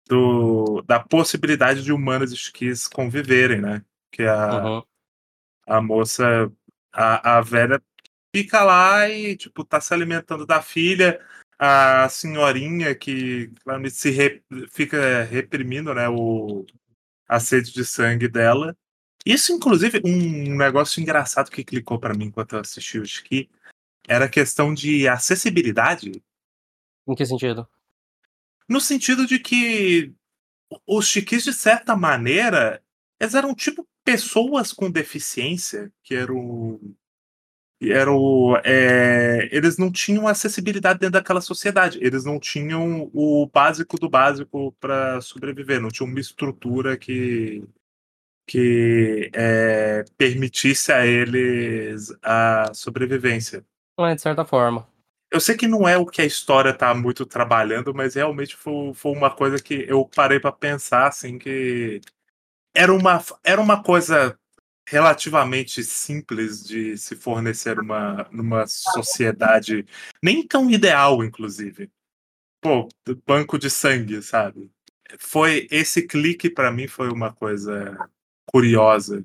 [0.09, 3.84] do da possibilidade de humanos e esquis conviverem, né?
[4.10, 4.34] Que a.
[4.44, 4.82] a, Uhum.
[5.66, 6.51] a moça,
[6.93, 7.80] a, a velha
[8.34, 11.20] fica lá e, tipo, tá se alimentando da filha,
[11.64, 13.48] a senhorinha que
[13.93, 16.66] se re- fica reprimindo, né, o,
[17.28, 18.76] a sede de sangue dela.
[19.24, 23.48] Isso, inclusive, um negócio engraçado que clicou pra mim enquanto eu assisti o Shiki,
[24.09, 26.20] era a questão de acessibilidade,
[27.06, 27.68] Em que sentido?
[28.68, 30.12] no sentido de que
[30.84, 32.82] os Shikis, de certa maneira,
[33.20, 36.34] eles eram tipo pessoas com deficiência, que era
[37.82, 37.86] o.
[37.86, 41.98] que Era o é, eles não tinham acessibilidade dentro daquela sociedade.
[42.00, 45.80] Eles não tinham o básico do básico para sobreviver.
[45.80, 47.64] Não tinha uma estrutura que,
[48.46, 53.64] que é, permitisse a eles a sobrevivência.
[53.98, 54.86] Mas, de certa forma.
[55.30, 58.92] Eu sei que não é o que a história tá muito trabalhando, mas realmente foi,
[58.92, 62.02] foi uma coisa que eu parei para pensar, assim, que
[62.74, 64.38] era uma, era uma coisa
[64.93, 69.86] relativamente simples de se fornecer uma, numa sociedade
[70.23, 71.90] nem tão ideal, inclusive.
[72.60, 72.90] Pô,
[73.27, 74.70] banco de sangue, sabe?
[75.19, 77.97] Foi esse clique para mim foi uma coisa
[78.44, 79.24] curiosa.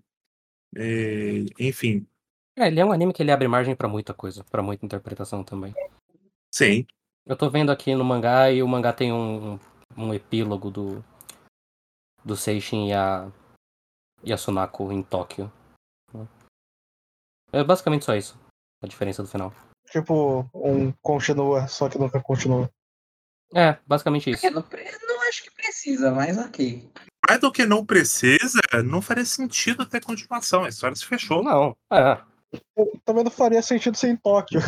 [0.74, 2.08] E, enfim,
[2.56, 5.44] É, ele é um anime que ele abre margem pra muita coisa, pra muita interpretação
[5.44, 5.76] também.
[6.50, 6.88] sim.
[7.26, 9.60] Eu tô vendo aqui no mangá e o mangá tem um,
[9.98, 11.04] um epílogo do
[12.24, 13.30] do Seishin e a
[14.24, 15.52] e a Sunako em Tóquio.
[17.52, 18.38] É basicamente só isso.
[18.82, 19.54] A diferença do final.
[19.90, 22.70] Tipo, um continua, só que nunca continua.
[23.54, 24.46] É, basicamente isso.
[24.46, 24.64] Eu não,
[25.08, 26.90] não acho que precisa, mas ok.
[27.28, 30.66] Mais do que não precisa, não faria sentido ter continuação.
[30.66, 31.44] A história se fechou.
[31.44, 32.22] Não, é.
[32.76, 34.60] Eu Também não faria sentido ser em Tóquio.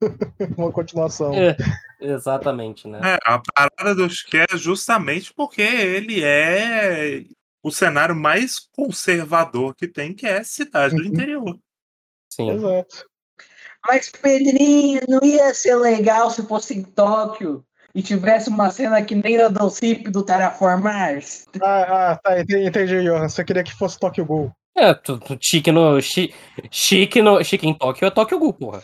[0.56, 1.32] Uma continuação.
[1.34, 1.56] É,
[2.00, 3.00] exatamente, né?
[3.02, 7.24] É, a parada do Shiki é justamente porque ele é
[7.62, 11.08] o cenário mais conservador que tem, que é a cidade do Uhum.
[11.08, 11.58] interior.
[12.30, 12.50] Sim.
[12.50, 13.06] Exato.
[13.86, 17.64] Mas, Pedrinho, não ia ser legal se fosse em Tóquio
[17.94, 21.46] e tivesse uma cena que nem a do Cip do Terraformars?
[21.62, 23.28] Ah, ah, tá, entendi, Johan.
[23.28, 24.52] Você queria que fosse Tóquio Ghoul.
[24.76, 26.00] É, tu, tu, chique no.
[26.00, 26.34] Chi,
[26.70, 27.42] chique no.
[27.42, 28.82] Chique em Tóquio é Tóquio Ghoul, porra.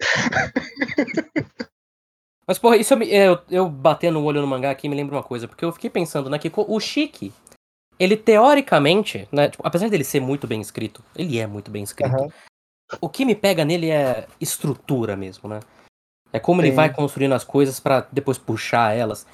[2.46, 5.16] Mas, porra, isso eu, me- eu, eu batendo o olho no mangá aqui me lembra
[5.16, 7.32] uma coisa, porque eu fiquei pensando, né, que o Chique,
[7.98, 12.14] ele teoricamente, né, tipo, apesar dele ser muito bem escrito, ele é muito bem escrito.
[12.14, 12.28] Aham.
[13.00, 15.60] O que me pega nele é estrutura mesmo, né?
[16.32, 16.76] É como ele Sim.
[16.76, 19.26] vai construindo as coisas pra depois puxar elas.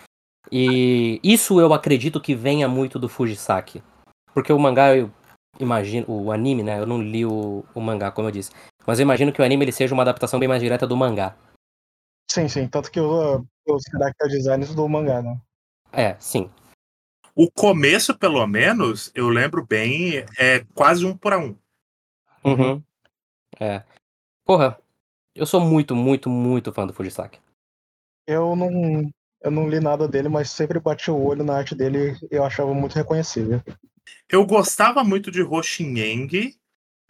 [0.50, 3.82] E isso eu acredito que venha muito do Fujisaki.
[4.34, 5.10] Porque o mangá, eu
[5.58, 6.78] imagino, o anime, né?
[6.78, 8.50] Eu não li o, o mangá, como eu disse.
[8.86, 11.36] Mas eu imagino que o anime ele seja uma adaptação bem mais direta do mangá.
[12.30, 12.66] Sim, sim.
[12.66, 15.40] Tanto que usa os character designs do mangá, né?
[15.92, 16.50] É, sim.
[17.34, 21.56] O começo, pelo menos, eu lembro bem, é quase um por um.
[22.44, 22.82] Uhum.
[23.62, 23.84] É.
[24.44, 24.76] Porra,
[25.36, 27.38] eu sou muito, muito, muito fã do Fujisaki.
[28.26, 29.08] Eu não,
[29.40, 32.44] eu não li nada dele, mas sempre bati o olho na arte dele e eu
[32.44, 33.62] achava muito reconhecível.
[34.28, 36.56] Eu gostava muito de Roshineng,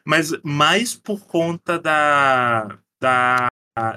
[0.05, 3.49] mas mais por conta da, da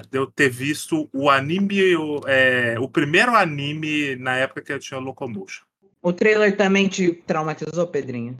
[0.08, 4.78] de eu ter visto o anime, o, é, o primeiro anime na época que eu
[4.78, 5.66] tinha Locomotion.
[6.00, 8.38] O trailer também te traumatizou, Pedrinho?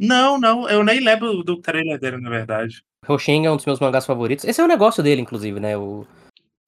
[0.00, 2.82] Não, não, eu nem lembro do trailer dele, na verdade.
[3.06, 4.44] Hoshin é um dos meus mangás favoritos.
[4.44, 5.76] Esse é o negócio dele, inclusive, né?
[5.76, 6.06] O,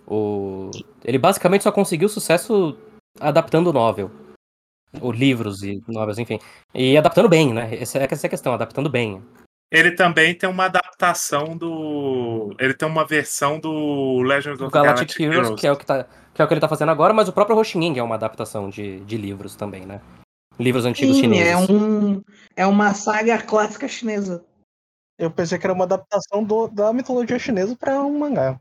[0.07, 0.71] o...
[1.05, 2.77] Ele basicamente só conseguiu sucesso
[3.21, 4.11] adaptando novel.
[5.01, 6.39] Ou livros e novels, enfim.
[6.73, 7.77] E adaptando bem, né?
[7.81, 9.23] Essa é a questão, adaptando bem.
[9.73, 12.55] Ele também tem uma adaptação do.
[12.61, 15.61] Ele tem uma versão do Legend O of Galactic, Galactic Heroes, Heroes.
[15.61, 17.33] que é o que, tá, que é o que ele tá fazendo agora, mas o
[17.33, 20.01] próprio Hoshin é uma adaptação de, de livros também, né?
[20.59, 21.69] Livros antigos Sim, chineses.
[21.69, 22.23] é, um,
[22.57, 24.45] é uma saga clássica chinesa.
[25.19, 28.61] Eu pensei que era uma adaptação do- da mitologia chinesa pra um mangá.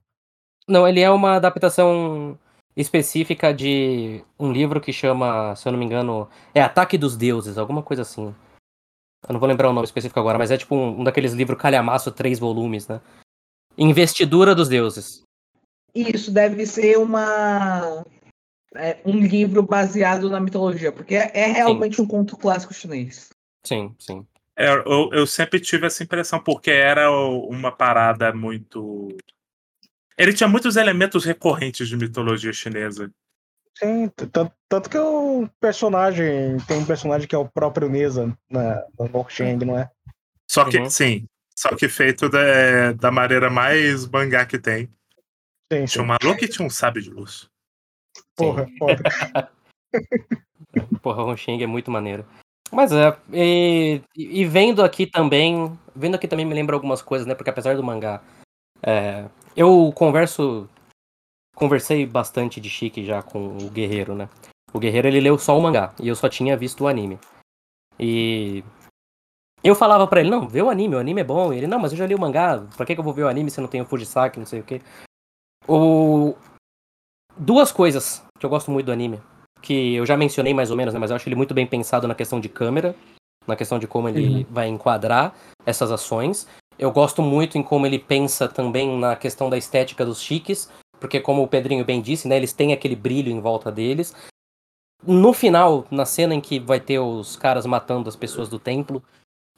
[0.68, 2.38] Não, ele é uma adaptação
[2.76, 7.58] específica de um livro que chama, se eu não me engano, é Ataque dos Deuses,
[7.58, 8.34] alguma coisa assim.
[9.28, 11.60] Eu não vou lembrar o nome específico agora, mas é tipo um, um daqueles livros
[11.62, 13.00] calhamaço, três volumes, né?
[13.78, 15.24] Investidura dos Deuses.
[15.94, 18.04] Isso deve ser uma
[18.76, 23.30] é, um livro baseado na mitologia, porque é, é realmente um conto clássico chinês.
[23.64, 24.26] Sim, sim.
[24.56, 29.16] É, eu, eu sempre tive essa impressão, porque era uma parada muito.
[30.18, 33.10] Ele tinha muitos elementos recorrentes de mitologia chinesa.
[33.76, 36.58] Sim, tanto, tanto que o personagem.
[36.68, 39.90] Tem um personagem que é o próprio Neza na, no Noxeng, não é?
[40.48, 40.90] Só que, Uhum.
[40.90, 44.86] sim, só que feito da, da maneira mais mangá que tem.
[45.72, 46.00] Sim, Tinha sim.
[46.02, 47.50] um maluco que tinha um sábio de luz.
[48.36, 49.04] Porra, foda.
[51.02, 52.26] Porra, o Honshin é muito maneiro.
[52.72, 57.36] Mas é, e, e vendo aqui também, vendo aqui também me lembra algumas coisas, né?
[57.36, 58.22] Porque apesar do mangá,
[58.82, 59.26] é,
[59.56, 60.68] eu converso,
[61.56, 64.28] conversei bastante de Chique já com o Guerreiro, né?
[64.74, 67.20] O Guerreiro ele leu só o mangá e eu só tinha visto o anime.
[68.00, 68.64] E
[69.64, 71.54] eu falava pra ele, não, vê o anime, o anime é bom.
[71.54, 73.24] E ele, não, mas eu já li o mangá, pra que, que eu vou ver
[73.24, 74.82] o anime se eu não tenho Fujisaki, não sei o quê.
[75.68, 76.36] O...
[77.38, 79.20] Duas coisas que eu gosto muito do anime,
[79.62, 82.08] que eu já mencionei mais ou menos, né, mas eu acho ele muito bem pensado
[82.08, 82.96] na questão de câmera.
[83.48, 85.34] na questão de como ele vai enquadrar
[85.66, 86.48] essas ações.
[86.78, 90.70] Eu gosto muito em como ele pensa também na questão da estética dos chiques,
[91.00, 94.16] porque como o Pedrinho bem disse, né, eles têm aquele brilho em volta deles.
[95.06, 99.04] No final, na cena em que vai ter os caras matando as pessoas do templo,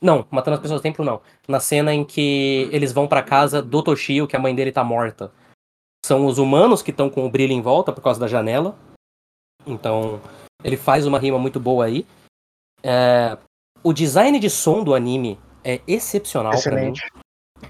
[0.02, 1.22] não, matando as pessoas do templo não.
[1.48, 4.84] Na cena em que eles vão pra casa do Toshio, que a mãe dele tá
[4.84, 5.32] morta.
[6.06, 8.78] São os humanos que estão com o brilho em volta por causa da janela.
[9.66, 10.22] Então,
[10.64, 12.06] ele faz uma rima muito boa aí.
[12.84, 13.36] É,
[13.84, 16.92] o design de som do anime é excepcional pra mim.
[16.92, 17.12] Excelente.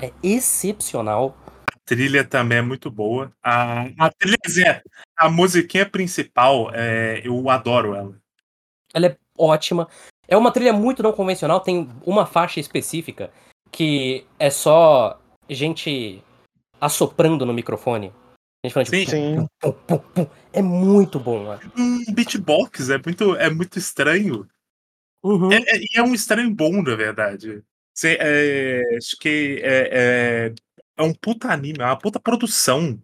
[0.02, 1.34] É excepcional.
[1.74, 3.32] A trilha também é muito boa.
[3.42, 4.84] A, a trilha,
[5.16, 8.18] a musiquinha principal, é, eu adoro ela.
[8.94, 9.88] Ela é ótima.
[10.28, 13.32] É uma trilha muito não convencional, tem uma faixa específica
[13.72, 16.22] que é só gente
[16.82, 18.12] assoprando no microfone.
[18.66, 19.48] Gente falando, tipo, Sim.
[19.60, 20.28] pum, pum, pum.
[20.52, 21.62] É muito bom, mano.
[21.78, 24.48] Um beatbox é muito, é muito estranho.
[25.24, 25.52] Uhum.
[25.52, 27.64] É, é- e é um estranho bom, na verdade.
[27.94, 30.54] Cê, é, acho que é, é,
[30.98, 33.00] é um puta anime, é uma puta produção.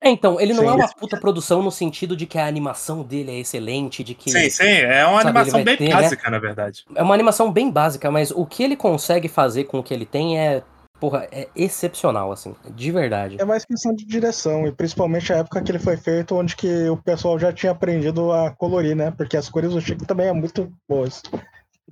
[0.00, 0.68] É, então, ele não Sim.
[0.68, 4.30] é uma puta produção no sentido de que a animação dele é excelente, de que
[4.30, 5.94] Sim, sim, é uma Sabe, animação bem ter, né?
[5.94, 6.84] básica, na verdade.
[6.94, 10.06] é uma animação bem básica, mas o que ele consegue fazer com o que ele
[10.06, 10.62] tem é,
[11.00, 13.36] porra, é excepcional, assim, de verdade.
[13.40, 16.88] É mais questão de direção, e principalmente a época que ele foi feito, onde que
[16.88, 19.10] o pessoal já tinha aprendido a colorir, né?
[19.10, 21.22] Porque as cores do Chico também é muito boas.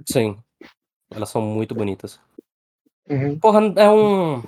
[0.09, 0.39] Sim.
[1.15, 2.21] Elas são muito bonitas.
[3.09, 3.39] Uhum.
[3.39, 4.43] Porra, é um.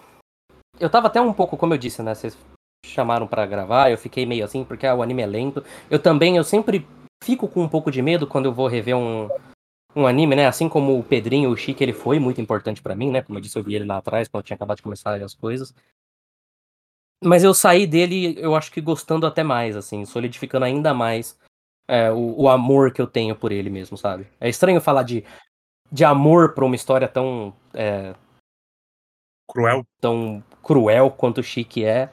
[0.81, 2.15] Eu tava até um pouco, como eu disse, né?
[2.15, 2.37] Vocês
[2.85, 5.65] chamaram pra gravar, eu fiquei meio assim, porque ah, o anime é lento.
[5.91, 6.87] Eu também, eu sempre
[7.23, 9.29] fico com um pouco de medo quando eu vou rever um,
[9.99, 10.47] um anime, né?
[10.47, 13.21] Assim como o Pedrinho, o Chique, ele foi muito importante pra mim, né?
[13.21, 15.35] Como eu disse, eu vi ele lá atrás, quando eu tinha acabado de começar as
[15.35, 15.75] coisas.
[17.23, 21.37] Mas eu saí dele, eu acho que gostando até mais, assim, solidificando ainda mais
[21.89, 24.29] é, o, o amor que eu tenho por ele mesmo, sabe?
[24.41, 25.25] É estranho falar de,
[25.91, 28.15] de amor pra uma história tão é,
[29.51, 29.85] Cruel.
[30.01, 32.09] tão cruel quanto o Chique é,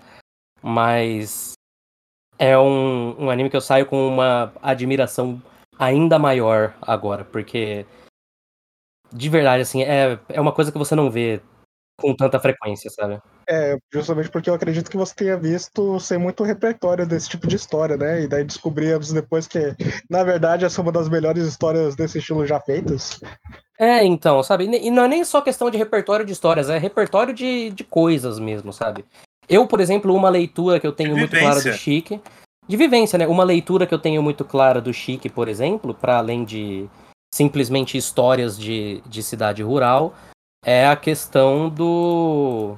[0.60, 1.54] mas
[2.40, 5.40] é um, um anime que eu saio com uma admiração
[5.80, 7.86] ainda maior agora, porque
[9.12, 11.42] de verdade, assim, é, é uma coisa que você não vê
[11.98, 13.20] com tanta frequência, sabe?
[13.48, 17.56] É, justamente porque eu acredito que você tenha visto sem muito repertório desse tipo de
[17.56, 18.24] história, né?
[18.24, 19.74] E daí descobrimos depois que,
[20.10, 23.22] na verdade, essa é uma das melhores histórias desse estilo já feitas.
[23.80, 24.66] É, então, sabe?
[24.66, 28.40] E não é nem só questão de repertório de histórias, é repertório de, de coisas
[28.40, 29.06] mesmo, sabe?
[29.48, 31.80] Eu, por exemplo, uma leitura que eu tenho De muito clara do vivência.
[31.80, 32.22] Chique.
[32.68, 33.28] De vivência, né?
[33.28, 36.90] Uma leitura que eu tenho muito clara do Chique, por exemplo, para além de
[37.34, 40.14] simplesmente histórias de, de cidade rural,
[40.66, 42.76] é a questão do.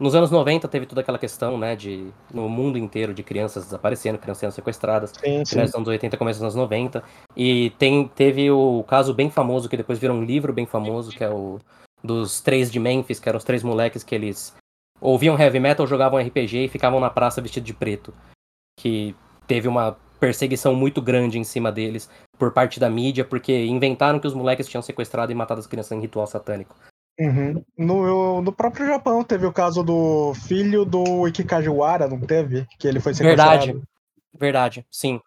[0.00, 4.18] Nos anos 90 teve toda aquela questão, né, de no mundo inteiro de crianças desaparecendo,
[4.18, 5.50] crianças sendo sequestradas Sim, sim.
[5.50, 7.04] finais dos anos 80 começo dos anos 90.
[7.36, 11.22] E tem, teve o caso bem famoso, que depois virou um livro bem famoso, que
[11.22, 11.60] é o
[12.02, 14.54] dos três de Memphis, que eram os três moleques que eles
[15.04, 18.14] ouviam heavy metal, jogavam RPG e ficavam na praça vestido de preto.
[18.78, 19.14] Que
[19.46, 22.08] teve uma perseguição muito grande em cima deles
[22.38, 25.92] por parte da mídia, porque inventaram que os moleques tinham sequestrado e matado as crianças
[25.92, 26.74] em ritual satânico.
[27.20, 27.62] Uhum.
[27.78, 32.66] No, no próprio Japão teve o caso do filho do Ikikajiwara, não teve?
[32.78, 33.66] Que ele foi sequestrado.
[33.66, 33.82] Verdade.
[34.36, 35.20] Verdade, sim.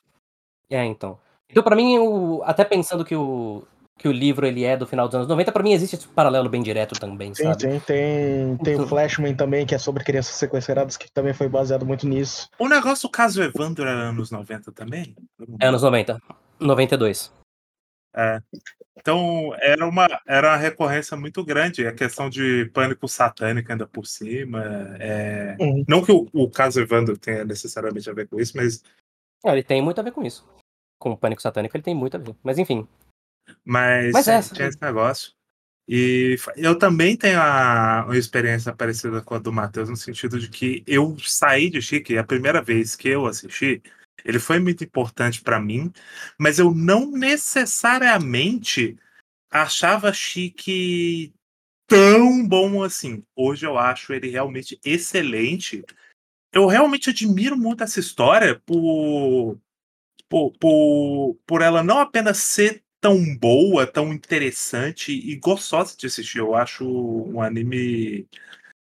[0.69, 1.17] É, então.
[1.49, 3.63] Então, pra mim, o, até pensando que o,
[3.97, 6.49] que o livro ele é do final dos anos 90, pra mim existe esse paralelo
[6.49, 7.61] bem direto também, Sim, sabe?
[7.61, 7.79] sim.
[7.79, 12.07] Tem, tem o Flashman também, que é sobre crianças sequestradas, que também foi baseado muito
[12.07, 12.49] nisso.
[12.59, 15.15] O negócio, o caso Evandro era anos 90 também?
[15.59, 16.21] É anos 90.
[16.59, 17.31] 92.
[18.15, 18.41] É.
[18.97, 24.05] Então, era uma, era uma recorrência muito grande, a questão de pânico satânico ainda por
[24.05, 24.63] cima.
[24.99, 25.85] é, Uhum.
[25.87, 28.83] Não que o, o caso Evandro tenha necessariamente a ver com isso, mas,
[29.45, 30.47] ele tem muito a ver com isso.
[30.99, 32.35] Com o pânico satânico ele tem muito a ver.
[32.43, 32.87] Mas enfim.
[33.65, 35.31] Mas, Mas é, tinha esse negócio.
[35.87, 40.49] E eu também tenho a, uma experiência parecida com a do Matheus, no sentido de
[40.49, 43.81] que eu saí de Chique, a primeira vez que eu assisti,
[44.25, 45.91] ele foi muito importante para mim,
[46.37, 48.97] mas eu não necessariamente
[49.49, 51.33] achava Chique
[51.87, 53.23] tão bom assim.
[53.33, 55.85] Hoje eu acho ele realmente excelente.
[56.51, 59.57] Eu realmente admiro muito essa história por,
[60.27, 66.39] por, por, por ela não apenas ser tão boa, tão interessante e gostosa de assistir.
[66.39, 68.27] Eu acho um anime.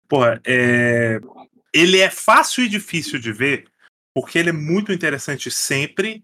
[0.07, 1.19] Porra, é...
[1.73, 3.65] ele é fácil e difícil de ver,
[4.13, 6.23] porque ele é muito interessante sempre,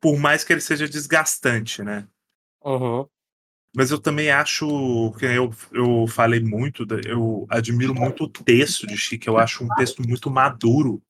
[0.00, 2.06] por mais que ele seja desgastante, né?
[2.64, 3.06] Uhum.
[3.74, 8.96] Mas eu também acho que eu, eu falei muito, eu admiro muito o texto de
[8.96, 11.02] Chique, eu acho um texto muito maduro,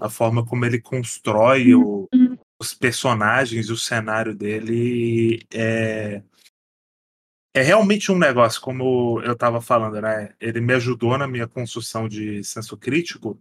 [0.00, 2.08] a forma como ele constrói o-
[2.64, 6.22] os personagens, o cenário dele é
[7.56, 10.34] é realmente um negócio, como eu estava falando, né?
[10.40, 13.40] Ele me ajudou na minha construção de senso crítico.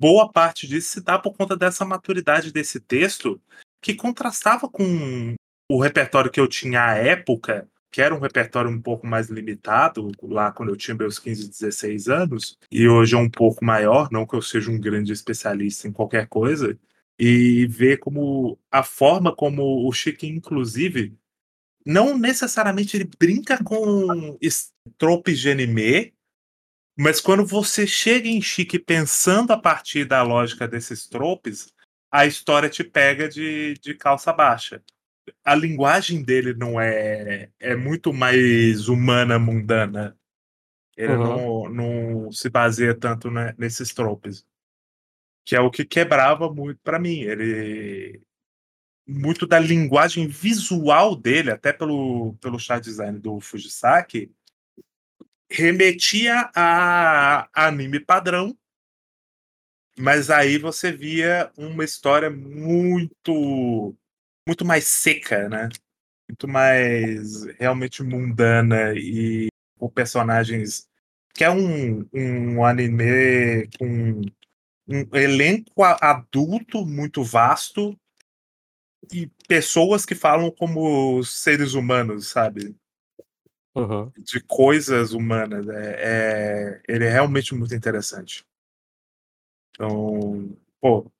[0.00, 3.40] Boa parte disso se dá por conta dessa maturidade desse texto,
[3.80, 5.36] que contrastava com
[5.70, 10.10] o repertório que eu tinha à época, que era um repertório um pouco mais limitado,
[10.22, 14.26] lá quando eu tinha meus 15, 16 anos, e hoje é um pouco maior, não
[14.26, 16.76] que eu seja um grande especialista em qualquer coisa,
[17.20, 21.14] e ver como a forma como o Chique, inclusive,
[21.86, 26.14] não necessariamente ele brinca com es- tropes de anime,
[26.98, 31.72] mas quando você chega em Chique pensando a partir da lógica desses tropes,
[32.10, 34.82] a história te pega de, de calça baixa.
[35.44, 40.16] A linguagem dele não é é muito mais humana, mundana.
[40.96, 41.68] Ele Uhum.
[41.68, 41.68] não,
[42.24, 44.44] não se baseia tanto né, nesses tropes.
[45.44, 47.20] Que é o que quebrava muito para mim.
[47.20, 48.20] Ele
[49.06, 54.30] muito da linguagem visual dele, até pelo, pelo chart design do Fujisaki,
[55.50, 58.56] remetia a anime padrão,
[59.98, 63.94] mas aí você via uma história muito
[64.46, 65.68] muito mais seca, né?
[66.28, 69.48] Muito mais realmente mundana e
[69.78, 70.88] com personagens
[71.34, 74.22] que é um, um anime com
[74.90, 77.96] um elenco adulto muito vasto
[79.12, 82.76] e pessoas que falam como seres humanos, sabe?
[83.74, 84.10] Uhum.
[84.18, 85.68] De coisas humanas.
[85.68, 88.44] É, é- ele é realmente muito interessante.
[89.74, 91.10] Então, pô,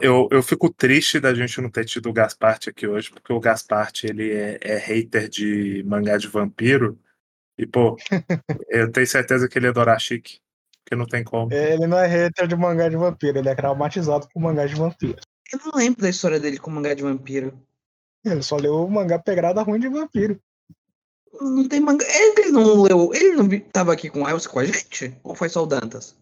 [0.00, 3.40] eu, eu fico triste da gente não ter tido o Gasparte aqui hoje, porque o
[3.40, 6.98] Gasparte ele é, é hater de mangá de vampiro.
[7.56, 7.96] E, pô,
[8.68, 10.41] eu tenho certeza que ele ia adorar Chique,
[10.92, 11.52] porque não tem como.
[11.52, 15.18] Ele não é hater de mangá de vampiro, ele é traumatizado com mangá de vampiro.
[15.52, 17.58] Eu não lembro da história dele com mangá de vampiro.
[18.24, 20.40] Ele só leu o mangá pegrada ruim de vampiro.
[21.40, 22.04] Não tem mangá.
[22.08, 23.10] Ele não leu.
[23.14, 25.18] Ele não tava aqui com o com a gente?
[25.22, 26.16] Ou foi só o Dantas?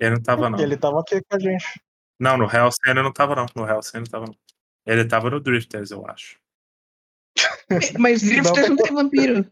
[0.00, 0.58] Ele não tava, não.
[0.58, 1.80] Ele tava aqui com a gente.
[2.18, 3.46] Não, no Hellsing ele não tava, não.
[3.54, 4.36] No Hellsing ele não tava, não.
[4.86, 6.38] Ele tava no Drifters, eu acho.
[7.98, 9.46] Mas Drifters não tem vampiro.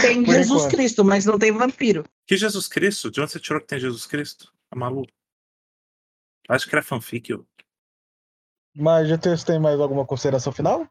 [0.00, 0.70] Tem Por Jesus enquanto.
[0.70, 2.04] Cristo, mas não tem vampiro.
[2.26, 3.10] Que Jesus Cristo?
[3.10, 4.52] De onde você tirou que tem Jesus Cristo?
[4.68, 5.12] Tá maluco?
[6.48, 7.30] Acho que era fanfic.
[7.30, 7.46] Eu.
[8.76, 10.88] Mas já tem mais alguma consideração final?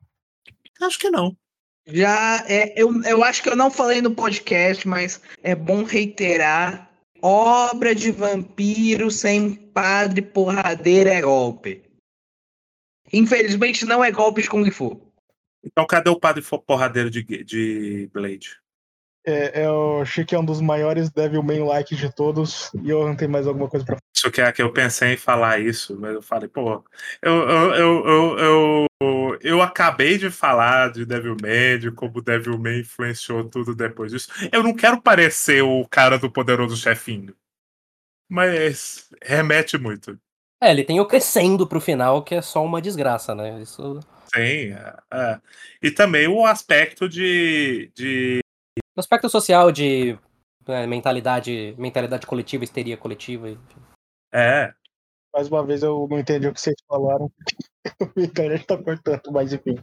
[0.81, 1.37] Acho que não.
[1.87, 6.91] Já é, eu, eu acho que eu não falei no podcast, mas é bom reiterar.
[7.21, 11.83] Obra de vampiro sem padre porradeira é golpe.
[13.13, 15.04] Infelizmente não é golpe de Kung Fu.
[15.65, 18.59] Então cadê o padre porradeiro de, de Blade?
[19.25, 22.71] É, é o Chique é um dos maiores Devilman likes de todos.
[22.83, 25.17] E eu não tenho mais alguma coisa pra Isso que é que eu pensei em
[25.17, 26.83] falar isso, mas eu falei, pô,
[27.21, 32.81] eu, eu, eu, eu, eu, eu acabei de falar de Devilman, de como o Devilman
[32.81, 34.29] influenciou tudo depois disso.
[34.51, 37.35] Eu não quero parecer o cara do poderoso chefinho.
[38.29, 40.19] Mas remete muito.
[40.61, 43.61] É, ele tem o crescendo pro final, que é só uma desgraça, né?
[43.61, 43.99] Isso.
[44.35, 44.73] Sim.
[44.73, 45.41] é, é.
[45.81, 48.39] E também o aspecto de, de.
[48.95, 50.17] No aspecto social de
[50.67, 53.49] né, mentalidade, mentalidade coletiva, histeria coletiva.
[53.49, 53.81] enfim.
[54.33, 54.73] É,
[55.33, 57.31] Mais uma vez eu não entendi o que vocês falaram.
[58.17, 59.77] A internet tá cortando, mas enfim.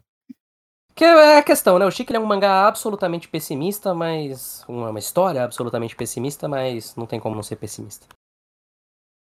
[0.94, 1.86] Que é a questão, né?
[1.86, 4.62] O Chico é um mangá absolutamente pessimista, mas.
[4.68, 8.06] Uma, uma história absolutamente pessimista, mas não tem como não ser pessimista.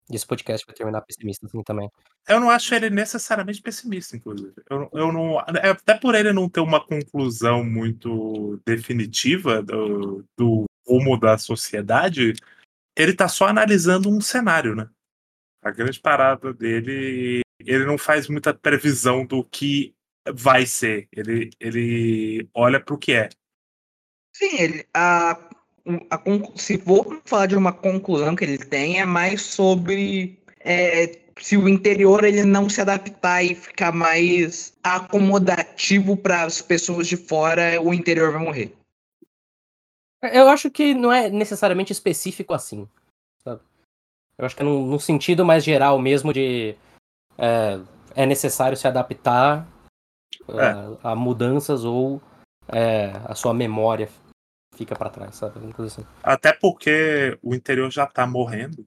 [0.09, 1.89] E esse podcast vai terminar pessimista assim também.
[2.27, 4.53] eu não acho ele necessariamente pessimista, inclusive.
[4.69, 10.65] Eu, eu não, é, até por ele não ter uma conclusão muito definitiva do, do
[10.87, 12.33] rumo da sociedade,
[12.95, 14.89] ele tá só analisando um cenário, né?
[15.61, 19.93] A grande parada dele, ele não faz muita previsão do que
[20.33, 21.09] vai ser.
[21.11, 23.29] Ele, ele olha pro que é.
[24.33, 25.37] Sim, ele, a,
[26.09, 26.21] a
[26.55, 31.69] se for falar de uma conclusão que ele tem, é mais sobre é, se o
[31.69, 37.93] interior ele não se adaptar e ficar mais acomodativo para as pessoas de fora, o
[37.93, 38.75] interior vai morrer.
[40.21, 42.87] Eu acho que não é necessariamente específico assim.
[43.43, 43.61] sabe?
[44.37, 46.75] Eu acho que é num, num sentido mais geral mesmo de.
[47.37, 47.79] É,
[48.15, 49.67] é necessário se adaptar
[50.49, 52.21] a, a mudanças ou
[52.67, 54.09] é, a sua memória
[54.77, 55.59] fica pra trás, sabe?
[55.59, 56.07] Uma coisa assim.
[56.23, 58.85] Até porque o interior já tá morrendo.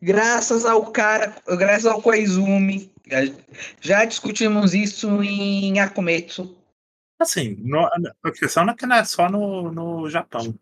[0.00, 3.18] Graças ao cara, graças ao Koizumi, já,
[3.80, 6.56] já discutimos isso em Akumetsu.
[7.18, 7.86] Assim, no-
[8.22, 10.54] a questão não é que não é só no, no Japão.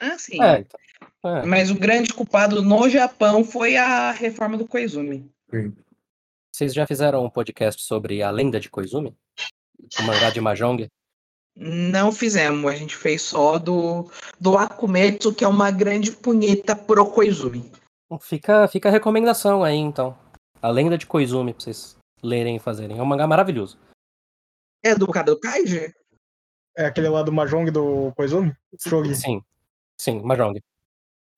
[0.00, 0.42] Ah, sim.
[0.42, 0.80] É, então,
[1.36, 1.44] é.
[1.46, 5.30] Mas o grande culpado no Japão foi a reforma do Koizumi.
[5.50, 5.74] Sim.
[6.52, 9.16] Vocês já fizeram um podcast sobre a lenda de Koizumi?
[10.00, 10.88] O mangá de Mahjong?
[11.60, 14.08] Não fizemos, a gente fez só do,
[14.38, 17.68] do Akumetsu, que é uma grande punheta pro Koizumi.
[18.20, 20.16] Fica, fica a recomendação aí, então.
[20.62, 22.96] A lenda de Koizumi, pra vocês lerem e fazerem.
[22.96, 23.76] É um mangá maravilhoso.
[24.84, 25.92] É do cara do Kaiji?
[26.76, 28.54] É aquele lá do Mahjong do Koizumi?
[28.80, 29.16] Shogi.
[29.16, 29.42] Sim.
[30.00, 30.60] Sim, Mahjong.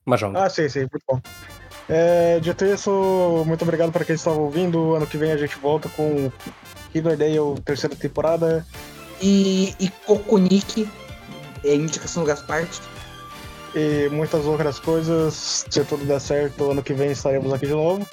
[0.04, 0.36] Mahjong.
[0.36, 1.18] Ah, sim, sim, muito bom.
[1.88, 4.94] É, dito isso, muito obrigado para quem estava ouvindo.
[4.94, 6.30] Ano que vem a gente volta com
[6.92, 8.66] Riverdale, terceira temporada.
[9.20, 10.88] E, e Kokunik,
[11.64, 12.66] é indicação do Gaspar.
[13.74, 15.64] E muitas outras coisas.
[15.68, 18.06] Se tudo der certo, ano que vem estaremos aqui de novo.